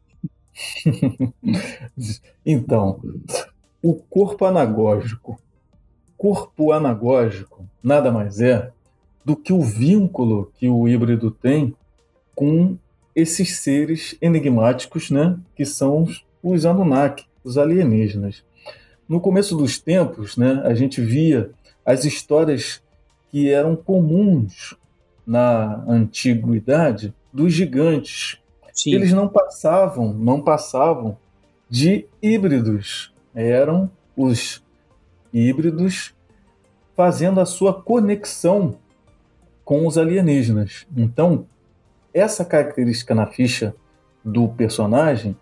então, 2.45 3.01
o 3.83 3.95
corpo 3.95 4.45
anagógico. 4.45 5.41
Corpo 6.17 6.73
anagógico 6.73 7.65
nada 7.83 8.11
mais 8.11 8.41
é 8.41 8.71
do 9.25 9.37
que 9.37 9.53
o 9.53 9.63
vínculo 9.63 10.53
que 10.59 10.69
o 10.69 10.89
híbrido 10.89 11.31
tem 11.31 11.75
com 12.39 12.79
esses 13.17 13.57
seres 13.57 14.17
enigmáticos, 14.23 15.11
né, 15.11 15.37
que 15.57 15.67
são 15.67 16.07
os 16.41 16.65
Anunnaki, 16.65 17.27
os 17.43 17.59
alienígenas. 17.59 18.45
No 19.09 19.21
começo 19.21 19.57
dos 19.57 19.81
tempos, 19.81 20.37
né, 20.37 20.63
a 20.65 20.73
gente 20.73 21.01
via 21.01 21.51
as 21.85 22.05
histórias 22.05 22.81
que 23.29 23.51
eram 23.51 23.75
comuns 23.75 24.77
na 25.27 25.83
antiguidade 25.89 27.13
dos 27.33 27.53
gigantes. 27.53 28.39
Sim. 28.73 28.95
Eles 28.95 29.13
não 29.13 29.27
passavam, 29.27 30.13
não 30.13 30.41
passavam 30.41 31.19
de 31.69 32.07
híbridos. 32.23 33.13
Eram 33.35 33.91
os 34.17 34.63
híbridos 35.35 36.15
fazendo 36.95 37.41
a 37.41 37.45
sua 37.45 37.75
conexão 37.75 38.77
com 39.65 39.89
os 39.89 39.99
alienígenas. 39.99 40.87
Então, 40.97 41.45
essa 42.13 42.45
característica 42.45 43.15
na 43.15 43.27
ficha 43.27 43.75
do 44.25 44.49
personagem 44.49 45.37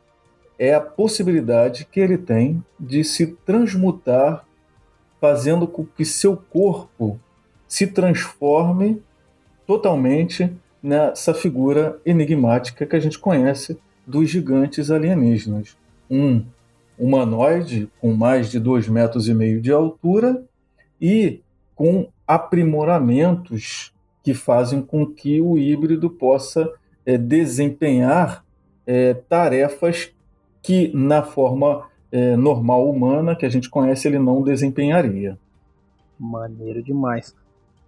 é 0.58 0.74
a 0.74 0.80
possibilidade 0.80 1.86
que 1.90 2.00
ele 2.00 2.16
tem 2.16 2.62
de 2.78 3.04
se 3.04 3.26
transmutar, 3.44 4.44
fazendo 5.20 5.66
com 5.66 5.84
que 5.84 6.04
seu 6.04 6.36
corpo 6.36 7.18
se 7.68 7.86
transforme 7.86 9.02
totalmente 9.66 10.50
nessa 10.82 11.34
figura 11.34 11.98
enigmática 12.06 12.86
que 12.86 12.96
a 12.96 13.00
gente 13.00 13.18
conhece 13.18 13.78
dos 14.06 14.30
gigantes 14.30 14.90
alienígenas. 14.90 15.76
Um 16.08 16.44
humanoide 16.98 17.90
com 18.00 18.14
mais 18.14 18.50
de 18.50 18.58
dois 18.58 18.88
metros 18.88 19.28
e 19.28 19.34
meio 19.34 19.60
de 19.60 19.72
altura 19.72 20.42
e 21.00 21.40
com 21.74 22.08
aprimoramentos 22.26 23.92
que 24.26 24.34
fazem 24.34 24.82
com 24.82 25.06
que 25.06 25.40
o 25.40 25.56
híbrido 25.56 26.10
possa 26.10 26.68
é, 27.06 27.16
desempenhar 27.16 28.44
é, 28.84 29.14
tarefas 29.14 30.10
que 30.60 30.90
na 30.92 31.22
forma 31.22 31.86
é, 32.10 32.36
normal 32.36 32.90
humana 32.90 33.36
que 33.36 33.46
a 33.46 33.48
gente 33.48 33.70
conhece 33.70 34.08
ele 34.08 34.18
não 34.18 34.42
desempenharia. 34.42 35.38
Maneiro 36.18 36.82
demais. 36.82 37.36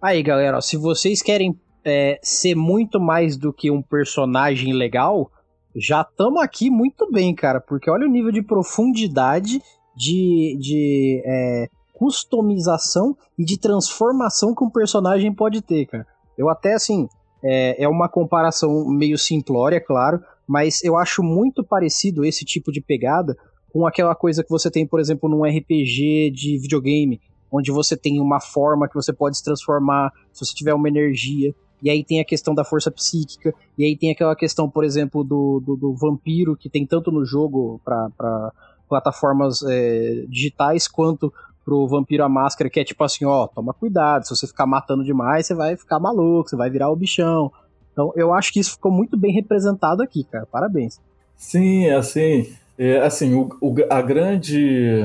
Aí, 0.01 0.23
galera, 0.23 0.55
ó, 0.55 0.61
se 0.61 0.77
vocês 0.77 1.21
querem 1.21 1.59
é, 1.83 2.17
ser 2.23 2.55
muito 2.55 3.01
mais 3.01 3.35
do 3.35 3.51
que 3.51 3.69
um 3.69 3.81
personagem 3.81 4.71
legal, 4.71 5.29
já 5.75 6.07
estamos 6.09 6.41
aqui 6.41 6.69
muito 6.69 7.11
bem, 7.11 7.35
cara, 7.35 7.59
porque 7.59 7.91
olha 7.91 8.07
o 8.07 8.09
nível 8.09 8.31
de 8.31 8.41
profundidade, 8.41 9.61
de, 9.93 10.57
de 10.57 11.21
é, 11.25 11.67
customização 11.93 13.17
e 13.37 13.43
de 13.43 13.59
transformação 13.59 14.55
que 14.55 14.63
um 14.63 14.69
personagem 14.69 15.33
pode 15.33 15.61
ter, 15.61 15.85
cara. 15.85 16.07
Eu 16.39 16.49
até, 16.49 16.73
assim, 16.73 17.09
é, 17.43 17.83
é 17.83 17.87
uma 17.89 18.07
comparação 18.07 18.87
meio 18.87 19.17
simplória, 19.17 19.81
claro, 19.81 20.21
mas 20.47 20.81
eu 20.81 20.95
acho 20.95 21.21
muito 21.21 21.65
parecido 21.65 22.23
esse 22.23 22.45
tipo 22.45 22.71
de 22.71 22.79
pegada 22.79 23.35
com 23.73 23.85
aquela 23.85 24.15
coisa 24.15 24.41
que 24.41 24.49
você 24.49 24.71
tem, 24.71 24.87
por 24.87 25.01
exemplo, 25.01 25.29
num 25.29 25.43
RPG 25.43 26.31
de 26.31 26.57
videogame, 26.57 27.19
onde 27.51 27.71
você 27.71 27.97
tem 27.97 28.21
uma 28.21 28.39
forma 28.39 28.87
que 28.87 28.95
você 28.95 29.11
pode 29.11 29.37
se 29.37 29.43
transformar 29.43 30.13
se 30.31 30.45
você 30.45 30.55
tiver 30.55 30.73
uma 30.73 30.87
energia. 30.87 31.53
E 31.83 31.89
aí 31.89 32.05
tem 32.05 32.21
a 32.21 32.25
questão 32.25 32.55
da 32.55 32.63
força 32.63 32.89
psíquica, 32.89 33.53
e 33.77 33.83
aí 33.83 33.97
tem 33.97 34.09
aquela 34.09 34.35
questão, 34.35 34.69
por 34.69 34.85
exemplo, 34.85 35.25
do, 35.25 35.59
do, 35.59 35.75
do 35.75 35.93
vampiro, 35.93 36.55
que 36.55 36.69
tem 36.69 36.85
tanto 36.85 37.11
no 37.11 37.25
jogo 37.25 37.81
pra 37.83 38.51
plataformas 38.87 39.61
é, 39.67 40.25
digitais 40.29 40.87
quanto 40.87 41.33
pro 41.69 41.87
Vampiro 41.87 42.23
a 42.23 42.29
Máscara, 42.29 42.67
que 42.67 42.79
é 42.79 42.83
tipo 42.83 43.03
assim, 43.03 43.25
ó, 43.25 43.45
toma 43.45 43.75
cuidado, 43.75 44.23
se 44.25 44.35
você 44.35 44.47
ficar 44.47 44.65
matando 44.65 45.03
demais, 45.03 45.45
você 45.45 45.53
vai 45.53 45.77
ficar 45.77 45.99
maluco, 45.99 46.49
você 46.49 46.55
vai 46.55 46.67
virar 46.67 46.89
o 46.89 46.95
bichão. 46.95 47.51
Então 47.93 48.11
eu 48.15 48.33
acho 48.33 48.51
que 48.51 48.59
isso 48.59 48.71
ficou 48.71 48.91
muito 48.91 49.15
bem 49.15 49.31
representado 49.31 50.01
aqui, 50.01 50.23
cara. 50.23 50.47
Parabéns. 50.51 50.99
Sim, 51.37 51.87
assim, 51.91 52.51
é, 52.75 52.97
assim 52.97 53.35
o, 53.35 53.49
o, 53.61 53.75
a 53.87 54.01
grande 54.01 55.03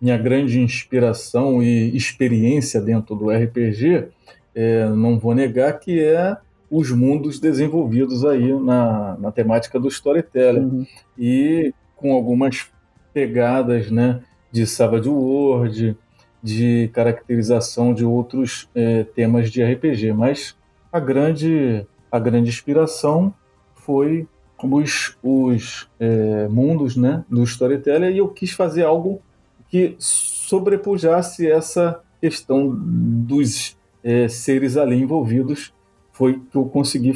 minha 0.00 0.18
grande 0.18 0.60
inspiração 0.60 1.62
e 1.62 1.96
experiência 1.96 2.80
dentro 2.80 3.14
do 3.14 3.30
RPG, 3.30 4.08
é, 4.54 4.88
não 4.88 5.20
vou 5.20 5.34
negar 5.34 5.78
que 5.78 6.02
é 6.02 6.36
os 6.68 6.90
mundos 6.90 7.38
desenvolvidos 7.38 8.24
aí 8.24 8.52
na, 8.60 9.16
na 9.20 9.30
temática 9.30 9.78
do 9.78 9.86
storytelling. 9.86 10.64
Uhum. 10.64 10.86
E 11.16 11.72
com 11.94 12.12
algumas 12.12 12.66
pegadas 13.14 13.88
né, 13.90 14.20
de 14.56 14.66
Savage 14.66 15.06
World, 15.06 15.98
de 16.42 16.88
caracterização 16.94 17.92
de 17.92 18.06
outros 18.06 18.70
é, 18.74 19.04
temas 19.04 19.50
de 19.50 19.62
RPG. 19.62 20.14
Mas 20.14 20.56
a 20.90 20.98
grande, 20.98 21.86
a 22.10 22.18
grande 22.18 22.48
inspiração 22.48 23.34
foi 23.74 24.26
os, 24.62 25.14
os 25.22 25.90
é, 26.00 26.48
mundos 26.48 26.96
né, 26.96 27.22
do 27.28 27.42
storytelling 27.42 28.14
e 28.14 28.18
eu 28.18 28.28
quis 28.28 28.52
fazer 28.52 28.84
algo 28.84 29.20
que 29.68 29.94
sobrepujasse 29.98 31.46
essa 31.46 32.00
questão 32.18 32.74
dos 32.74 33.76
é, 34.02 34.26
seres 34.26 34.78
ali 34.78 34.96
envolvidos 34.96 35.74
foi 36.12 36.40
que 36.50 36.56
eu 36.56 36.64
consegui 36.64 37.12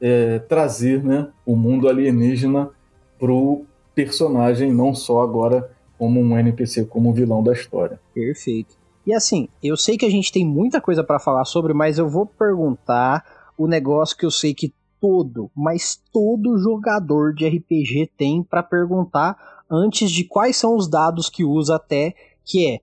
é, 0.00 0.38
trazer 0.38 1.04
né, 1.04 1.28
o 1.44 1.54
mundo 1.54 1.90
alienígena 1.90 2.70
para 3.18 3.30
o 3.30 3.66
personagem, 3.94 4.72
não 4.72 4.94
só 4.94 5.20
agora 5.20 5.70
como 6.00 6.18
um 6.18 6.38
NPC, 6.38 6.86
como 6.86 7.12
vilão 7.12 7.42
da 7.42 7.52
história. 7.52 8.00
Perfeito. 8.14 8.74
E 9.06 9.12
assim, 9.12 9.50
eu 9.62 9.76
sei 9.76 9.98
que 9.98 10.06
a 10.06 10.10
gente 10.10 10.32
tem 10.32 10.46
muita 10.46 10.80
coisa 10.80 11.04
para 11.04 11.18
falar 11.18 11.44
sobre, 11.44 11.74
mas 11.74 11.98
eu 11.98 12.08
vou 12.08 12.24
perguntar 12.24 13.52
o 13.58 13.66
negócio 13.66 14.16
que 14.16 14.24
eu 14.24 14.30
sei 14.30 14.54
que 14.54 14.72
todo, 14.98 15.50
mas 15.54 16.00
todo 16.10 16.56
jogador 16.56 17.34
de 17.34 17.46
RPG 17.46 18.12
tem 18.16 18.42
para 18.42 18.62
perguntar 18.62 19.36
antes 19.70 20.10
de 20.10 20.24
quais 20.24 20.56
são 20.56 20.74
os 20.74 20.88
dados 20.88 21.28
que 21.28 21.44
usa 21.44 21.76
até, 21.76 22.14
que 22.46 22.66
é, 22.66 22.80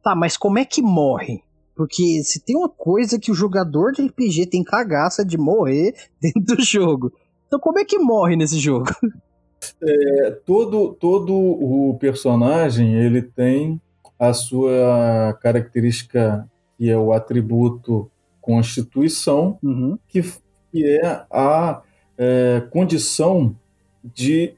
tá, 0.00 0.14
mas 0.14 0.36
como 0.36 0.60
é 0.60 0.64
que 0.64 0.80
morre? 0.80 1.42
Porque 1.74 2.22
se 2.22 2.38
tem 2.38 2.56
uma 2.56 2.68
coisa 2.68 3.18
que 3.18 3.32
o 3.32 3.34
jogador 3.34 3.90
de 3.90 4.06
RPG 4.06 4.46
tem 4.46 4.62
cagaça 4.62 5.24
de 5.24 5.36
morrer 5.36 5.92
dentro 6.22 6.54
do 6.54 6.62
jogo. 6.62 7.12
Então 7.48 7.58
como 7.58 7.80
é 7.80 7.84
que 7.84 7.98
morre 7.98 8.36
nesse 8.36 8.60
jogo? 8.60 8.86
É, 9.82 10.30
todo, 10.44 10.92
todo 10.94 11.34
o 11.34 11.96
personagem 11.98 12.94
ele 12.94 13.22
tem 13.22 13.80
a 14.18 14.32
sua 14.32 15.38
característica 15.40 16.46
que 16.76 16.88
é 16.88 16.96
o 16.96 17.12
atributo 17.12 18.10
constituição, 18.40 19.58
uhum. 19.62 19.98
que, 20.08 20.22
que 20.72 20.86
é 20.86 21.24
a 21.30 21.82
é, 22.16 22.62
condição 22.70 23.54
de 24.02 24.54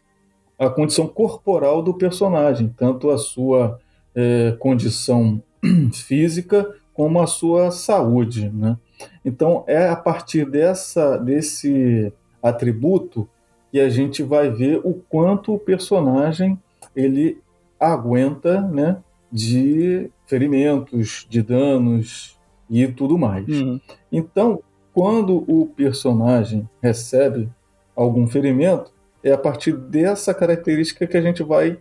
a 0.59 0.71
condição 0.71 1.09
corporal 1.09 1.83
do 1.83 1.95
personagem, 1.95 2.73
tanto 2.77 3.11
a 3.11 3.19
sua 3.19 3.81
é, 4.15 4.55
condição 4.61 5.43
física 5.93 6.73
como 6.95 7.21
a 7.21 7.27
sua 7.27 7.71
saúde. 7.71 8.49
Né? 8.49 8.77
Então, 9.25 9.65
é 9.67 9.89
a 9.89 9.97
partir 9.97 10.49
dessa, 10.49 11.17
desse 11.17 12.13
atributo 12.41 13.29
que 13.73 13.81
a 13.81 13.89
gente 13.89 14.23
vai 14.23 14.51
ver 14.51 14.81
o 14.85 14.95
quanto 15.09 15.55
o 15.55 15.59
personagem 15.59 16.57
ele 16.95 17.39
aguenta 17.81 18.61
né, 18.61 18.99
de 19.33 20.09
ferimentos, 20.27 21.27
de 21.29 21.43
danos 21.43 22.39
e 22.71 22.87
tudo 22.87 23.19
mais. 23.19 23.49
Uhum. 23.49 23.81
Então, 24.13 24.63
quando 24.95 25.43
o 25.49 25.67
personagem 25.67 26.69
recebe 26.81 27.49
algum 27.97 28.29
ferimento, 28.29 28.93
é 29.25 29.33
a 29.33 29.39
partir 29.39 29.73
dessa 29.73 30.33
característica 30.33 31.07
que 31.07 31.17
a 31.17 31.23
gente 31.23 31.43
vai 31.43 31.79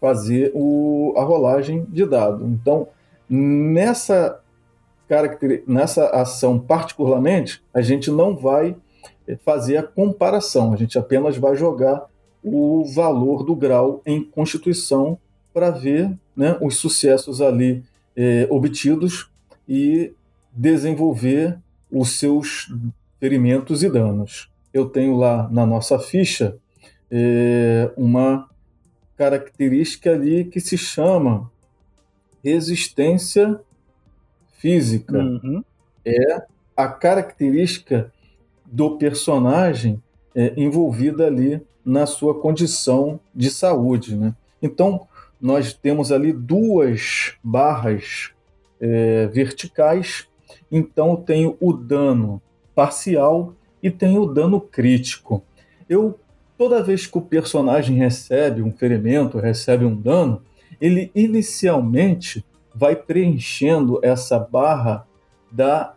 fazer 0.00 0.50
o, 0.54 1.14
a 1.16 1.22
rolagem 1.22 1.86
de 1.88 2.04
dado. 2.04 2.46
Então, 2.46 2.88
Nessa, 3.32 4.40
nessa 5.64 6.08
ação, 6.08 6.58
particularmente, 6.58 7.62
a 7.72 7.80
gente 7.80 8.10
não 8.10 8.36
vai 8.36 8.76
fazer 9.44 9.76
a 9.76 9.82
comparação, 9.82 10.72
a 10.72 10.76
gente 10.76 10.98
apenas 10.98 11.36
vai 11.36 11.56
jogar 11.56 12.06
o 12.42 12.84
valor 12.84 13.44
do 13.44 13.54
grau 13.54 14.02
em 14.04 14.22
Constituição 14.22 15.18
para 15.52 15.70
ver 15.70 16.10
né, 16.34 16.56
os 16.60 16.76
sucessos 16.76 17.40
ali 17.40 17.82
é, 18.16 18.46
obtidos 18.50 19.30
e 19.68 20.12
desenvolver 20.52 21.58
os 21.90 22.18
seus 22.18 22.72
ferimentos 23.18 23.82
e 23.82 23.90
danos. 23.90 24.48
Eu 24.72 24.88
tenho 24.88 25.16
lá 25.16 25.48
na 25.50 25.66
nossa 25.66 25.98
ficha 25.98 26.56
é, 27.10 27.90
uma 27.96 28.48
característica 29.16 30.12
ali 30.12 30.44
que 30.44 30.60
se 30.60 30.78
chama 30.78 31.50
resistência 32.42 33.60
física. 34.58 35.18
Uhum. 35.18 35.62
É 36.04 36.42
a 36.76 36.88
característica 36.88 38.12
do 38.70 38.96
personagem 38.96 40.02
é, 40.34 40.52
envolvida 40.56 41.26
ali 41.26 41.60
na 41.84 42.06
sua 42.06 42.34
condição 42.34 43.18
de 43.34 43.50
saúde. 43.50 44.16
Né? 44.16 44.34
Então, 44.62 45.06
nós 45.40 45.72
temos 45.72 46.12
ali 46.12 46.32
duas 46.32 47.34
barras 47.42 48.30
é, 48.80 49.26
verticais. 49.26 50.28
Então, 50.70 51.16
tenho 51.16 51.56
o 51.60 51.72
dano 51.72 52.40
parcial 52.74 53.54
e 53.82 53.90
tenho 53.90 54.22
o 54.22 54.32
dano 54.32 54.60
crítico. 54.60 55.42
Eu, 55.88 56.18
toda 56.56 56.82
vez 56.82 57.06
que 57.06 57.18
o 57.18 57.22
personagem 57.22 57.96
recebe 57.96 58.62
um 58.62 58.72
ferimento, 58.72 59.38
recebe 59.38 59.84
um 59.84 59.96
dano, 59.96 60.42
ele 60.80 61.10
inicialmente 61.14 62.44
vai 62.74 62.94
preenchendo 62.94 63.98
essa 64.02 64.38
barra 64.38 65.06
da 65.50 65.94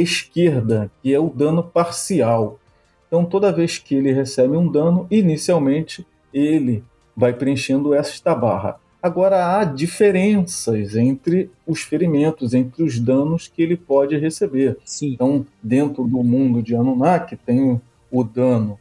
esquerda, 0.00 0.90
que 1.02 1.12
é 1.12 1.18
o 1.18 1.30
dano 1.30 1.62
parcial. 1.62 2.58
Então, 3.06 3.24
toda 3.24 3.52
vez 3.52 3.78
que 3.78 3.94
ele 3.94 4.12
recebe 4.12 4.56
um 4.56 4.70
dano, 4.70 5.06
inicialmente 5.10 6.06
ele 6.32 6.84
vai 7.16 7.32
preenchendo 7.32 7.94
esta 7.94 8.34
barra. 8.34 8.78
Agora, 9.02 9.56
há 9.56 9.64
diferenças 9.64 10.96
entre 10.96 11.50
os 11.66 11.82
ferimentos, 11.82 12.52
entre 12.52 12.82
os 12.82 12.98
danos 12.98 13.46
que 13.46 13.62
ele 13.62 13.76
pode 13.76 14.16
receber. 14.18 14.76
Sim. 14.84 15.12
Então, 15.12 15.46
dentro 15.62 16.04
do 16.04 16.22
mundo 16.24 16.62
de 16.62 16.74
Anunnaki, 16.74 17.36
tem 17.36 17.80
o, 18.10 18.24
dano 18.24 18.78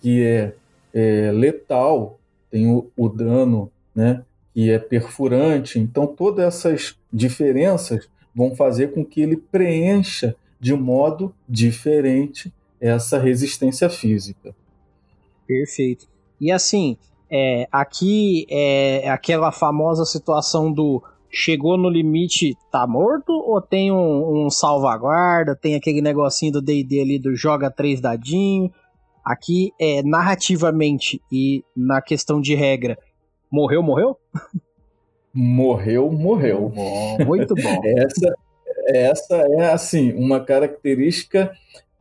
que 0.00 0.24
é, 0.24 0.54
é 0.94 1.30
letal, 1.30 2.18
tem 2.50 2.72
o, 2.72 2.90
o 2.96 3.08
dano 3.08 3.70
né, 3.94 4.22
e 4.54 4.70
é 4.70 4.78
perfurante. 4.78 5.78
Então, 5.78 6.06
todas 6.06 6.46
essas 6.46 6.96
diferenças 7.12 8.08
vão 8.34 8.56
fazer 8.56 8.92
com 8.92 9.04
que 9.04 9.20
ele 9.20 9.36
preencha 9.36 10.34
de 10.60 10.74
modo 10.74 11.34
diferente 11.48 12.52
essa 12.80 13.18
resistência 13.18 13.88
física. 13.88 14.54
Perfeito. 15.46 16.06
E 16.40 16.50
assim, 16.50 16.96
é, 17.30 17.66
aqui 17.70 18.46
é 18.50 19.08
aquela 19.08 19.50
famosa 19.50 20.04
situação 20.04 20.72
do 20.72 21.02
chegou 21.30 21.76
no 21.76 21.88
limite, 21.88 22.56
tá 22.70 22.86
morto? 22.86 23.32
Ou 23.32 23.60
tem 23.60 23.90
um, 23.92 24.46
um 24.46 24.50
salvaguarda, 24.50 25.54
tem 25.54 25.74
aquele 25.74 26.00
negocinho 26.00 26.52
do 26.52 26.62
D&D 26.62 27.00
ali 27.00 27.18
do 27.18 27.34
joga 27.34 27.70
três 27.70 28.00
dadinho? 28.00 28.72
Aqui, 29.24 29.72
é, 29.80 30.02
narrativamente 30.02 31.20
e 31.32 31.64
na 31.76 32.00
questão 32.00 32.40
de 32.40 32.54
regra, 32.54 32.96
Morreu, 33.50 33.82
morreu? 33.82 34.16
Morreu, 35.32 36.10
morreu. 36.10 36.68
Bom, 36.68 37.18
muito 37.24 37.54
bom. 37.54 37.80
essa, 37.84 38.34
essa 38.86 39.36
é, 39.36 39.72
assim, 39.72 40.12
uma 40.12 40.40
característica 40.40 41.52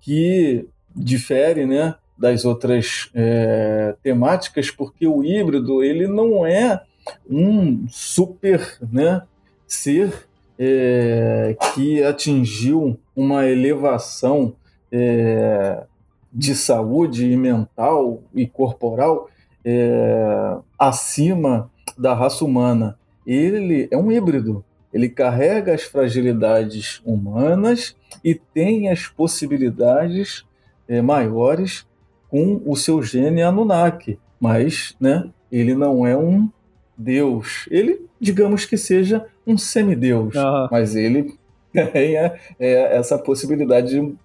que 0.02 0.68
difere, 0.96 1.66
né? 1.66 1.96
das 2.18 2.46
outras 2.46 3.10
é, 3.14 3.96
temáticas, 4.02 4.72
porque 4.72 5.06
o 5.06 5.24
híbrido 5.24 5.84
ele 5.84 6.08
não 6.08 6.46
é 6.46 6.82
um 7.30 7.86
super 7.90 8.78
né, 8.92 9.22
ser 9.68 10.28
é, 10.58 11.56
que 11.74 12.02
atingiu 12.04 12.98
uma 13.16 13.46
elevação 13.46 14.56
é, 14.92 15.84
de 16.32 16.56
saúde 16.56 17.30
e 17.30 17.36
mental 17.36 18.24
e 18.34 18.48
corporal 18.48 19.30
é, 19.64 20.58
acima 20.80 21.70
da 21.98 22.14
raça 22.14 22.46
humana. 22.46 22.98
Ele 23.26 23.88
é 23.92 23.98
um 23.98 24.12
híbrido. 24.12 24.64
Ele 24.96 25.10
carrega 25.10 25.74
as 25.74 25.84
fragilidades 25.84 27.02
humanas 27.06 27.98
e 28.24 28.34
tem 28.34 28.90
as 28.90 29.10
possibilidades 29.10 30.46
é, 30.88 31.02
maiores 31.02 31.86
com 32.30 32.62
o 32.66 32.78
seu 32.78 33.04
gene 33.04 33.44
Anunnaki. 33.44 34.18
Mas, 34.40 34.96
né, 34.98 35.30
ele 35.52 35.76
não 35.76 36.08
é 36.08 36.16
um 36.16 36.50
deus. 36.98 37.68
Ele, 37.70 38.06
digamos 38.22 38.64
que 38.64 38.78
seja 38.78 39.26
um 39.46 39.58
semideus, 39.58 40.34
uhum. 40.34 40.70
mas 40.72 40.96
ele 40.96 41.38
tem 41.92 42.16
é, 42.16 42.40
é 42.58 42.96
essa 42.96 43.18
possibilidade 43.18 43.90
de 43.90 44.16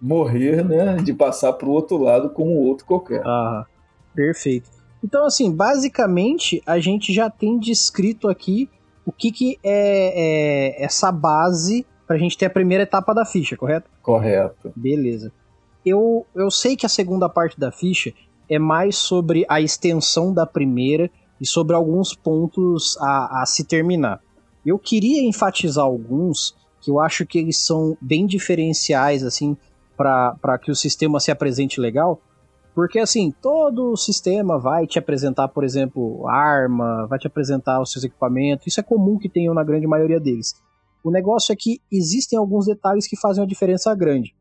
morrer, 0.00 0.64
né, 0.64 0.96
de 1.04 1.12
passar 1.12 1.52
para 1.52 1.68
o 1.68 1.72
outro 1.72 1.98
lado 1.98 2.30
como 2.30 2.62
outro 2.62 2.86
qualquer. 2.86 3.20
Ah, 3.26 3.66
perfeito. 4.14 4.70
Então, 5.04 5.26
assim, 5.26 5.54
basicamente, 5.54 6.62
a 6.64 6.78
gente 6.78 7.12
já 7.12 7.28
tem 7.28 7.58
descrito 7.58 8.26
aqui 8.26 8.70
o 9.06 9.12
que, 9.12 9.30
que 9.30 9.58
é, 9.62 10.76
é 10.80 10.84
essa 10.84 11.12
base 11.12 11.86
para 12.06 12.16
a 12.16 12.18
gente 12.18 12.36
ter 12.36 12.46
a 12.46 12.50
primeira 12.50 12.84
etapa 12.84 13.14
da 13.14 13.24
ficha, 13.24 13.56
correto? 13.56 13.90
Correto. 14.02 14.72
Beleza. 14.74 15.32
Eu, 15.84 16.26
eu 16.34 16.50
sei 16.50 16.76
que 16.76 16.86
a 16.86 16.88
segunda 16.88 17.28
parte 17.28 17.58
da 17.58 17.70
ficha 17.70 18.12
é 18.48 18.58
mais 18.58 18.96
sobre 18.96 19.44
a 19.48 19.60
extensão 19.60 20.32
da 20.32 20.46
primeira 20.46 21.10
e 21.40 21.46
sobre 21.46 21.74
alguns 21.74 22.14
pontos 22.14 22.96
a, 23.00 23.42
a 23.42 23.46
se 23.46 23.64
terminar. 23.64 24.20
Eu 24.64 24.78
queria 24.78 25.22
enfatizar 25.22 25.84
alguns 25.84 26.54
que 26.80 26.90
eu 26.90 27.00
acho 27.00 27.26
que 27.26 27.38
eles 27.38 27.56
são 27.58 27.96
bem 28.00 28.26
diferenciais, 28.26 29.22
assim, 29.22 29.56
para 29.96 30.58
que 30.62 30.70
o 30.70 30.76
sistema 30.76 31.20
se 31.20 31.30
apresente 31.30 31.80
legal, 31.80 32.20
porque 32.74 32.98
assim, 32.98 33.32
todo 33.40 33.96
sistema 33.96 34.58
vai 34.58 34.86
te 34.86 34.98
apresentar, 34.98 35.48
por 35.48 35.62
exemplo, 35.62 36.26
arma, 36.26 37.06
vai 37.06 37.18
te 37.18 37.26
apresentar 37.26 37.80
os 37.80 37.92
seus 37.92 38.04
equipamentos, 38.04 38.66
isso 38.66 38.80
é 38.80 38.82
comum 38.82 39.16
que 39.16 39.28
tenham 39.28 39.54
na 39.54 39.62
grande 39.62 39.86
maioria 39.86 40.18
deles. 40.18 40.54
O 41.04 41.10
negócio 41.10 41.52
é 41.52 41.56
que 41.56 41.80
existem 41.92 42.38
alguns 42.38 42.66
detalhes 42.66 43.06
que 43.06 43.16
fazem 43.16 43.42
uma 43.42 43.46
diferença 43.46 43.94
grande. 43.94 44.34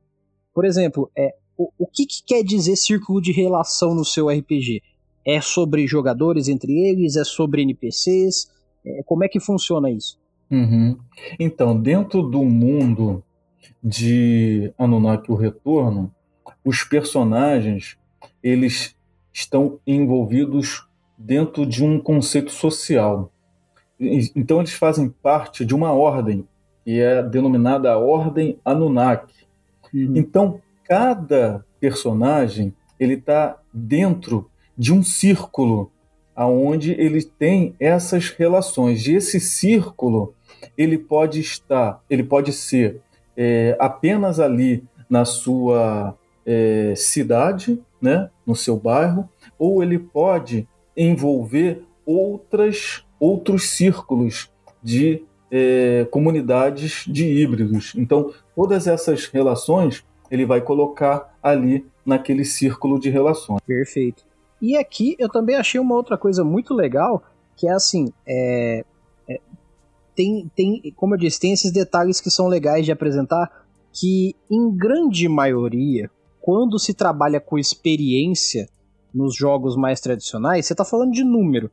Por 0.54 0.66
exemplo, 0.66 1.12
é, 1.16 1.36
o, 1.58 1.70
o 1.78 1.86
que, 1.86 2.06
que 2.06 2.24
quer 2.26 2.44
dizer 2.44 2.76
círculo 2.76 3.22
de 3.22 3.32
relação 3.32 3.94
no 3.94 4.06
seu 4.06 4.30
RPG? 4.30 4.82
É 5.26 5.40
sobre 5.40 5.86
jogadores 5.88 6.48
entre 6.48 6.72
eles? 6.72 7.16
É 7.16 7.24
sobre 7.24 7.62
NPCs? 7.62 8.50
É, 8.86 9.04
como 9.04 9.24
é 9.24 9.28
que 9.28 9.40
funciona 9.40 9.92
isso? 9.92 10.18
Uhum. 10.50 10.98
Então, 11.40 11.80
dentro 11.80 12.24
do 12.24 12.44
mundo 12.44 13.24
de 13.84 14.74
Anunnaki 14.78 15.32
o 15.32 15.36
Retorno, 15.36 16.14
os 16.64 16.84
personagens 16.84 17.98
eles 18.44 18.96
estão 19.32 19.80
envolvidos 19.88 20.88
dentro 21.18 21.66
de 21.66 21.84
um 21.84 22.00
conceito 22.00 22.52
social. 22.52 23.32
Então 24.00 24.60
eles 24.60 24.74
fazem 24.74 25.10
parte 25.10 25.66
de 25.66 25.74
uma 25.74 25.94
ordem, 25.94 26.48
que 26.84 27.00
é 27.00 27.24
denominada 27.24 27.92
a 27.92 27.98
Ordem 27.98 28.60
Anunnaki. 28.66 29.46
Uhum. 29.94 30.14
Então 30.16 30.62
cada 30.84 31.66
personagem 31.80 32.74
ele 33.00 33.14
está 33.14 33.58
dentro 33.74 34.50
de 34.78 34.94
um 34.94 35.02
círculo 35.02 35.92
aonde 36.36 36.94
ele 36.94 37.24
tem 37.24 37.76
essas 37.80 38.30
relações. 38.30 39.08
E 39.08 39.16
esse 39.16 39.40
círculo 39.40 40.34
ele 40.78 40.98
pode 40.98 41.40
estar, 41.40 42.02
ele 42.10 42.24
pode 42.24 42.52
ser 42.52 43.02
é, 43.36 43.76
apenas 43.80 44.40
ali 44.40 44.84
na 45.10 45.26
sua 45.26 46.18
é, 46.46 46.94
cidade, 46.96 47.82
né, 48.04 48.30
no 48.46 48.54
seu 48.54 48.76
bairro, 48.76 49.30
ou 49.58 49.82
ele 49.82 49.98
pode 49.98 50.68
envolver 50.96 51.84
outras, 52.06 53.06
outros 53.18 53.70
círculos 53.70 54.52
de 54.84 55.24
é, 55.50 56.06
comunidades 56.12 57.06
de 57.08 57.26
híbridos. 57.26 57.94
Então, 57.96 58.34
todas 58.54 58.88
essas 58.88 59.28
relações 59.28 60.04
ele 60.30 60.46
vai 60.46 60.60
colocar 60.60 61.34
ali 61.42 61.86
naquele 62.06 62.44
círculo 62.44 63.00
de 63.00 63.10
relações. 63.10 63.62
Perfeito. 63.66 64.26
E 64.62 64.76
aqui 64.76 65.16
eu 65.18 65.30
também 65.30 65.56
achei 65.56 65.80
uma 65.80 65.96
outra 65.96 66.18
coisa 66.18 66.44
muito 66.44 66.74
legal, 66.74 67.24
que 67.56 67.68
é 67.68 67.72
assim, 67.72 68.12
é, 68.28 68.84
é, 69.30 69.40
tem, 70.14 70.52
tem, 70.54 70.94
como 70.96 71.14
eu 71.16 71.20
disse, 71.20 71.40
tem 71.40 71.54
esses 71.54 71.72
detalhes 71.72 72.20
que 72.20 72.30
são 72.30 72.48
legais 72.48 72.86
de 72.86 72.92
apresentar, 72.92 73.66
que 73.94 74.36
em 74.50 74.76
grande 74.76 75.30
maioria, 75.30 76.10
quando 76.44 76.78
se 76.78 76.94
trabalha 76.94 77.40
com 77.40 77.58
experiência 77.58 78.68
nos 79.16 79.34
jogos 79.34 79.78
mais 79.78 80.02
tradicionais, 80.02 80.66
você 80.66 80.74
está 80.74 80.84
falando 80.84 81.14
de 81.14 81.24
número. 81.24 81.72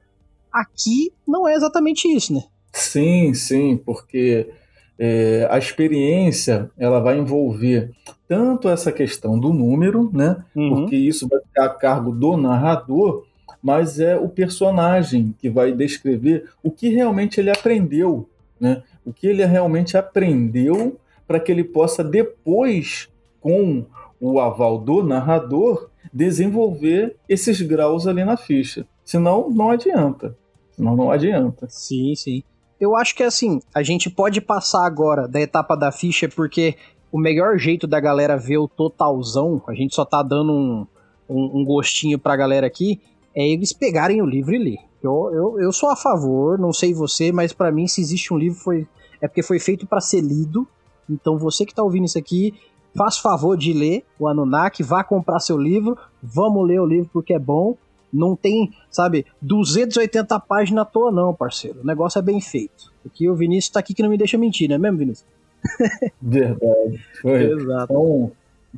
Aqui 0.52 1.12
não 1.26 1.48
é 1.48 1.54
exatamente 1.54 2.06
isso, 2.06 2.32
né? 2.32 2.44
Sim, 2.72 3.34
sim, 3.34 3.76
porque 3.76 4.48
é, 4.96 5.48
a 5.50 5.58
experiência 5.58 6.70
ela 6.78 7.00
vai 7.00 7.18
envolver 7.18 7.90
tanto 8.28 8.68
essa 8.68 8.92
questão 8.92 9.40
do 9.40 9.52
número, 9.52 10.08
né? 10.14 10.36
Uhum. 10.54 10.82
Porque 10.82 10.94
isso 10.94 11.26
vai 11.26 11.40
ficar 11.40 11.64
a 11.64 11.74
cargo 11.74 12.12
do 12.12 12.36
narrador, 12.36 13.24
mas 13.60 13.98
é 13.98 14.16
o 14.16 14.28
personagem 14.28 15.34
que 15.40 15.50
vai 15.50 15.72
descrever 15.72 16.48
o 16.62 16.70
que 16.70 16.90
realmente 16.90 17.40
ele 17.40 17.50
aprendeu, 17.50 18.30
né? 18.60 18.84
O 19.04 19.12
que 19.12 19.26
ele 19.26 19.44
realmente 19.44 19.96
aprendeu 19.96 20.96
para 21.26 21.40
que 21.40 21.50
ele 21.50 21.64
possa 21.64 22.04
depois, 22.04 23.08
com 23.40 23.84
o 24.20 24.38
aval 24.38 24.78
do 24.78 25.02
narrador, 25.02 25.88
desenvolver 26.12 27.16
esses 27.28 27.60
graus 27.62 28.06
ali 28.06 28.24
na 28.24 28.36
ficha. 28.36 28.86
Senão, 29.04 29.48
não 29.50 29.70
adianta. 29.70 30.36
Senão, 30.72 30.94
não 30.94 31.10
adianta. 31.10 31.66
Sim, 31.68 32.14
sim. 32.14 32.42
Eu 32.78 32.96
acho 32.96 33.14
que 33.14 33.22
assim, 33.22 33.60
a 33.74 33.82
gente 33.82 34.08
pode 34.08 34.40
passar 34.40 34.86
agora 34.86 35.26
da 35.26 35.40
etapa 35.40 35.76
da 35.76 35.90
ficha, 35.90 36.28
porque 36.28 36.76
o 37.12 37.18
melhor 37.18 37.58
jeito 37.58 37.86
da 37.86 38.00
galera 38.00 38.36
ver 38.36 38.58
o 38.58 38.68
totalzão, 38.68 39.62
a 39.66 39.74
gente 39.74 39.94
só 39.94 40.04
tá 40.04 40.22
dando 40.22 40.52
um, 40.52 40.86
um, 41.28 41.60
um 41.60 41.64
gostinho 41.64 42.18
pra 42.18 42.36
galera 42.36 42.66
aqui, 42.66 43.00
é 43.34 43.46
eles 43.46 43.72
pegarem 43.72 44.22
o 44.22 44.26
livro 44.26 44.54
e 44.54 44.58
ler. 44.58 44.78
Eu, 45.02 45.30
eu, 45.32 45.60
eu 45.60 45.72
sou 45.72 45.90
a 45.90 45.96
favor, 45.96 46.58
não 46.58 46.72
sei 46.72 46.92
você, 46.92 47.32
mas 47.32 47.52
para 47.52 47.72
mim, 47.72 47.86
se 47.86 48.00
existe 48.00 48.32
um 48.32 48.38
livro, 48.38 48.58
foi, 48.58 48.86
é 49.20 49.26
porque 49.26 49.42
foi 49.42 49.58
feito 49.58 49.86
para 49.86 50.00
ser 50.00 50.20
lido. 50.20 50.66
Então 51.08 51.36
você 51.36 51.64
que 51.66 51.74
tá 51.74 51.82
ouvindo 51.82 52.04
isso 52.04 52.18
aqui, 52.18 52.54
faz 52.96 53.18
favor 53.18 53.56
de 53.56 53.72
ler 53.72 54.04
o 54.18 54.28
Anunnaki, 54.28 54.82
vá 54.82 55.02
comprar 55.04 55.40
seu 55.40 55.56
livro, 55.56 55.96
vamos 56.22 56.66
ler 56.66 56.80
o 56.80 56.86
livro 56.86 57.10
porque 57.12 57.34
é 57.34 57.38
bom. 57.38 57.76
Não 58.12 58.34
tem, 58.34 58.72
sabe, 58.90 59.24
280 59.40 60.40
páginas 60.40 60.82
à 60.82 60.84
toa, 60.84 61.12
não, 61.12 61.32
parceiro. 61.32 61.80
O 61.80 61.86
negócio 61.86 62.18
é 62.18 62.22
bem 62.22 62.40
feito. 62.40 62.92
Aqui 63.06 63.28
o 63.28 63.36
Vinícius 63.36 63.72
tá 63.72 63.78
aqui 63.78 63.94
que 63.94 64.02
não 64.02 64.10
me 64.10 64.18
deixa 64.18 64.36
mentir, 64.36 64.68
não 64.68 64.74
é 64.74 64.78
mesmo, 64.78 64.98
Vinícius? 64.98 65.28
Verdade. 66.20 67.06
Foi. 67.22 67.52
Exato. 67.52 67.84
Então, 67.84 68.32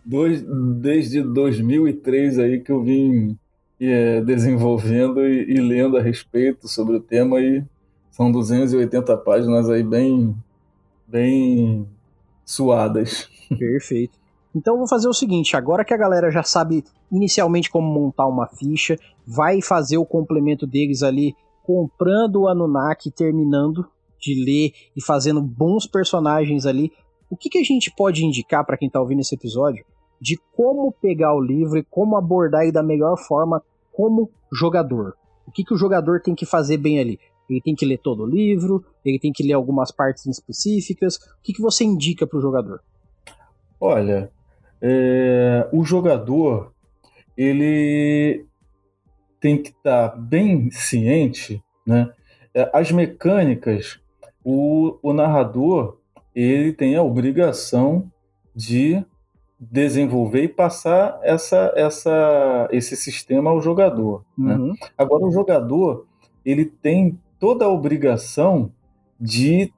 dois, 0.05 0.43
desde 0.43 1.23
2003 1.23 2.39
aí 2.39 2.61
que 2.61 2.71
eu 2.71 2.83
vim 2.83 3.39
é, 3.81 4.21
desenvolvendo 4.21 5.27
e, 5.27 5.51
e 5.51 5.61
lendo 5.61 5.97
a 5.97 6.03
respeito 6.03 6.69
sobre 6.69 6.97
o 6.97 7.01
tema 7.01 7.41
e 7.41 7.65
são 8.11 8.31
280 8.31 9.17
páginas 9.19 9.69
aí 9.71 9.83
bem, 9.83 10.37
bem 11.07 11.87
suadas. 12.45 13.29
Perfeito. 13.59 14.19
Então 14.55 14.77
vou 14.77 14.87
fazer 14.87 15.09
o 15.09 15.15
seguinte, 15.15 15.57
agora 15.57 15.85
que 15.85 15.95
a 15.95 15.97
galera 15.97 16.31
já 16.31 16.43
sabe 16.43 16.85
inicialmente 17.11 17.71
como 17.71 17.91
montar 17.91 18.27
uma 18.27 18.47
ficha, 18.47 18.99
vai 19.27 19.63
fazer 19.63 19.97
o 19.97 20.05
complemento 20.05 20.67
deles 20.67 21.03
ali 21.03 21.35
comprando 21.63 22.43
o 22.43 22.49
Anunnaki, 22.49 23.11
terminando 23.11 23.87
de 24.21 24.35
ler 24.45 24.73
e 24.97 25.03
fazendo 25.03 25.41
bons 25.41 25.87
personagens 25.87 26.67
ali. 26.67 26.93
O 27.31 27.37
que, 27.37 27.49
que 27.49 27.59
a 27.59 27.65
gente 27.65 27.91
pode 27.97 28.25
indicar 28.25 28.65
para 28.65 28.77
quem 28.77 28.89
está 28.89 29.01
ouvindo 29.01 29.21
esse 29.21 29.35
episódio 29.35 29.85
de 30.21 30.39
como 30.55 30.93
pegar 30.93 31.35
o 31.35 31.41
livro 31.41 31.79
e 31.79 31.83
como 31.83 32.17
abordar 32.17 32.63
ele 32.63 32.73
da 32.73 32.83
melhor 32.83 33.17
forma 33.17 33.63
como 33.91 34.31
jogador? 34.53 35.15
O 35.47 35.51
que, 35.51 35.65
que 35.65 35.75
o 35.75 35.79
jogador 35.79 36.21
tem 36.21 36.35
que 36.35 36.47
fazer 36.47 36.77
bem 36.77 37.01
ali? 37.01 37.19
Ele 37.49 37.61
tem 37.61 37.75
que 37.75 37.85
ler 37.85 37.99
todo 37.99 38.23
o 38.23 38.27
livro, 38.27 38.85
ele 39.05 39.19
tem 39.19 39.33
que 39.33 39.43
ler 39.43 39.55
algumas 39.55 39.91
partes 39.91 40.27
específicas. 40.27 41.17
O 41.17 41.43
que, 41.43 41.53
que 41.53 41.61
você 41.61 41.85
indica 41.85 42.27
para 42.27 42.39
o 42.39 42.41
jogador? 42.41 42.81
Olha, 43.85 44.31
é, 44.81 45.69
o 45.73 45.85
jogador 45.85 46.73
ele 47.37 48.47
tem 49.41 49.61
que 49.61 49.71
estar 49.71 50.11
tá 50.11 50.17
bem 50.17 50.71
ciente, 50.71 51.61
né? 51.85 52.13
É, 52.55 52.71
as 52.73 52.93
mecânicas, 52.93 53.99
o, 54.45 55.01
o 55.03 55.13
narrador 55.13 55.99
ele 56.33 56.73
tem 56.73 56.95
a 56.95 57.03
obrigação 57.03 58.09
de 58.55 59.05
desenvolver 59.59 60.45
e 60.45 60.49
passar 60.49 61.19
essa, 61.25 61.73
essa, 61.75 62.69
esse 62.71 62.97
sistema 62.97 63.51
ao 63.51 63.61
jogador. 63.61 64.25
Né? 64.39 64.55
Uhum. 64.55 64.75
Agora, 64.97 65.25
o 65.25 65.33
jogador 65.33 66.07
ele 66.45 66.67
tem 66.67 67.19
toda 67.41 67.65
a 67.65 67.69
obrigação 67.69 68.71
de, 69.21 69.73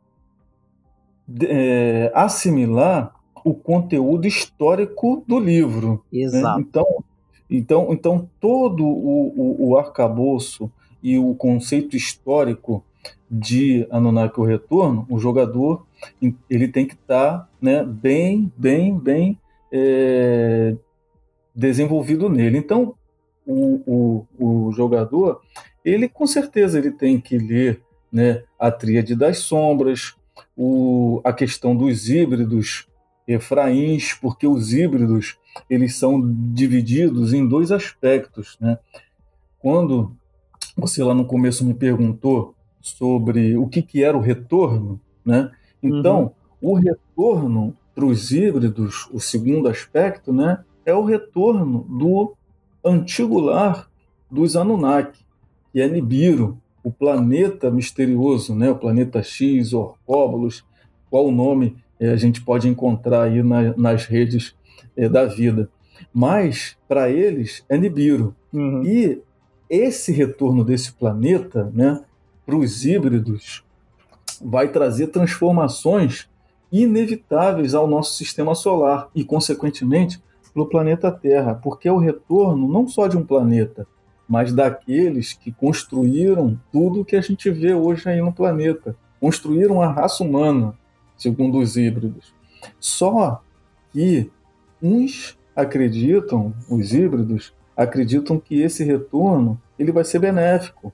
de 1.27 1.47
é, 1.47 2.13
assimilar 2.15 3.15
o 3.45 3.53
conteúdo 3.53 4.27
histórico 4.27 5.23
do 5.29 5.39
livro. 5.39 6.03
Né? 6.11 6.21
Exato. 6.23 6.59
Né? 6.59 6.65
Então, 6.67 7.05
então, 7.51 7.89
então, 7.91 8.31
todo 8.41 8.85
o, 8.85 9.29
o, 9.37 9.69
o 9.69 9.79
arcabouço 9.79 10.73
e 11.03 11.19
o 11.19 11.35
conceito 11.35 11.95
histórico 11.95 12.83
de 13.31 13.87
Anunnaki 13.91 14.41
o 14.41 14.45
Retorno, 14.45 15.07
o 15.11 15.19
jogador 15.19 15.87
ele 16.49 16.69
tem 16.69 16.87
que 16.87 16.95
estar 16.95 17.39
tá, 17.39 17.49
né, 17.61 17.85
bem, 17.85 18.51
bem, 18.57 18.99
bem 18.99 19.39
é, 19.71 20.75
desenvolvido 21.55 22.29
nele. 22.31 22.57
Então, 22.57 22.95
o, 23.47 24.25
o, 24.39 24.67
o 24.69 24.73
jogador 24.73 25.43
ele 25.85 26.09
com 26.09 26.27
certeza 26.27 26.79
ele 26.79 26.91
tem 26.91 27.21
que 27.21 27.37
ler 27.37 27.83
né, 28.11 28.43
a 28.59 28.71
Tríade 28.71 29.15
das 29.15 29.39
Sombras, 29.39 30.15
o, 30.57 31.21
a 31.23 31.33
questão 31.33 31.77
dos 31.77 32.09
híbridos 32.09 32.87
Efraíns, 33.27 34.13
porque 34.15 34.47
os 34.47 34.73
híbridos 34.73 35.39
eles 35.69 35.97
são 35.97 36.21
divididos 36.53 37.33
em 37.33 37.47
dois 37.47 37.73
aspectos. 37.73 38.57
Né? 38.61 38.79
Quando 39.59 40.15
você 40.77 41.03
lá 41.03 41.15
no 41.15 41.25
começo 41.25 41.65
me 41.65 41.75
perguntou 41.75 42.55
sobre 42.81 43.57
o 43.57 43.67
que, 43.67 43.81
que 43.81 44.05
era 44.05 44.17
o 44.17 44.21
retorno, 44.21 45.01
né? 45.25 45.51
então 45.83 46.35
uhum. 46.61 46.73
o 46.73 46.75
retorno 46.75 47.77
para 47.95 48.05
os 48.05 48.33
híbridos, 48.33 49.09
o 49.13 49.21
segundo 49.21 49.69
aspecto, 49.69 50.33
né, 50.33 50.65
é 50.85 50.93
o 50.93 51.05
retorno 51.05 51.87
do 51.89 52.35
antigo 52.85 53.39
lar 53.39 53.89
dos 54.31 54.57
Anunnaki, 54.57 55.25
que 55.73 55.81
é 55.81 55.89
Nibiru, 55.89 56.59
o 56.83 56.91
planeta 56.91 57.71
misterioso, 57.71 58.55
né, 58.55 58.71
o 58.71 58.77
planeta 58.77 59.23
X, 59.23 59.73
Orcóbulos, 59.73 60.65
qual 61.09 61.27
o 61.27 61.33
nome 61.33 61.77
a 62.09 62.17
gente 62.17 62.41
pode 62.41 62.69
encontrar 62.69 63.23
aí 63.23 63.43
na, 63.43 63.77
nas 63.77 64.07
redes 64.07 64.55
é, 64.97 65.09
da 65.09 65.25
vida. 65.25 65.69
Mas, 66.13 66.77
para 66.89 67.09
eles, 67.09 67.65
é 67.69 67.77
Nibiru. 67.77 68.35
Uhum. 68.53 68.85
E 68.85 69.23
esse 69.69 70.13
retorno 70.13 70.65
desse 70.65 70.93
planeta 70.93 71.71
né, 71.73 72.03
para 72.45 72.57
os 72.57 72.85
híbridos 72.85 73.65
vai 74.41 74.69
trazer 74.69 75.09
transformações 75.09 76.29
inevitáveis 76.71 77.75
ao 77.75 77.87
nosso 77.87 78.17
sistema 78.17 78.55
solar 78.55 79.09
e, 79.15 79.25
consequentemente, 79.25 80.21
para 80.53 80.63
o 80.63 80.67
planeta 80.67 81.11
Terra, 81.11 81.55
porque 81.55 81.89
é 81.89 81.93
o 81.93 81.99
retorno 81.99 82.69
não 82.69 82.87
só 82.87 83.07
de 83.07 83.17
um 83.17 83.25
planeta, 83.25 83.87
mas 84.29 84.53
daqueles 84.53 85.33
que 85.33 85.53
construíram 85.53 86.59
tudo 86.73 87.05
que 87.05 87.17
a 87.17 87.21
gente 87.21 87.51
vê 87.51 87.75
hoje 87.75 88.09
aí 88.09 88.21
no 88.21 88.33
planeta. 88.33 88.97
Construíram 89.21 89.83
a 89.83 89.89
raça 89.89 90.23
humana, 90.23 90.75
segundo 91.17 91.59
os 91.59 91.77
híbridos. 91.77 92.35
Só 92.79 93.43
que 93.93 94.31
uns 94.83 95.39
acreditam, 95.55 96.55
os 96.69 96.93
híbridos, 96.93 97.55
acreditam 97.77 98.39
que 98.39 98.61
esse 98.61 98.85
retorno 98.85 99.61
ele 99.79 99.93
vai 99.93 100.05
ser 100.05 100.19
benéfico 100.19 100.93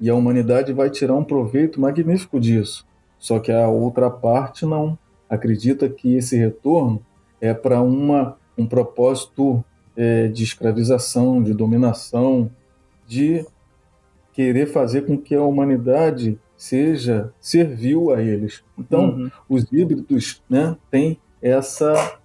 e 0.00 0.08
a 0.10 0.14
humanidade 0.14 0.72
vai 0.72 0.90
tirar 0.90 1.14
um 1.14 1.24
proveito 1.24 1.80
magnífico 1.80 2.40
disso. 2.40 2.86
Só 3.18 3.38
que 3.38 3.52
a 3.52 3.68
outra 3.68 4.10
parte 4.10 4.66
não 4.66 4.98
acredita 5.28 5.88
que 5.88 6.14
esse 6.14 6.36
retorno 6.36 7.04
é 7.40 7.54
para 7.54 7.80
uma 7.80 8.36
um 8.56 8.66
propósito 8.66 9.64
é, 9.96 10.28
de 10.28 10.44
escravização, 10.44 11.42
de 11.42 11.52
dominação, 11.52 12.50
de 13.06 13.44
querer 14.32 14.66
fazer 14.66 15.06
com 15.06 15.18
que 15.18 15.34
a 15.34 15.42
humanidade 15.42 16.38
seja 16.56 17.32
servil 17.40 18.12
a 18.12 18.22
eles. 18.22 18.62
Então, 18.78 19.10
uhum. 19.10 19.30
os 19.48 19.70
híbridos 19.72 20.42
né, 20.48 20.76
têm 20.90 21.18
essa, 21.42 22.18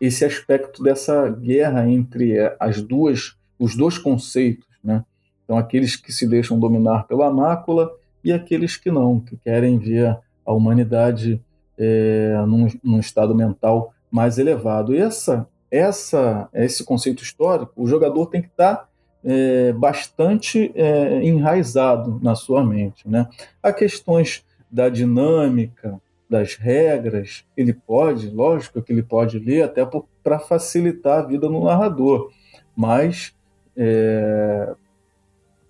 esse 0.00 0.24
aspecto 0.24 0.82
dessa 0.82 1.28
guerra 1.28 1.88
entre 1.88 2.36
as 2.58 2.80
duas, 2.80 3.36
os 3.58 3.76
dois 3.76 3.98
conceitos. 3.98 4.66
Né? 4.82 5.04
Então, 5.44 5.56
aqueles 5.56 5.96
que 5.96 6.12
se 6.12 6.26
deixam 6.26 6.58
dominar 6.58 7.04
pela 7.06 7.30
mácula 7.32 7.90
e 8.22 8.32
aqueles 8.32 8.76
que 8.76 8.90
não, 8.90 9.18
que 9.20 9.36
querem 9.36 9.78
ver 9.78 10.18
a 10.44 10.52
humanidade 10.52 11.42
é, 11.78 12.36
num, 12.46 12.68
num 12.82 13.00
estado 13.00 13.34
mental 13.34 13.94
mais 14.10 14.38
elevado. 14.38 14.94
E 14.94 14.98
essa 14.98 15.48
essa, 15.70 16.48
esse 16.52 16.84
conceito 16.84 17.22
histórico, 17.22 17.72
o 17.76 17.86
jogador 17.86 18.26
tem 18.26 18.42
que 18.42 18.48
estar 18.48 18.88
é, 19.24 19.72
bastante 19.72 20.72
é, 20.74 21.22
enraizado 21.22 22.18
na 22.22 22.34
sua 22.34 22.64
mente. 22.64 23.08
Né? 23.08 23.28
Há 23.62 23.72
questões 23.72 24.44
da 24.70 24.88
dinâmica, 24.88 26.00
das 26.28 26.54
regras, 26.54 27.44
ele 27.56 27.72
pode, 27.72 28.30
lógico 28.30 28.80
que 28.80 28.92
ele 28.92 29.02
pode 29.02 29.38
ler 29.38 29.62
até 29.62 29.84
para 30.22 30.38
facilitar 30.38 31.18
a 31.18 31.26
vida 31.26 31.48
no 31.48 31.64
narrador, 31.64 32.30
mas 32.76 33.34
é, 33.76 34.72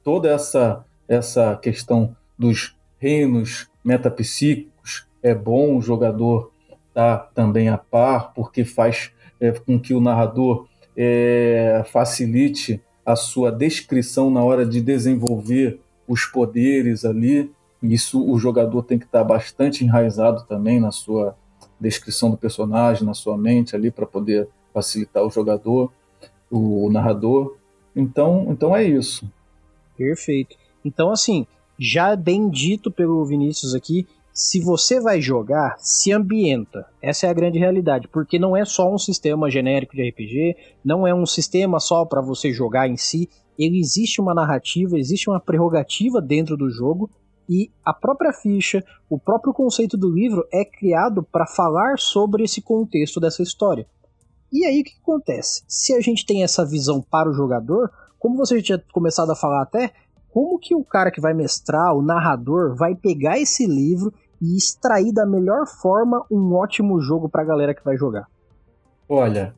toda 0.04 0.28
essa, 0.28 0.84
essa 1.08 1.56
questão 1.56 2.14
dos 2.38 2.76
reinos 2.98 3.70
metapsíquicos 3.82 5.06
é 5.22 5.34
bom 5.34 5.78
o 5.78 5.80
jogador 5.80 6.52
estar 6.88 7.18
tá 7.18 7.30
também 7.34 7.70
a 7.70 7.78
par, 7.78 8.34
porque 8.34 8.62
faz 8.62 9.12
é, 9.40 9.52
com 9.52 9.80
que 9.80 9.94
o 9.94 10.00
narrador 10.00 10.68
é, 10.94 11.82
facilite 11.90 12.82
a 13.10 13.16
sua 13.16 13.50
descrição 13.50 14.30
na 14.30 14.42
hora 14.42 14.64
de 14.64 14.80
desenvolver 14.80 15.80
os 16.06 16.24
poderes 16.24 17.04
ali. 17.04 17.50
Isso 17.82 18.24
o 18.24 18.38
jogador 18.38 18.82
tem 18.82 18.98
que 18.98 19.04
estar 19.04 19.24
bastante 19.24 19.84
enraizado 19.84 20.44
também 20.44 20.78
na 20.78 20.90
sua 20.90 21.36
descrição 21.78 22.30
do 22.30 22.36
personagem, 22.36 23.06
na 23.06 23.14
sua 23.14 23.38
mente 23.38 23.74
ali 23.74 23.90
para 23.90 24.06
poder 24.06 24.48
facilitar 24.72 25.24
o 25.24 25.30
jogador, 25.30 25.90
o 26.50 26.90
narrador. 26.90 27.56
Então, 27.96 28.46
então 28.50 28.76
é 28.76 28.84
isso. 28.84 29.30
Perfeito. 29.96 30.56
Então 30.84 31.10
assim, 31.10 31.46
já 31.78 32.14
bem 32.14 32.50
dito 32.50 32.90
pelo 32.90 33.24
Vinícius 33.24 33.74
aqui, 33.74 34.06
se 34.32 34.60
você 34.60 35.00
vai 35.00 35.20
jogar, 35.20 35.76
se 35.78 36.12
ambienta. 36.12 36.86
Essa 37.02 37.26
é 37.26 37.30
a 37.30 37.34
grande 37.34 37.58
realidade, 37.58 38.08
porque 38.08 38.38
não 38.38 38.56
é 38.56 38.64
só 38.64 38.92
um 38.92 38.98
sistema 38.98 39.50
genérico 39.50 39.94
de 39.94 40.08
RPG, 40.08 40.56
não 40.84 41.06
é 41.06 41.14
um 41.14 41.26
sistema 41.26 41.80
só 41.80 42.04
para 42.04 42.20
você 42.20 42.52
jogar 42.52 42.88
em 42.88 42.96
si. 42.96 43.28
Ele 43.58 43.78
existe 43.78 44.20
uma 44.20 44.34
narrativa, 44.34 44.98
existe 44.98 45.28
uma 45.28 45.40
prerrogativa 45.40 46.20
dentro 46.20 46.56
do 46.56 46.70
jogo 46.70 47.10
e 47.48 47.70
a 47.84 47.92
própria 47.92 48.32
ficha, 48.32 48.84
o 49.08 49.18
próprio 49.18 49.52
conceito 49.52 49.96
do 49.96 50.08
livro 50.08 50.46
é 50.52 50.64
criado 50.64 51.20
para 51.22 51.46
falar 51.46 51.98
sobre 51.98 52.44
esse 52.44 52.62
contexto 52.62 53.18
dessa 53.18 53.42
história. 53.42 53.86
E 54.52 54.64
aí 54.64 54.80
o 54.80 54.84
que 54.84 54.92
acontece? 55.02 55.62
Se 55.66 55.92
a 55.92 56.00
gente 56.00 56.24
tem 56.24 56.44
essa 56.44 56.64
visão 56.64 57.02
para 57.02 57.28
o 57.28 57.32
jogador, 57.32 57.90
como 58.20 58.36
você 58.36 58.58
já 58.58 58.62
tinha 58.62 58.84
começado 58.92 59.32
a 59.32 59.36
falar 59.36 59.62
até, 59.62 59.92
como 60.32 60.58
que 60.58 60.74
o 60.74 60.84
cara 60.84 61.10
que 61.10 61.20
vai 61.20 61.34
mestrar, 61.34 61.94
o 61.94 62.02
narrador, 62.02 62.74
vai 62.76 62.94
pegar 62.94 63.38
esse 63.38 63.66
livro 63.66 64.12
e 64.40 64.56
extrair 64.56 65.12
da 65.12 65.26
melhor 65.26 65.66
forma 65.66 66.24
um 66.30 66.54
ótimo 66.54 67.00
jogo 67.00 67.28
para 67.28 67.42
a 67.42 67.44
galera 67.44 67.74
que 67.74 67.84
vai 67.84 67.96
jogar? 67.96 68.26
Olha, 69.08 69.54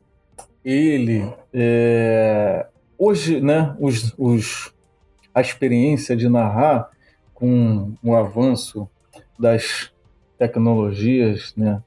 ele 0.65 1.31
é... 1.53 2.67
hoje, 2.97 3.39
né, 3.39 3.75
os, 3.79 4.13
os, 4.17 4.73
a 5.33 5.41
experiência 5.41 6.15
de 6.15 6.27
narrar 6.27 6.89
com 7.33 7.93
o 8.03 8.15
avanço 8.15 8.89
das 9.37 9.91
tecnologias, 10.37 11.53
né, 11.55 11.81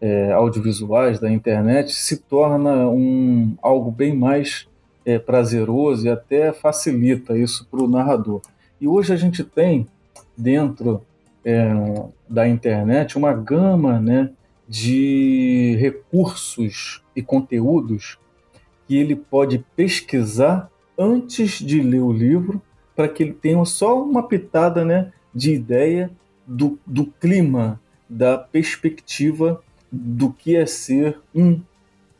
é, 0.00 0.32
audiovisuais 0.32 1.20
da 1.20 1.30
internet 1.30 1.92
se 1.92 2.16
torna 2.16 2.88
um 2.88 3.54
algo 3.60 3.90
bem 3.90 4.16
mais 4.16 4.66
é, 5.04 5.18
prazeroso 5.18 6.06
e 6.06 6.10
até 6.10 6.52
facilita 6.52 7.36
isso 7.36 7.66
para 7.70 7.82
o 7.82 7.88
narrador. 7.88 8.40
E 8.80 8.88
hoje 8.88 9.12
a 9.12 9.16
gente 9.16 9.44
tem 9.44 9.86
dentro 10.36 11.02
é, 11.44 11.72
da 12.28 12.48
internet 12.48 13.16
uma 13.16 13.32
gama 13.32 14.00
né, 14.00 14.30
de 14.68 15.76
recursos 15.80 17.02
e 17.14 17.22
conteúdos 17.22 18.18
que 18.86 18.96
ele 18.96 19.16
pode 19.16 19.64
pesquisar 19.76 20.70
antes 20.98 21.58
de 21.58 21.80
ler 21.80 22.00
o 22.00 22.12
livro, 22.12 22.60
para 22.94 23.08
que 23.08 23.22
ele 23.22 23.32
tenha 23.32 23.64
só 23.64 24.02
uma 24.02 24.26
pitada 24.26 24.84
né, 24.84 25.12
de 25.34 25.54
ideia 25.54 26.10
do, 26.46 26.78
do 26.86 27.06
clima, 27.06 27.80
da 28.08 28.36
perspectiva 28.36 29.62
do 29.90 30.32
que 30.32 30.56
é 30.56 30.66
ser 30.66 31.18
um 31.34 31.60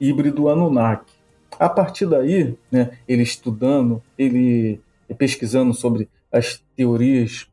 híbrido 0.01 0.49
Anunnaki. 0.49 1.20
A 1.61 1.68
partir 1.68 2.06
daí, 2.06 2.56
né, 2.72 2.92
ele 3.06 3.22
estudando, 3.22 4.02
ele 4.16 4.80
pesquisando 5.18 5.74
sobre 5.74 6.08
as 6.32 6.64
teorias 6.74 7.46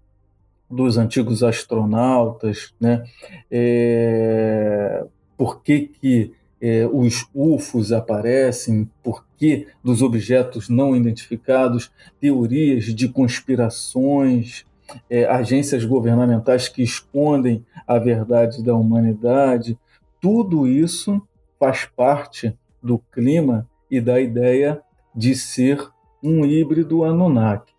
dos 0.72 0.98
antigos 0.98 1.44
astronautas, 1.44 2.74
né? 2.80 3.04
É, 3.52 5.04
por 5.38 5.62
que, 5.62 5.88
que 5.88 6.32
é, 6.62 6.88
os 6.88 7.28
UFOs 7.36 7.92
aparecem, 7.92 8.90
por 9.04 9.26
que 9.38 9.68
dos 9.84 10.02
objetos 10.02 10.70
não 10.70 10.96
identificados, 10.96 11.92
teorias 12.18 12.86
de 12.86 13.10
conspirações, 13.10 14.66
é, 15.10 15.26
agências 15.26 15.84
governamentais 15.84 16.70
que 16.70 16.82
escondem 16.82 17.66
a 17.86 18.00
verdade 18.00 18.64
da 18.64 18.74
humanidade, 18.74 19.78
tudo 20.22 20.66
isso 20.66 21.22
faz 21.60 21.84
parte 21.84 22.58
do 22.82 23.00
clima 23.12 23.68
e 23.90 24.02
da 24.02 24.20
ideia 24.20 24.82
de 25.16 25.36
ser 25.36 25.90
um 26.24 26.46
híbrido 26.46 27.04
Anunnaki. 27.04 27.74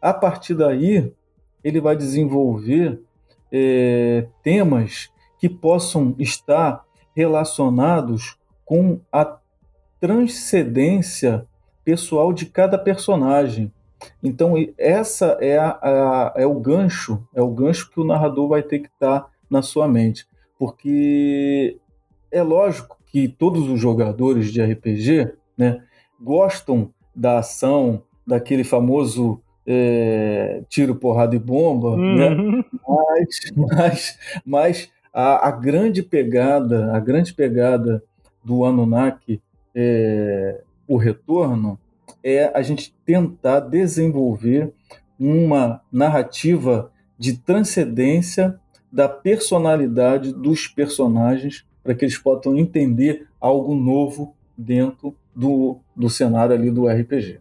A 0.00 0.12
partir 0.12 0.54
daí, 0.54 1.12
ele 1.62 1.80
vai 1.80 1.96
desenvolver 1.96 3.00
é, 3.50 4.26
temas 4.42 5.10
que 5.38 5.48
possam 5.48 6.14
estar 6.18 6.84
relacionados 7.14 8.38
com 8.64 9.00
a 9.12 9.38
transcendência 10.00 11.46
pessoal 11.84 12.32
de 12.32 12.46
cada 12.46 12.78
personagem. 12.78 13.72
Então 14.22 14.54
essa 14.76 15.38
é, 15.40 15.56
a, 15.56 15.78
a, 15.82 16.32
é 16.36 16.46
o 16.46 16.58
gancho, 16.58 17.26
é 17.34 17.40
o 17.40 17.50
gancho 17.50 17.90
que 17.90 18.00
o 18.00 18.04
narrador 18.04 18.48
vai 18.48 18.62
ter 18.62 18.80
que 18.80 18.88
estar 18.88 19.30
na 19.48 19.62
sua 19.62 19.86
mente, 19.86 20.26
porque 20.58 21.78
é 22.30 22.42
lógico 22.42 22.98
que 23.06 23.28
todos 23.28 23.68
os 23.68 23.78
jogadores 23.78 24.52
de 24.52 24.60
RPG, 24.60 25.32
né, 25.56 25.82
gostam 26.20 26.90
da 27.14 27.38
ação, 27.38 28.02
daquele 28.26 28.64
famoso 28.64 29.40
é, 29.66 30.62
tiro, 30.68 30.94
porrada 30.94 31.34
e 31.36 31.38
bomba, 31.38 31.96
né? 31.96 32.30
uhum. 32.30 32.58
né? 32.58 32.64
mas, 32.86 33.38
mas, 33.56 34.18
mas 34.44 34.92
a, 35.12 35.48
a, 35.48 35.50
grande 35.50 36.02
pegada, 36.02 36.94
a 36.94 37.00
grande 37.00 37.32
pegada 37.32 38.02
do 38.44 38.64
Anunnaki, 38.64 39.40
é, 39.74 40.60
o 40.86 40.96
retorno, 40.96 41.78
é 42.22 42.50
a 42.54 42.62
gente 42.62 42.94
tentar 43.04 43.60
desenvolver 43.60 44.72
uma 45.18 45.80
narrativa 45.90 46.90
de 47.18 47.38
transcendência 47.38 48.58
da 48.92 49.08
personalidade 49.08 50.32
dos 50.32 50.66
personagens 50.68 51.64
para 51.82 51.94
que 51.94 52.04
eles 52.04 52.18
possam 52.18 52.56
entender 52.56 53.26
algo 53.40 53.74
novo 53.74 54.34
dentro 54.56 55.16
do, 55.34 55.80
do 55.96 56.08
cenário 56.08 56.54
ali 56.54 56.70
do 56.70 56.86
RPG. 56.86 57.40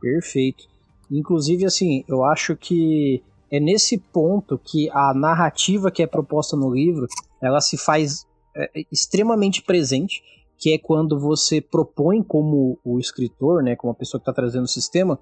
Perfeito. 0.00 0.64
Inclusive, 1.10 1.64
assim, 1.64 2.04
eu 2.08 2.24
acho 2.24 2.56
que 2.56 3.22
é 3.50 3.58
nesse 3.58 3.98
ponto 3.98 4.58
que 4.58 4.88
a 4.90 5.12
narrativa 5.12 5.90
que 5.90 6.02
é 6.02 6.06
proposta 6.06 6.56
no 6.56 6.72
livro, 6.72 7.06
ela 7.42 7.60
se 7.60 7.76
faz 7.76 8.26
é, 8.56 8.70
extremamente 8.92 9.62
presente, 9.62 10.22
que 10.58 10.72
é 10.72 10.78
quando 10.78 11.18
você 11.18 11.60
propõe 11.60 12.22
como 12.22 12.78
o 12.84 12.98
escritor, 12.98 13.62
né, 13.62 13.74
como 13.74 13.92
a 13.92 13.96
pessoa 13.96 14.20
que 14.20 14.22
está 14.22 14.32
trazendo 14.32 14.64
o 14.64 14.68
sistema, 14.68 15.18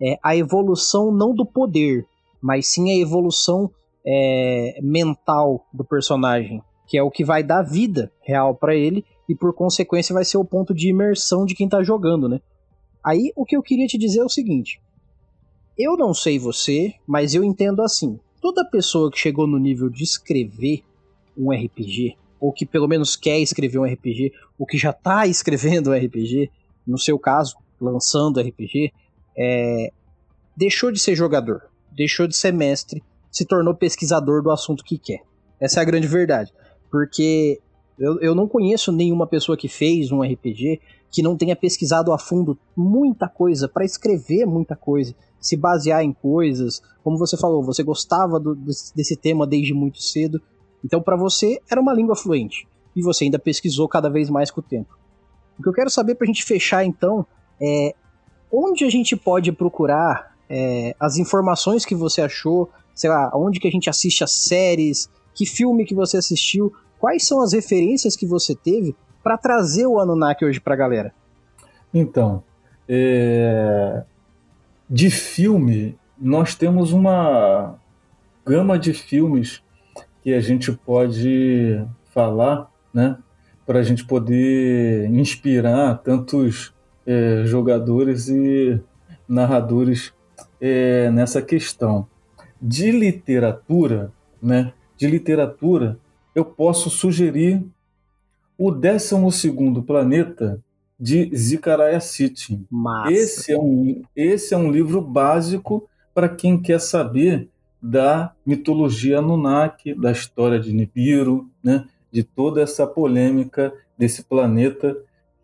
é, 0.00 0.18
a 0.22 0.36
evolução 0.36 1.12
não 1.12 1.34
do 1.34 1.46
poder, 1.46 2.06
mas 2.42 2.68
sim 2.68 2.90
a 2.90 3.00
evolução 3.00 3.70
é, 4.04 4.78
mental 4.82 5.66
do 5.72 5.84
personagem, 5.84 6.62
que 6.86 6.98
é 6.98 7.02
o 7.02 7.10
que 7.10 7.24
vai 7.24 7.42
dar 7.42 7.62
vida 7.62 8.12
real 8.22 8.54
para 8.54 8.74
ele 8.74 9.04
e 9.30 9.34
por 9.36 9.54
consequência 9.54 10.12
vai 10.12 10.24
ser 10.24 10.38
o 10.38 10.44
ponto 10.44 10.74
de 10.74 10.88
imersão 10.88 11.46
de 11.46 11.54
quem 11.54 11.66
está 11.68 11.84
jogando, 11.84 12.28
né? 12.28 12.40
Aí 13.02 13.32
o 13.36 13.44
que 13.44 13.56
eu 13.56 13.62
queria 13.62 13.86
te 13.86 13.96
dizer 13.96 14.18
é 14.18 14.24
o 14.24 14.28
seguinte: 14.28 14.82
eu 15.78 15.96
não 15.96 16.12
sei 16.12 16.36
você, 16.36 16.94
mas 17.06 17.32
eu 17.32 17.44
entendo 17.44 17.80
assim. 17.80 18.18
Toda 18.42 18.68
pessoa 18.68 19.08
que 19.08 19.18
chegou 19.20 19.46
no 19.46 19.56
nível 19.56 19.88
de 19.88 20.02
escrever 20.02 20.82
um 21.38 21.52
RPG, 21.52 22.16
ou 22.40 22.52
que 22.52 22.66
pelo 22.66 22.88
menos 22.88 23.14
quer 23.14 23.38
escrever 23.38 23.78
um 23.78 23.84
RPG, 23.84 24.32
ou 24.58 24.66
que 24.66 24.76
já 24.76 24.90
está 24.90 25.24
escrevendo 25.28 25.90
um 25.90 25.94
RPG, 25.96 26.50
no 26.84 26.98
seu 26.98 27.16
caso, 27.16 27.54
lançando 27.80 28.40
RPG, 28.40 28.92
é, 29.38 29.92
deixou 30.56 30.90
de 30.90 30.98
ser 30.98 31.14
jogador, 31.14 31.70
deixou 31.92 32.26
de 32.26 32.36
ser 32.36 32.52
mestre, 32.52 33.00
se 33.30 33.44
tornou 33.44 33.76
pesquisador 33.76 34.42
do 34.42 34.50
assunto 34.50 34.82
que 34.82 34.98
quer. 34.98 35.20
Essa 35.60 35.78
é 35.78 35.82
a 35.82 35.86
grande 35.86 36.08
verdade. 36.08 36.52
Porque 36.90 37.60
eu, 38.00 38.18
eu 38.20 38.34
não 38.34 38.48
conheço 38.48 38.90
nenhuma 38.90 39.26
pessoa 39.26 39.58
que 39.58 39.68
fez 39.68 40.10
um 40.10 40.22
RPG 40.22 40.80
que 41.10 41.22
não 41.22 41.36
tenha 41.36 41.54
pesquisado 41.54 42.12
a 42.12 42.18
fundo 42.18 42.58
muita 42.74 43.28
coisa 43.28 43.68
para 43.68 43.84
escrever 43.84 44.46
muita 44.46 44.74
coisa, 44.74 45.14
se 45.38 45.54
basear 45.54 46.02
em 46.02 46.12
coisas. 46.12 46.80
Como 47.04 47.18
você 47.18 47.36
falou, 47.36 47.62
você 47.62 47.82
gostava 47.82 48.40
do, 48.40 48.54
desse, 48.54 48.94
desse 48.96 49.16
tema 49.16 49.46
desde 49.46 49.74
muito 49.74 50.02
cedo. 50.02 50.40
Então, 50.82 51.02
para 51.02 51.14
você, 51.14 51.60
era 51.70 51.80
uma 51.80 51.92
língua 51.92 52.16
fluente. 52.16 52.66
E 52.96 53.02
você 53.02 53.24
ainda 53.24 53.38
pesquisou 53.38 53.86
cada 53.86 54.08
vez 54.08 54.30
mais 54.30 54.50
com 54.50 54.60
o 54.60 54.64
tempo. 54.64 54.96
O 55.58 55.62
que 55.62 55.68
eu 55.68 55.72
quero 55.74 55.90
saber 55.90 56.14
para 56.14 56.24
a 56.24 56.28
gente 56.28 56.42
fechar, 56.42 56.84
então, 56.84 57.26
é 57.60 57.94
onde 58.50 58.84
a 58.84 58.90
gente 58.90 59.14
pode 59.14 59.52
procurar 59.52 60.34
é, 60.48 60.96
as 60.98 61.18
informações 61.18 61.84
que 61.84 61.94
você 61.94 62.22
achou, 62.22 62.70
sei 62.94 63.10
lá, 63.10 63.30
onde 63.34 63.60
que 63.60 63.68
a 63.68 63.70
gente 63.70 63.90
assiste 63.90 64.24
as 64.24 64.32
séries, 64.32 65.10
que 65.34 65.44
filme 65.44 65.84
que 65.84 65.94
você 65.94 66.16
assistiu, 66.16 66.72
quais 67.00 67.26
são 67.26 67.40
as 67.40 67.52
referências 67.52 68.14
que 68.14 68.26
você 68.26 68.54
teve 68.54 68.94
para 69.22 69.36
trazer 69.36 69.86
o 69.86 69.98
Anunnaki 69.98 70.44
hoje 70.44 70.60
para 70.60 70.74
a 70.74 70.76
galera? 70.76 71.12
Então, 71.92 72.44
é... 72.88 74.04
de 74.88 75.10
filme, 75.10 75.98
nós 76.20 76.54
temos 76.54 76.92
uma 76.92 77.74
gama 78.46 78.78
de 78.78 78.92
filmes 78.92 79.62
que 80.22 80.34
a 80.34 80.40
gente 80.40 80.70
pode 80.72 81.82
falar, 82.12 82.70
né, 82.92 83.16
para 83.64 83.78
a 83.78 83.82
gente 83.82 84.04
poder 84.04 85.06
inspirar 85.06 85.98
tantos 85.98 86.74
é, 87.06 87.44
jogadores 87.46 88.28
e 88.28 88.80
narradores 89.28 90.12
é, 90.60 91.10
nessa 91.10 91.40
questão. 91.40 92.06
De 92.60 92.90
literatura, 92.90 94.12
né, 94.42 94.72
de 94.96 95.06
literatura, 95.06 95.98
eu 96.34 96.44
posso 96.44 96.90
sugerir 96.90 97.64
o 98.56 98.70
12 98.70 99.52
planeta 99.86 100.62
de 100.98 101.34
Zicaraia 101.34 102.00
City. 102.00 102.60
Esse 103.10 103.52
é, 103.52 103.58
um, 103.58 104.02
esse 104.14 104.52
é 104.52 104.56
um 104.56 104.70
livro 104.70 105.00
básico 105.00 105.88
para 106.14 106.28
quem 106.28 106.60
quer 106.60 106.80
saber 106.80 107.48
da 107.82 108.34
mitologia 108.44 109.18
Anunnaki, 109.18 109.94
da 109.94 110.12
história 110.12 110.60
de 110.60 110.72
Nibiru, 110.74 111.48
né, 111.64 111.86
de 112.12 112.22
toda 112.22 112.60
essa 112.60 112.86
polêmica 112.86 113.72
desse 113.96 114.22
planeta 114.22 114.94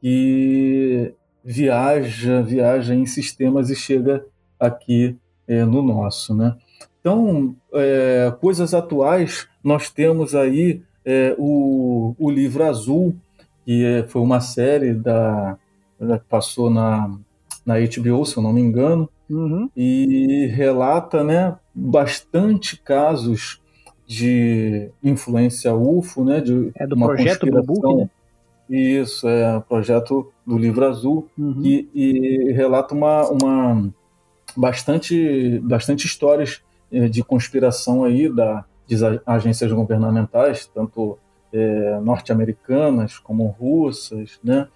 que 0.00 1.14
viaja, 1.42 2.42
viaja 2.42 2.94
em 2.94 3.06
sistemas 3.06 3.70
e 3.70 3.76
chega 3.76 4.26
aqui 4.60 5.16
é, 5.48 5.64
no 5.64 5.80
nosso, 5.80 6.34
né? 6.34 6.56
Então, 7.00 7.54
é, 7.72 8.34
coisas 8.40 8.74
atuais, 8.74 9.46
nós 9.66 9.90
temos 9.90 10.32
aí 10.32 10.80
é, 11.04 11.34
o, 11.36 12.14
o 12.20 12.30
Livro 12.30 12.62
Azul, 12.62 13.16
que 13.64 13.84
é, 13.84 14.04
foi 14.04 14.22
uma 14.22 14.40
série 14.40 14.94
da, 14.94 15.58
que 15.98 16.28
passou 16.28 16.70
na, 16.70 17.10
na 17.64 17.74
HBO, 17.74 18.24
se 18.24 18.36
eu 18.36 18.44
não 18.44 18.52
me 18.52 18.60
engano, 18.60 19.08
uhum. 19.28 19.68
e 19.76 20.46
relata 20.54 21.24
né, 21.24 21.56
bastante 21.74 22.80
casos 22.80 23.60
de 24.06 24.88
influência 25.02 25.74
UFO, 25.74 26.24
né, 26.24 26.40
de 26.40 26.70
é 26.76 26.86
do 26.86 26.96
projeto 26.96 27.44
Book, 27.64 27.96
né? 27.96 28.10
Isso, 28.70 29.26
é 29.26 29.56
o 29.56 29.62
projeto 29.62 30.32
do 30.46 30.56
Livro 30.56 30.86
Azul, 30.86 31.28
uhum. 31.36 31.60
e, 31.64 31.88
e 31.92 32.52
relata 32.52 32.94
uma, 32.94 33.28
uma 33.30 33.92
bastante, 34.56 35.58
bastante 35.58 36.06
histórias 36.06 36.62
é, 36.92 37.08
de 37.08 37.24
conspiração 37.24 38.04
aí 38.04 38.32
da, 38.32 38.64
de 38.86 38.96
agências 39.26 39.72
governamentais, 39.72 40.66
tanto 40.66 41.18
é, 41.52 41.98
norte-americanas 42.00 43.18
como 43.18 43.46
russas, 43.46 44.38
né? 44.42 44.68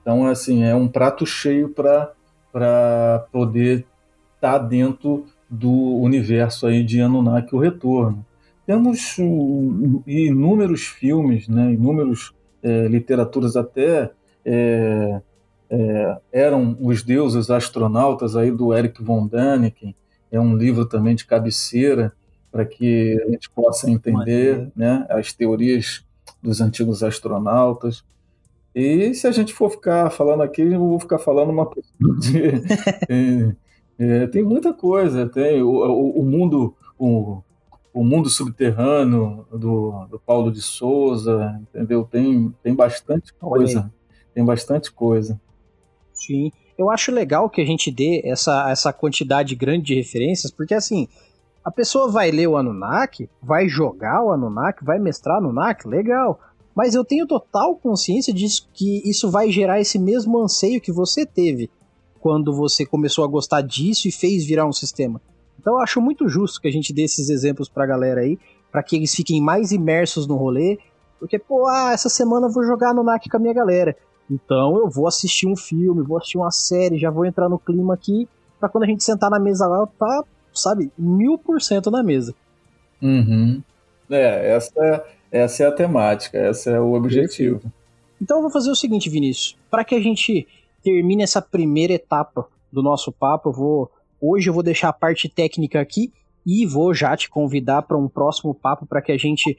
Então, 0.00 0.26
assim, 0.26 0.64
é 0.64 0.74
um 0.74 0.88
prato 0.88 1.24
cheio 1.24 1.68
para 1.68 3.26
poder 3.30 3.86
estar 4.34 4.58
tá 4.58 4.58
dentro 4.58 5.26
do 5.48 5.70
universo 5.70 6.66
aí 6.66 6.82
de 6.82 7.00
Anunnaki, 7.00 7.54
o 7.54 7.58
Retorno. 7.58 8.24
Temos 8.66 9.16
inúmeros 10.06 10.86
filmes, 10.86 11.46
né, 11.48 11.72
inúmeros 11.72 12.32
é, 12.62 12.86
literaturas 12.86 13.56
até 13.56 14.10
é, 14.44 15.20
é, 15.68 16.16
eram 16.32 16.76
os 16.80 17.02
deuses 17.02 17.50
astronautas 17.50 18.36
aí 18.36 18.50
do 18.50 18.74
Eric 18.74 19.02
von 19.02 19.26
Däniken, 19.26 19.94
é 20.30 20.40
um 20.40 20.56
livro 20.56 20.86
também 20.86 21.14
de 21.14 21.26
cabeceira 21.26 22.12
para 22.52 22.66
que 22.66 23.18
a 23.26 23.30
gente 23.30 23.50
possa 23.50 23.90
entender 23.90 24.70
né, 24.76 25.06
as 25.08 25.32
teorias 25.32 26.04
dos 26.42 26.60
antigos 26.60 27.02
astronautas. 27.02 28.04
E 28.74 29.14
se 29.14 29.26
a 29.26 29.32
gente 29.32 29.54
for 29.54 29.70
ficar 29.70 30.10
falando 30.10 30.42
aqui, 30.42 30.60
eu 30.60 30.78
vou 30.78 31.00
ficar 31.00 31.18
falando 31.18 31.50
uma 31.50 31.68
de, 32.20 32.62
é, 33.08 33.54
é, 33.98 34.26
tem 34.26 34.42
muita 34.42 34.72
coisa, 34.72 35.28
tem 35.28 35.62
o, 35.62 35.70
o, 35.70 36.20
o 36.20 36.22
mundo 36.22 36.74
o, 36.98 37.42
o, 37.92 38.04
mundo 38.04 38.28
subterrâneo 38.28 39.46
do, 39.50 40.06
do, 40.10 40.18
Paulo 40.18 40.52
de 40.52 40.60
Souza, 40.60 41.60
entendeu? 41.62 42.04
Tem, 42.04 42.54
tem 42.62 42.74
bastante 42.74 43.32
coisa, 43.34 43.92
tem 44.34 44.44
bastante 44.44 44.92
coisa. 44.92 45.40
Sim, 46.12 46.52
eu 46.78 46.90
acho 46.90 47.12
legal 47.12 47.50
que 47.50 47.60
a 47.60 47.64
gente 47.64 47.90
dê 47.90 48.22
essa, 48.24 48.70
essa 48.70 48.92
quantidade 48.92 49.54
grande 49.54 49.86
de 49.86 49.94
referências, 49.94 50.50
porque 50.52 50.74
assim, 50.74 51.08
a 51.64 51.70
pessoa 51.70 52.10
vai 52.10 52.30
ler 52.30 52.48
o 52.48 52.56
Anunnaki, 52.56 53.28
vai 53.42 53.68
jogar 53.68 54.22
o 54.24 54.32
Anunnaki, 54.32 54.84
vai 54.84 54.98
mestrar 54.98 55.38
Anunnaki, 55.38 55.86
legal. 55.86 56.40
Mas 56.74 56.94
eu 56.94 57.04
tenho 57.04 57.26
total 57.26 57.76
consciência 57.76 58.32
disso 58.32 58.68
que 58.72 59.08
isso 59.08 59.30
vai 59.30 59.50
gerar 59.50 59.80
esse 59.80 59.98
mesmo 59.98 60.38
anseio 60.42 60.80
que 60.80 60.90
você 60.90 61.24
teve 61.24 61.70
quando 62.20 62.52
você 62.52 62.86
começou 62.86 63.24
a 63.24 63.28
gostar 63.28 63.60
disso 63.60 64.08
e 64.08 64.12
fez 64.12 64.44
virar 64.44 64.66
um 64.66 64.72
sistema. 64.72 65.20
Então 65.58 65.74
eu 65.74 65.80
acho 65.80 66.00
muito 66.00 66.28
justo 66.28 66.60
que 66.60 66.68
a 66.68 66.72
gente 66.72 66.92
dê 66.92 67.02
esses 67.02 67.28
exemplos 67.28 67.68
pra 67.68 67.86
galera 67.86 68.22
aí, 68.22 68.38
para 68.70 68.82
que 68.82 68.96
eles 68.96 69.14
fiquem 69.14 69.40
mais 69.40 69.70
imersos 69.70 70.26
no 70.26 70.36
rolê, 70.36 70.78
porque, 71.20 71.38
pô, 71.38 71.68
ah, 71.68 71.92
essa 71.92 72.08
semana 72.08 72.48
eu 72.48 72.50
vou 72.50 72.64
jogar 72.64 72.90
Anunnaki 72.90 73.28
com 73.28 73.36
a 73.36 73.40
minha 73.40 73.54
galera. 73.54 73.96
Então 74.28 74.76
eu 74.76 74.88
vou 74.88 75.06
assistir 75.06 75.46
um 75.46 75.54
filme, 75.54 76.02
vou 76.02 76.16
assistir 76.16 76.38
uma 76.38 76.50
série, 76.50 76.98
já 76.98 77.10
vou 77.10 77.24
entrar 77.24 77.48
no 77.48 77.58
clima 77.58 77.94
aqui 77.94 78.28
para 78.58 78.68
quando 78.68 78.84
a 78.84 78.86
gente 78.86 79.04
sentar 79.04 79.30
na 79.30 79.38
mesa 79.38 79.66
lá, 79.66 79.86
tá, 79.86 80.24
sabe, 80.54 80.90
mil 80.96 81.38
por 81.38 81.60
cento 81.60 81.90
na 81.90 82.02
mesa. 82.02 82.34
Uhum. 83.00 83.62
É, 84.10 84.54
essa, 84.54 84.72
é, 84.78 85.04
essa 85.30 85.64
é 85.64 85.66
a 85.66 85.72
temática, 85.72 86.38
esse 86.38 86.70
é 86.70 86.80
o 86.80 86.92
objetivo. 86.92 87.60
Então 88.20 88.38
eu 88.38 88.42
vou 88.42 88.50
fazer 88.50 88.70
o 88.70 88.76
seguinte, 88.76 89.10
Vinícius, 89.10 89.56
para 89.70 89.84
que 89.84 89.94
a 89.94 90.00
gente 90.00 90.46
termine 90.82 91.22
essa 91.22 91.42
primeira 91.42 91.94
etapa 91.94 92.46
do 92.72 92.82
nosso 92.82 93.10
papo, 93.10 93.48
eu 93.48 93.52
vou 93.52 93.90
hoje 94.20 94.48
eu 94.48 94.54
vou 94.54 94.62
deixar 94.62 94.88
a 94.88 94.92
parte 94.92 95.28
técnica 95.28 95.80
aqui 95.80 96.12
e 96.46 96.64
vou 96.64 96.94
já 96.94 97.16
te 97.16 97.28
convidar 97.28 97.82
para 97.82 97.96
um 97.96 98.08
próximo 98.08 98.54
papo 98.54 98.86
para 98.86 99.02
que 99.02 99.10
a 99.10 99.18
gente 99.18 99.58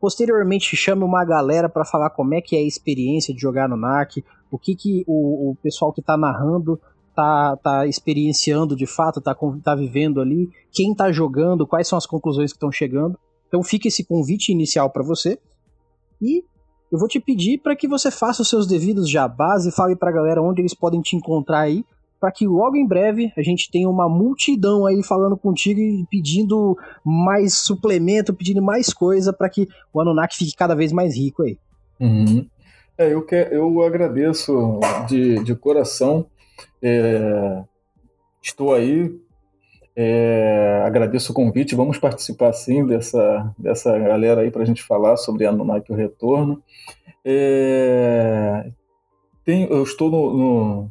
posteriormente 0.00 0.76
chame 0.76 1.02
uma 1.02 1.24
galera 1.24 1.68
para 1.68 1.84
falar 1.84 2.10
como 2.10 2.34
é 2.34 2.40
que 2.40 2.54
é 2.54 2.58
a 2.60 2.66
experiência 2.66 3.34
de 3.34 3.40
jogar 3.40 3.68
no 3.68 3.76
NAC, 3.76 4.24
o 4.50 4.58
que, 4.58 4.76
que 4.76 5.04
o, 5.06 5.50
o 5.50 5.56
pessoal 5.56 5.92
que 5.92 6.00
está 6.00 6.16
narrando 6.16 6.80
tá, 7.14 7.56
tá 7.56 7.86
experienciando 7.86 8.74
de 8.76 8.86
fato, 8.86 9.20
tá, 9.20 9.36
tá 9.62 9.74
vivendo 9.74 10.20
ali, 10.20 10.50
quem 10.72 10.94
tá 10.94 11.12
jogando, 11.12 11.66
quais 11.66 11.88
são 11.88 11.96
as 11.96 12.06
conclusões 12.06 12.52
que 12.52 12.56
estão 12.56 12.72
chegando. 12.72 13.18
Então 13.48 13.62
fica 13.62 13.88
esse 13.88 14.04
convite 14.04 14.50
inicial 14.50 14.90
para 14.90 15.02
você. 15.02 15.38
E 16.20 16.44
eu 16.90 16.98
vou 16.98 17.08
te 17.08 17.20
pedir 17.20 17.58
para 17.58 17.76
que 17.76 17.88
você 17.88 18.10
faça 18.10 18.42
os 18.42 18.48
seus 18.48 18.66
devidos 18.66 19.08
jabás 19.08 19.66
e 19.66 19.72
fale 19.72 19.96
para 19.96 20.10
a 20.10 20.12
galera 20.12 20.42
onde 20.42 20.60
eles 20.60 20.74
podem 20.74 21.00
te 21.00 21.16
encontrar 21.16 21.60
aí, 21.60 21.84
para 22.20 22.32
que 22.32 22.46
logo 22.46 22.76
em 22.76 22.86
breve 22.86 23.32
a 23.36 23.42
gente 23.42 23.70
tenha 23.70 23.88
uma 23.88 24.08
multidão 24.08 24.86
aí 24.86 25.02
falando 25.02 25.36
contigo 25.36 25.80
e 25.80 26.06
pedindo 26.10 26.76
mais 27.04 27.54
suplemento, 27.54 28.32
pedindo 28.32 28.62
mais 28.62 28.92
coisa 28.92 29.32
para 29.32 29.48
que 29.48 29.68
o 29.92 30.00
Anunnaki 30.00 30.36
fique 30.36 30.56
cada 30.56 30.74
vez 30.74 30.92
mais 30.92 31.16
rico 31.16 31.42
aí. 31.42 31.58
Uhum. 32.00 32.46
É, 32.96 33.12
eu, 33.12 33.22
que, 33.22 33.34
eu 33.34 33.82
agradeço 33.82 34.78
de, 35.08 35.42
de 35.42 35.54
coração. 35.54 36.26
É, 36.82 37.62
estou 38.42 38.74
aí, 38.74 39.10
é, 39.96 40.82
agradeço 40.84 41.32
o 41.32 41.34
convite. 41.34 41.74
Vamos 41.74 41.98
participar 41.98 42.52
sim 42.52 42.86
dessa, 42.86 43.54
dessa 43.56 43.96
galera 43.98 44.40
aí 44.40 44.50
para 44.50 44.62
a 44.62 44.66
gente 44.66 44.82
falar 44.82 45.16
sobre 45.16 45.46
Anunnaki 45.46 45.92
o 45.92 45.96
Retorno. 45.96 46.62
É, 47.24 48.70
tem, 49.44 49.64
eu 49.70 49.82
estou 49.82 50.10
no, 50.10 50.36
no, 50.36 50.90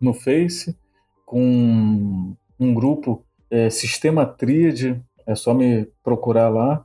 no, 0.00 0.14
Face 0.14 0.76
com 1.24 2.34
um 2.58 2.74
grupo 2.74 3.24
é, 3.50 3.70
Sistema 3.70 4.26
Tríade, 4.26 5.00
é 5.26 5.34
só 5.34 5.54
me 5.54 5.86
procurar 6.02 6.48
lá 6.48 6.84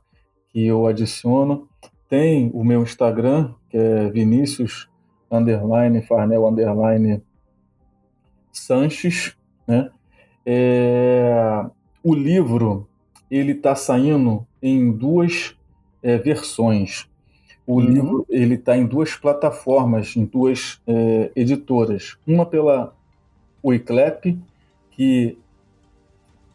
que 0.50 0.66
eu 0.66 0.86
adiciono. 0.86 1.68
Tem 2.08 2.50
o 2.54 2.64
meu 2.64 2.82
Instagram, 2.82 3.52
que 3.68 3.76
é 3.76 4.08
Vinícius 4.10 4.88
underline 5.30 6.00
Farnel 6.02 6.46
underline 6.46 7.22
Sanches, 8.58 9.36
né? 9.66 9.90
É, 10.44 11.64
o 12.02 12.14
livro 12.14 12.88
ele 13.30 13.52
está 13.52 13.74
saindo 13.74 14.46
em 14.62 14.90
duas 14.90 15.54
é, 16.02 16.16
versões. 16.16 17.08
O 17.66 17.74
uhum. 17.74 17.80
livro 17.80 18.26
ele 18.30 18.54
está 18.54 18.76
em 18.76 18.86
duas 18.86 19.14
plataformas, 19.14 20.16
em 20.16 20.24
duas 20.24 20.80
é, 20.86 21.30
editoras. 21.36 22.16
Uma 22.26 22.46
pela 22.46 22.94
Wiclap, 23.62 24.38
que 24.92 25.36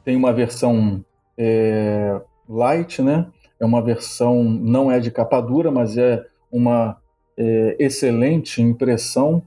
tem 0.04 0.16
uma 0.16 0.34
versão 0.34 1.06
é, 1.38 2.20
light, 2.50 3.02
né? 3.02 3.28
É 3.60 3.66
uma 3.66 3.82
versão 3.82 4.44
não 4.44 4.92
é 4.92 5.00
de 5.00 5.12
capa 5.12 5.40
dura, 5.40 5.72
mas 5.72 5.98
é 5.98 6.26
uma 6.52 6.98
é, 7.38 7.76
excelente 7.80 8.62
impressão. 8.62 9.44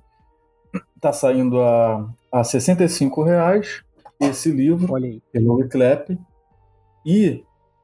Está 0.94 1.12
saindo 1.12 1.60
a, 1.60 2.08
a 2.40 2.44
65 2.44 3.22
reais 3.22 3.82
esse 4.20 4.50
livro 4.50 4.94
pelo 5.32 5.54
Wiclap 5.54 6.18
e 7.04 7.42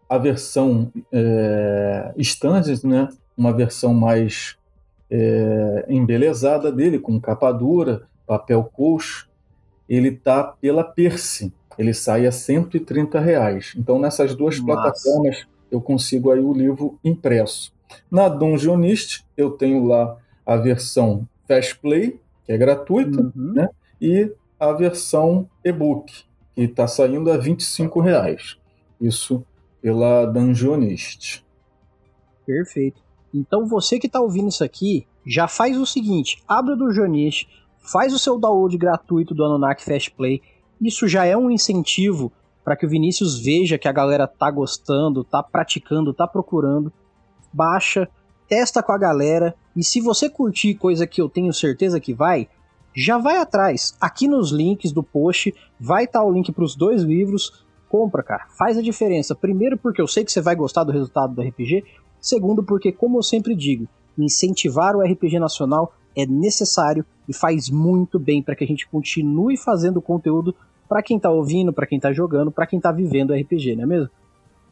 a 0.09 0.19
versão 0.19 0.93
é, 1.11 2.13
standard, 2.19 2.87
né? 2.87 3.09
Uma 3.35 3.53
versão 3.53 3.95
mais 3.95 4.59
é, 5.11 5.87
embelezada 5.89 6.71
dele 6.71 6.99
com 6.99 7.19
capa 7.19 7.51
dura, 7.51 8.07
papel 8.27 8.63
coxo. 8.65 9.27
Ele 9.89 10.11
tá 10.11 10.45
pela 10.45 10.85
Perse. 10.85 11.53
Ele 11.79 11.95
sai 11.95 12.27
a 12.27 12.33
130 12.33 13.19
reais. 13.21 13.73
Então 13.75 13.99
nessas 13.99 14.35
duas 14.35 14.61
Nossa. 14.61 14.67
plataformas 14.67 15.47
eu 15.71 15.81
consigo 15.81 16.31
aí 16.31 16.41
o 16.41 16.53
livro 16.53 16.99
impresso. 17.03 17.73
Na 18.11 18.29
Dungeonist, 18.29 19.25
eu 19.35 19.53
tenho 19.53 19.87
lá 19.87 20.19
a 20.45 20.57
versão 20.57 21.27
Fast 21.49 21.79
Play, 21.79 22.21
que 22.45 22.53
é 22.53 22.59
gratuita, 22.59 23.23
uhum. 23.23 23.53
né? 23.55 23.69
e 24.03 24.33
a 24.63 24.73
versão 24.73 25.49
e-book, 25.65 26.25
que 26.55 26.63
está 26.63 26.87
saindo 26.87 27.33
a 27.33 27.37
R$ 27.37 27.57
reais. 28.01 28.57
Isso 29.01 29.45
pela 29.81 30.25
Dungeonist. 30.25 31.45
Perfeito. 32.47 33.03
Então 33.35 33.67
você 33.67 33.99
que 33.99 34.07
está 34.07 34.21
ouvindo 34.21 34.51
isso 34.51 34.63
aqui, 34.63 35.05
já 35.27 35.49
faz 35.49 35.77
o 35.77 35.85
seguinte, 35.85 36.41
abre 36.47 36.75
o 36.75 36.77
Dungeonist, 36.77 37.49
faz 37.81 38.15
o 38.15 38.19
seu 38.21 38.39
download 38.39 38.79
gratuito 38.79 39.35
do 39.35 39.45
Anunnaki 39.45 39.85
Fast 39.85 40.13
Play. 40.13 40.41
Isso 40.81 41.09
já 41.09 41.25
é 41.25 41.37
um 41.37 41.51
incentivo 41.51 42.31
para 42.63 42.77
que 42.77 42.87
o 42.87 42.89
Vinícius 42.89 43.41
veja 43.41 43.77
que 43.77 43.89
a 43.89 43.93
galera 43.93 44.29
tá 44.29 44.49
gostando, 44.49 45.25
tá 45.25 45.43
praticando, 45.43 46.15
tá 46.15 46.29
procurando. 46.29 46.93
Baixa, 47.53 48.09
testa 48.47 48.81
com 48.81 48.93
a 48.93 48.99
galera 48.99 49.57
e 49.75 49.83
se 49.83 50.01
você 50.01 50.31
curtir 50.31 50.77
coisa 50.77 51.05
que 51.05 51.21
eu 51.21 51.29
tenho 51.29 51.53
certeza 51.53 51.99
que 51.99 52.15
vai, 52.15 52.49
já 52.95 53.19
vai 53.19 53.39
atrás. 53.39 53.97
Aqui 54.01 54.29
nos 54.29 54.51
links 54.51 54.93
do 54.93 55.03
post 55.03 55.55
vai 55.79 56.05
estar 56.05 56.21
tá 56.21 56.25
o 56.25 56.33
link 56.33 56.53
para 56.53 56.65
os 56.65 56.77
dois 56.77 57.03
livros. 57.03 57.65
Compra, 57.89 58.23
cara. 58.23 58.47
Faz 58.57 58.79
a 58.79 58.83
diferença. 58.83 59.35
Primeiro 59.35 59.77
porque 59.77 60.01
eu 60.01 60.07
sei 60.07 60.25
que 60.25 60.33
você 60.33 60.41
vai 60.41 60.55
gostar 60.55 60.85
do 60.85 60.93
resultado 60.93 61.35
do 61.35 61.43
RPG. 61.43 61.85
Segundo 62.21 62.63
porque, 62.63 62.93
como 62.93 63.19
eu 63.19 63.23
sempre 63.23 63.55
digo, 63.55 63.89
incentivar 64.17 64.95
o 64.95 65.01
RPG 65.01 65.39
nacional 65.39 65.93
é 66.15 66.27
necessário 66.27 67.05
e 67.29 67.35
faz 67.35 67.71
muito 67.71 68.19
bem 68.19 68.43
para 68.43 68.55
que 68.55 68.65
a 68.65 68.67
gente 68.67 68.89
continue 68.89 69.57
fazendo 69.57 70.01
conteúdo 70.01 70.55
para 70.89 71.03
quem 71.03 71.19
tá 71.19 71.31
ouvindo, 71.31 71.73
para 71.73 71.87
quem 71.87 71.99
tá 71.99 72.13
jogando, 72.13 72.51
para 72.51 72.67
quem 72.67 72.79
tá 72.79 72.93
vivendo 72.93 73.33
RPG, 73.33 73.77
não 73.77 73.85
é 73.85 73.87
mesmo? 73.87 74.11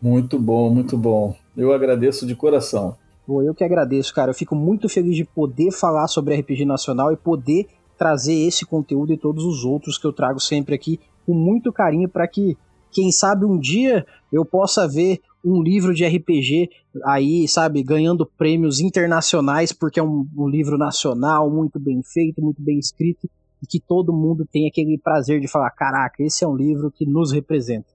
Muito 0.02 0.38
bom, 0.38 0.72
muito 0.72 0.97
bom. 0.97 1.34
Eu 1.56 1.72
agradeço 1.72 2.26
de 2.26 2.34
coração. 2.34 2.97
Pô, 3.26 3.42
eu 3.42 3.55
que 3.55 3.64
agradeço, 3.64 4.14
cara. 4.14 4.30
Eu 4.30 4.34
fico 4.34 4.55
muito 4.55 4.88
feliz 4.88 5.16
de 5.16 5.24
poder 5.24 5.70
falar 5.70 6.09
sobre 6.09 6.34
RPG 6.36 6.64
nacional 6.64 7.12
e 7.12 7.16
poder 7.16 7.68
trazer 8.01 8.32
esse 8.32 8.64
conteúdo 8.64 9.12
e 9.12 9.18
todos 9.18 9.44
os 9.44 9.62
outros 9.62 9.98
que 9.98 10.06
eu 10.06 10.12
trago 10.12 10.40
sempre 10.40 10.74
aqui 10.74 10.98
com 11.27 11.35
muito 11.35 11.70
carinho 11.70 12.09
para 12.09 12.27
que, 12.27 12.56
quem 12.90 13.12
sabe, 13.12 13.44
um 13.44 13.59
dia 13.59 14.06
eu 14.32 14.43
possa 14.43 14.89
ver 14.89 15.20
um 15.44 15.62
livro 15.62 15.93
de 15.93 16.06
RPG 16.06 16.70
aí, 17.05 17.47
sabe, 17.47 17.82
ganhando 17.82 18.24
prêmios 18.24 18.81
internacionais 18.81 19.70
porque 19.70 20.01
é 20.01 20.02
um, 20.02 20.27
um 20.35 20.48
livro 20.48 20.78
nacional, 20.78 21.51
muito 21.51 21.78
bem 21.78 22.02
feito, 22.02 22.40
muito 22.40 22.62
bem 22.62 22.78
escrito 22.78 23.28
e 23.62 23.66
que 23.66 23.78
todo 23.78 24.14
mundo 24.14 24.48
tem 24.51 24.66
aquele 24.66 24.97
prazer 24.97 25.39
de 25.39 25.47
falar: 25.47 25.70
caraca, 25.72 26.22
esse 26.22 26.43
é 26.43 26.48
um 26.48 26.56
livro 26.56 26.90
que 26.90 27.05
nos 27.05 27.32
representa. 27.32 27.89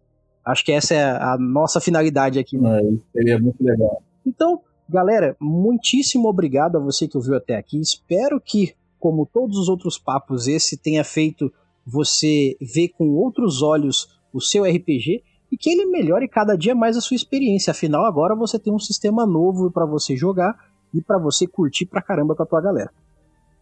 Acho 0.45 0.63
que 0.63 0.71
essa 0.71 0.93
é 0.93 1.03
a 1.03 1.35
nossa 1.39 1.81
finalidade 1.81 2.37
aqui. 2.37 2.59
Né? 2.59 2.79
É, 2.79 2.91
seria 3.11 3.39
muito 3.39 3.59
legal. 3.59 4.03
Então, 4.23 4.61
galera, 4.87 5.35
muitíssimo 5.39 6.29
obrigado 6.29 6.75
a 6.75 6.79
você 6.79 7.07
que 7.07 7.17
ouviu 7.17 7.35
até 7.35 7.55
aqui. 7.55 7.79
Espero 7.79 8.39
que, 8.39 8.75
como 9.05 9.29
todos 9.31 9.59
os 9.59 9.69
outros 9.69 9.99
papos, 9.99 10.47
esse 10.47 10.75
tenha 10.75 11.03
feito 11.03 11.53
você 11.85 12.57
ver 12.59 12.89
com 12.97 13.09
outros 13.09 13.61
olhos 13.61 14.19
o 14.33 14.41
seu 14.41 14.63
RPG 14.63 15.21
e 15.51 15.55
que 15.55 15.69
ele 15.69 15.85
melhore 15.85 16.27
cada 16.27 16.55
dia 16.55 16.73
mais 16.73 16.97
a 16.97 17.01
sua 17.01 17.13
experiência. 17.13 17.69
Afinal, 17.69 18.03
agora 18.03 18.35
você 18.35 18.57
tem 18.57 18.73
um 18.73 18.79
sistema 18.79 19.23
novo 19.23 19.69
para 19.69 19.85
você 19.85 20.17
jogar 20.17 20.57
e 20.91 21.03
para 21.03 21.19
você 21.19 21.45
curtir 21.45 21.85
pra 21.85 22.01
caramba 22.01 22.35
com 22.35 22.41
a 22.41 22.47
tua 22.47 22.59
galera. 22.59 22.91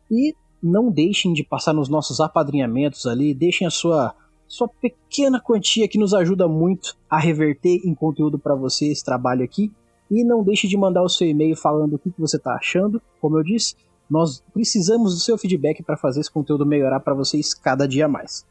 E 0.09 0.33
não 0.63 0.89
deixem 0.89 1.33
de 1.33 1.43
passar 1.43 1.73
nos 1.73 1.89
nossos 1.89 2.21
apadrinhamentos 2.21 3.05
ali, 3.05 3.33
deixem 3.33 3.67
a 3.67 3.69
sua 3.69 4.15
sua 4.47 4.69
pequena 4.69 5.41
quantia 5.41 5.89
que 5.89 5.99
nos 5.99 6.13
ajuda 6.13 6.47
muito 6.47 6.95
a 7.09 7.19
reverter 7.19 7.81
em 7.83 7.93
conteúdo 7.93 8.39
para 8.39 8.55
você 8.55 8.87
esse 8.87 9.03
trabalho 9.03 9.43
aqui. 9.43 9.73
E 10.09 10.23
não 10.23 10.41
deixe 10.41 10.69
de 10.69 10.77
mandar 10.77 11.03
o 11.03 11.09
seu 11.09 11.27
e-mail 11.27 11.57
falando 11.57 11.95
o 11.95 11.99
que, 11.99 12.11
que 12.11 12.21
você 12.21 12.37
está 12.37 12.53
achando. 12.53 13.01
Como 13.19 13.37
eu 13.37 13.43
disse, 13.43 13.75
nós 14.09 14.43
precisamos 14.53 15.13
do 15.13 15.19
seu 15.19 15.37
feedback 15.37 15.81
para 15.83 15.97
fazer 15.97 16.19
esse 16.19 16.31
conteúdo 16.31 16.65
melhorar 16.65 16.99
para 16.99 17.13
vocês 17.13 17.53
cada 17.53 17.87
dia 17.87 18.07
mais. 18.07 18.45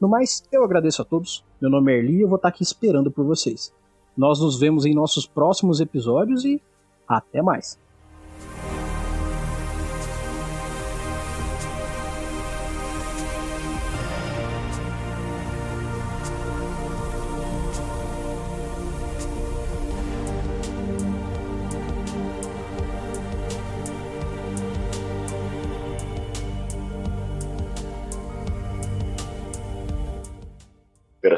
No 0.00 0.08
mais, 0.08 0.42
eu 0.52 0.62
agradeço 0.62 1.00
a 1.00 1.04
todos. 1.04 1.44
Meu 1.60 1.70
nome 1.70 1.92
é 1.92 1.98
Erli 1.98 2.16
e 2.16 2.20
eu 2.20 2.28
vou 2.28 2.36
estar 2.36 2.50
tá 2.50 2.54
aqui 2.54 2.62
esperando 2.62 3.10
por 3.10 3.24
vocês. 3.24 3.72
Nós 4.16 4.40
nos 4.40 4.58
vemos 4.58 4.84
em 4.84 4.94
nossos 4.94 5.26
próximos 5.26 5.80
episódios 5.80 6.44
e 6.44 6.60
até 7.08 7.40
mais. 7.40 7.78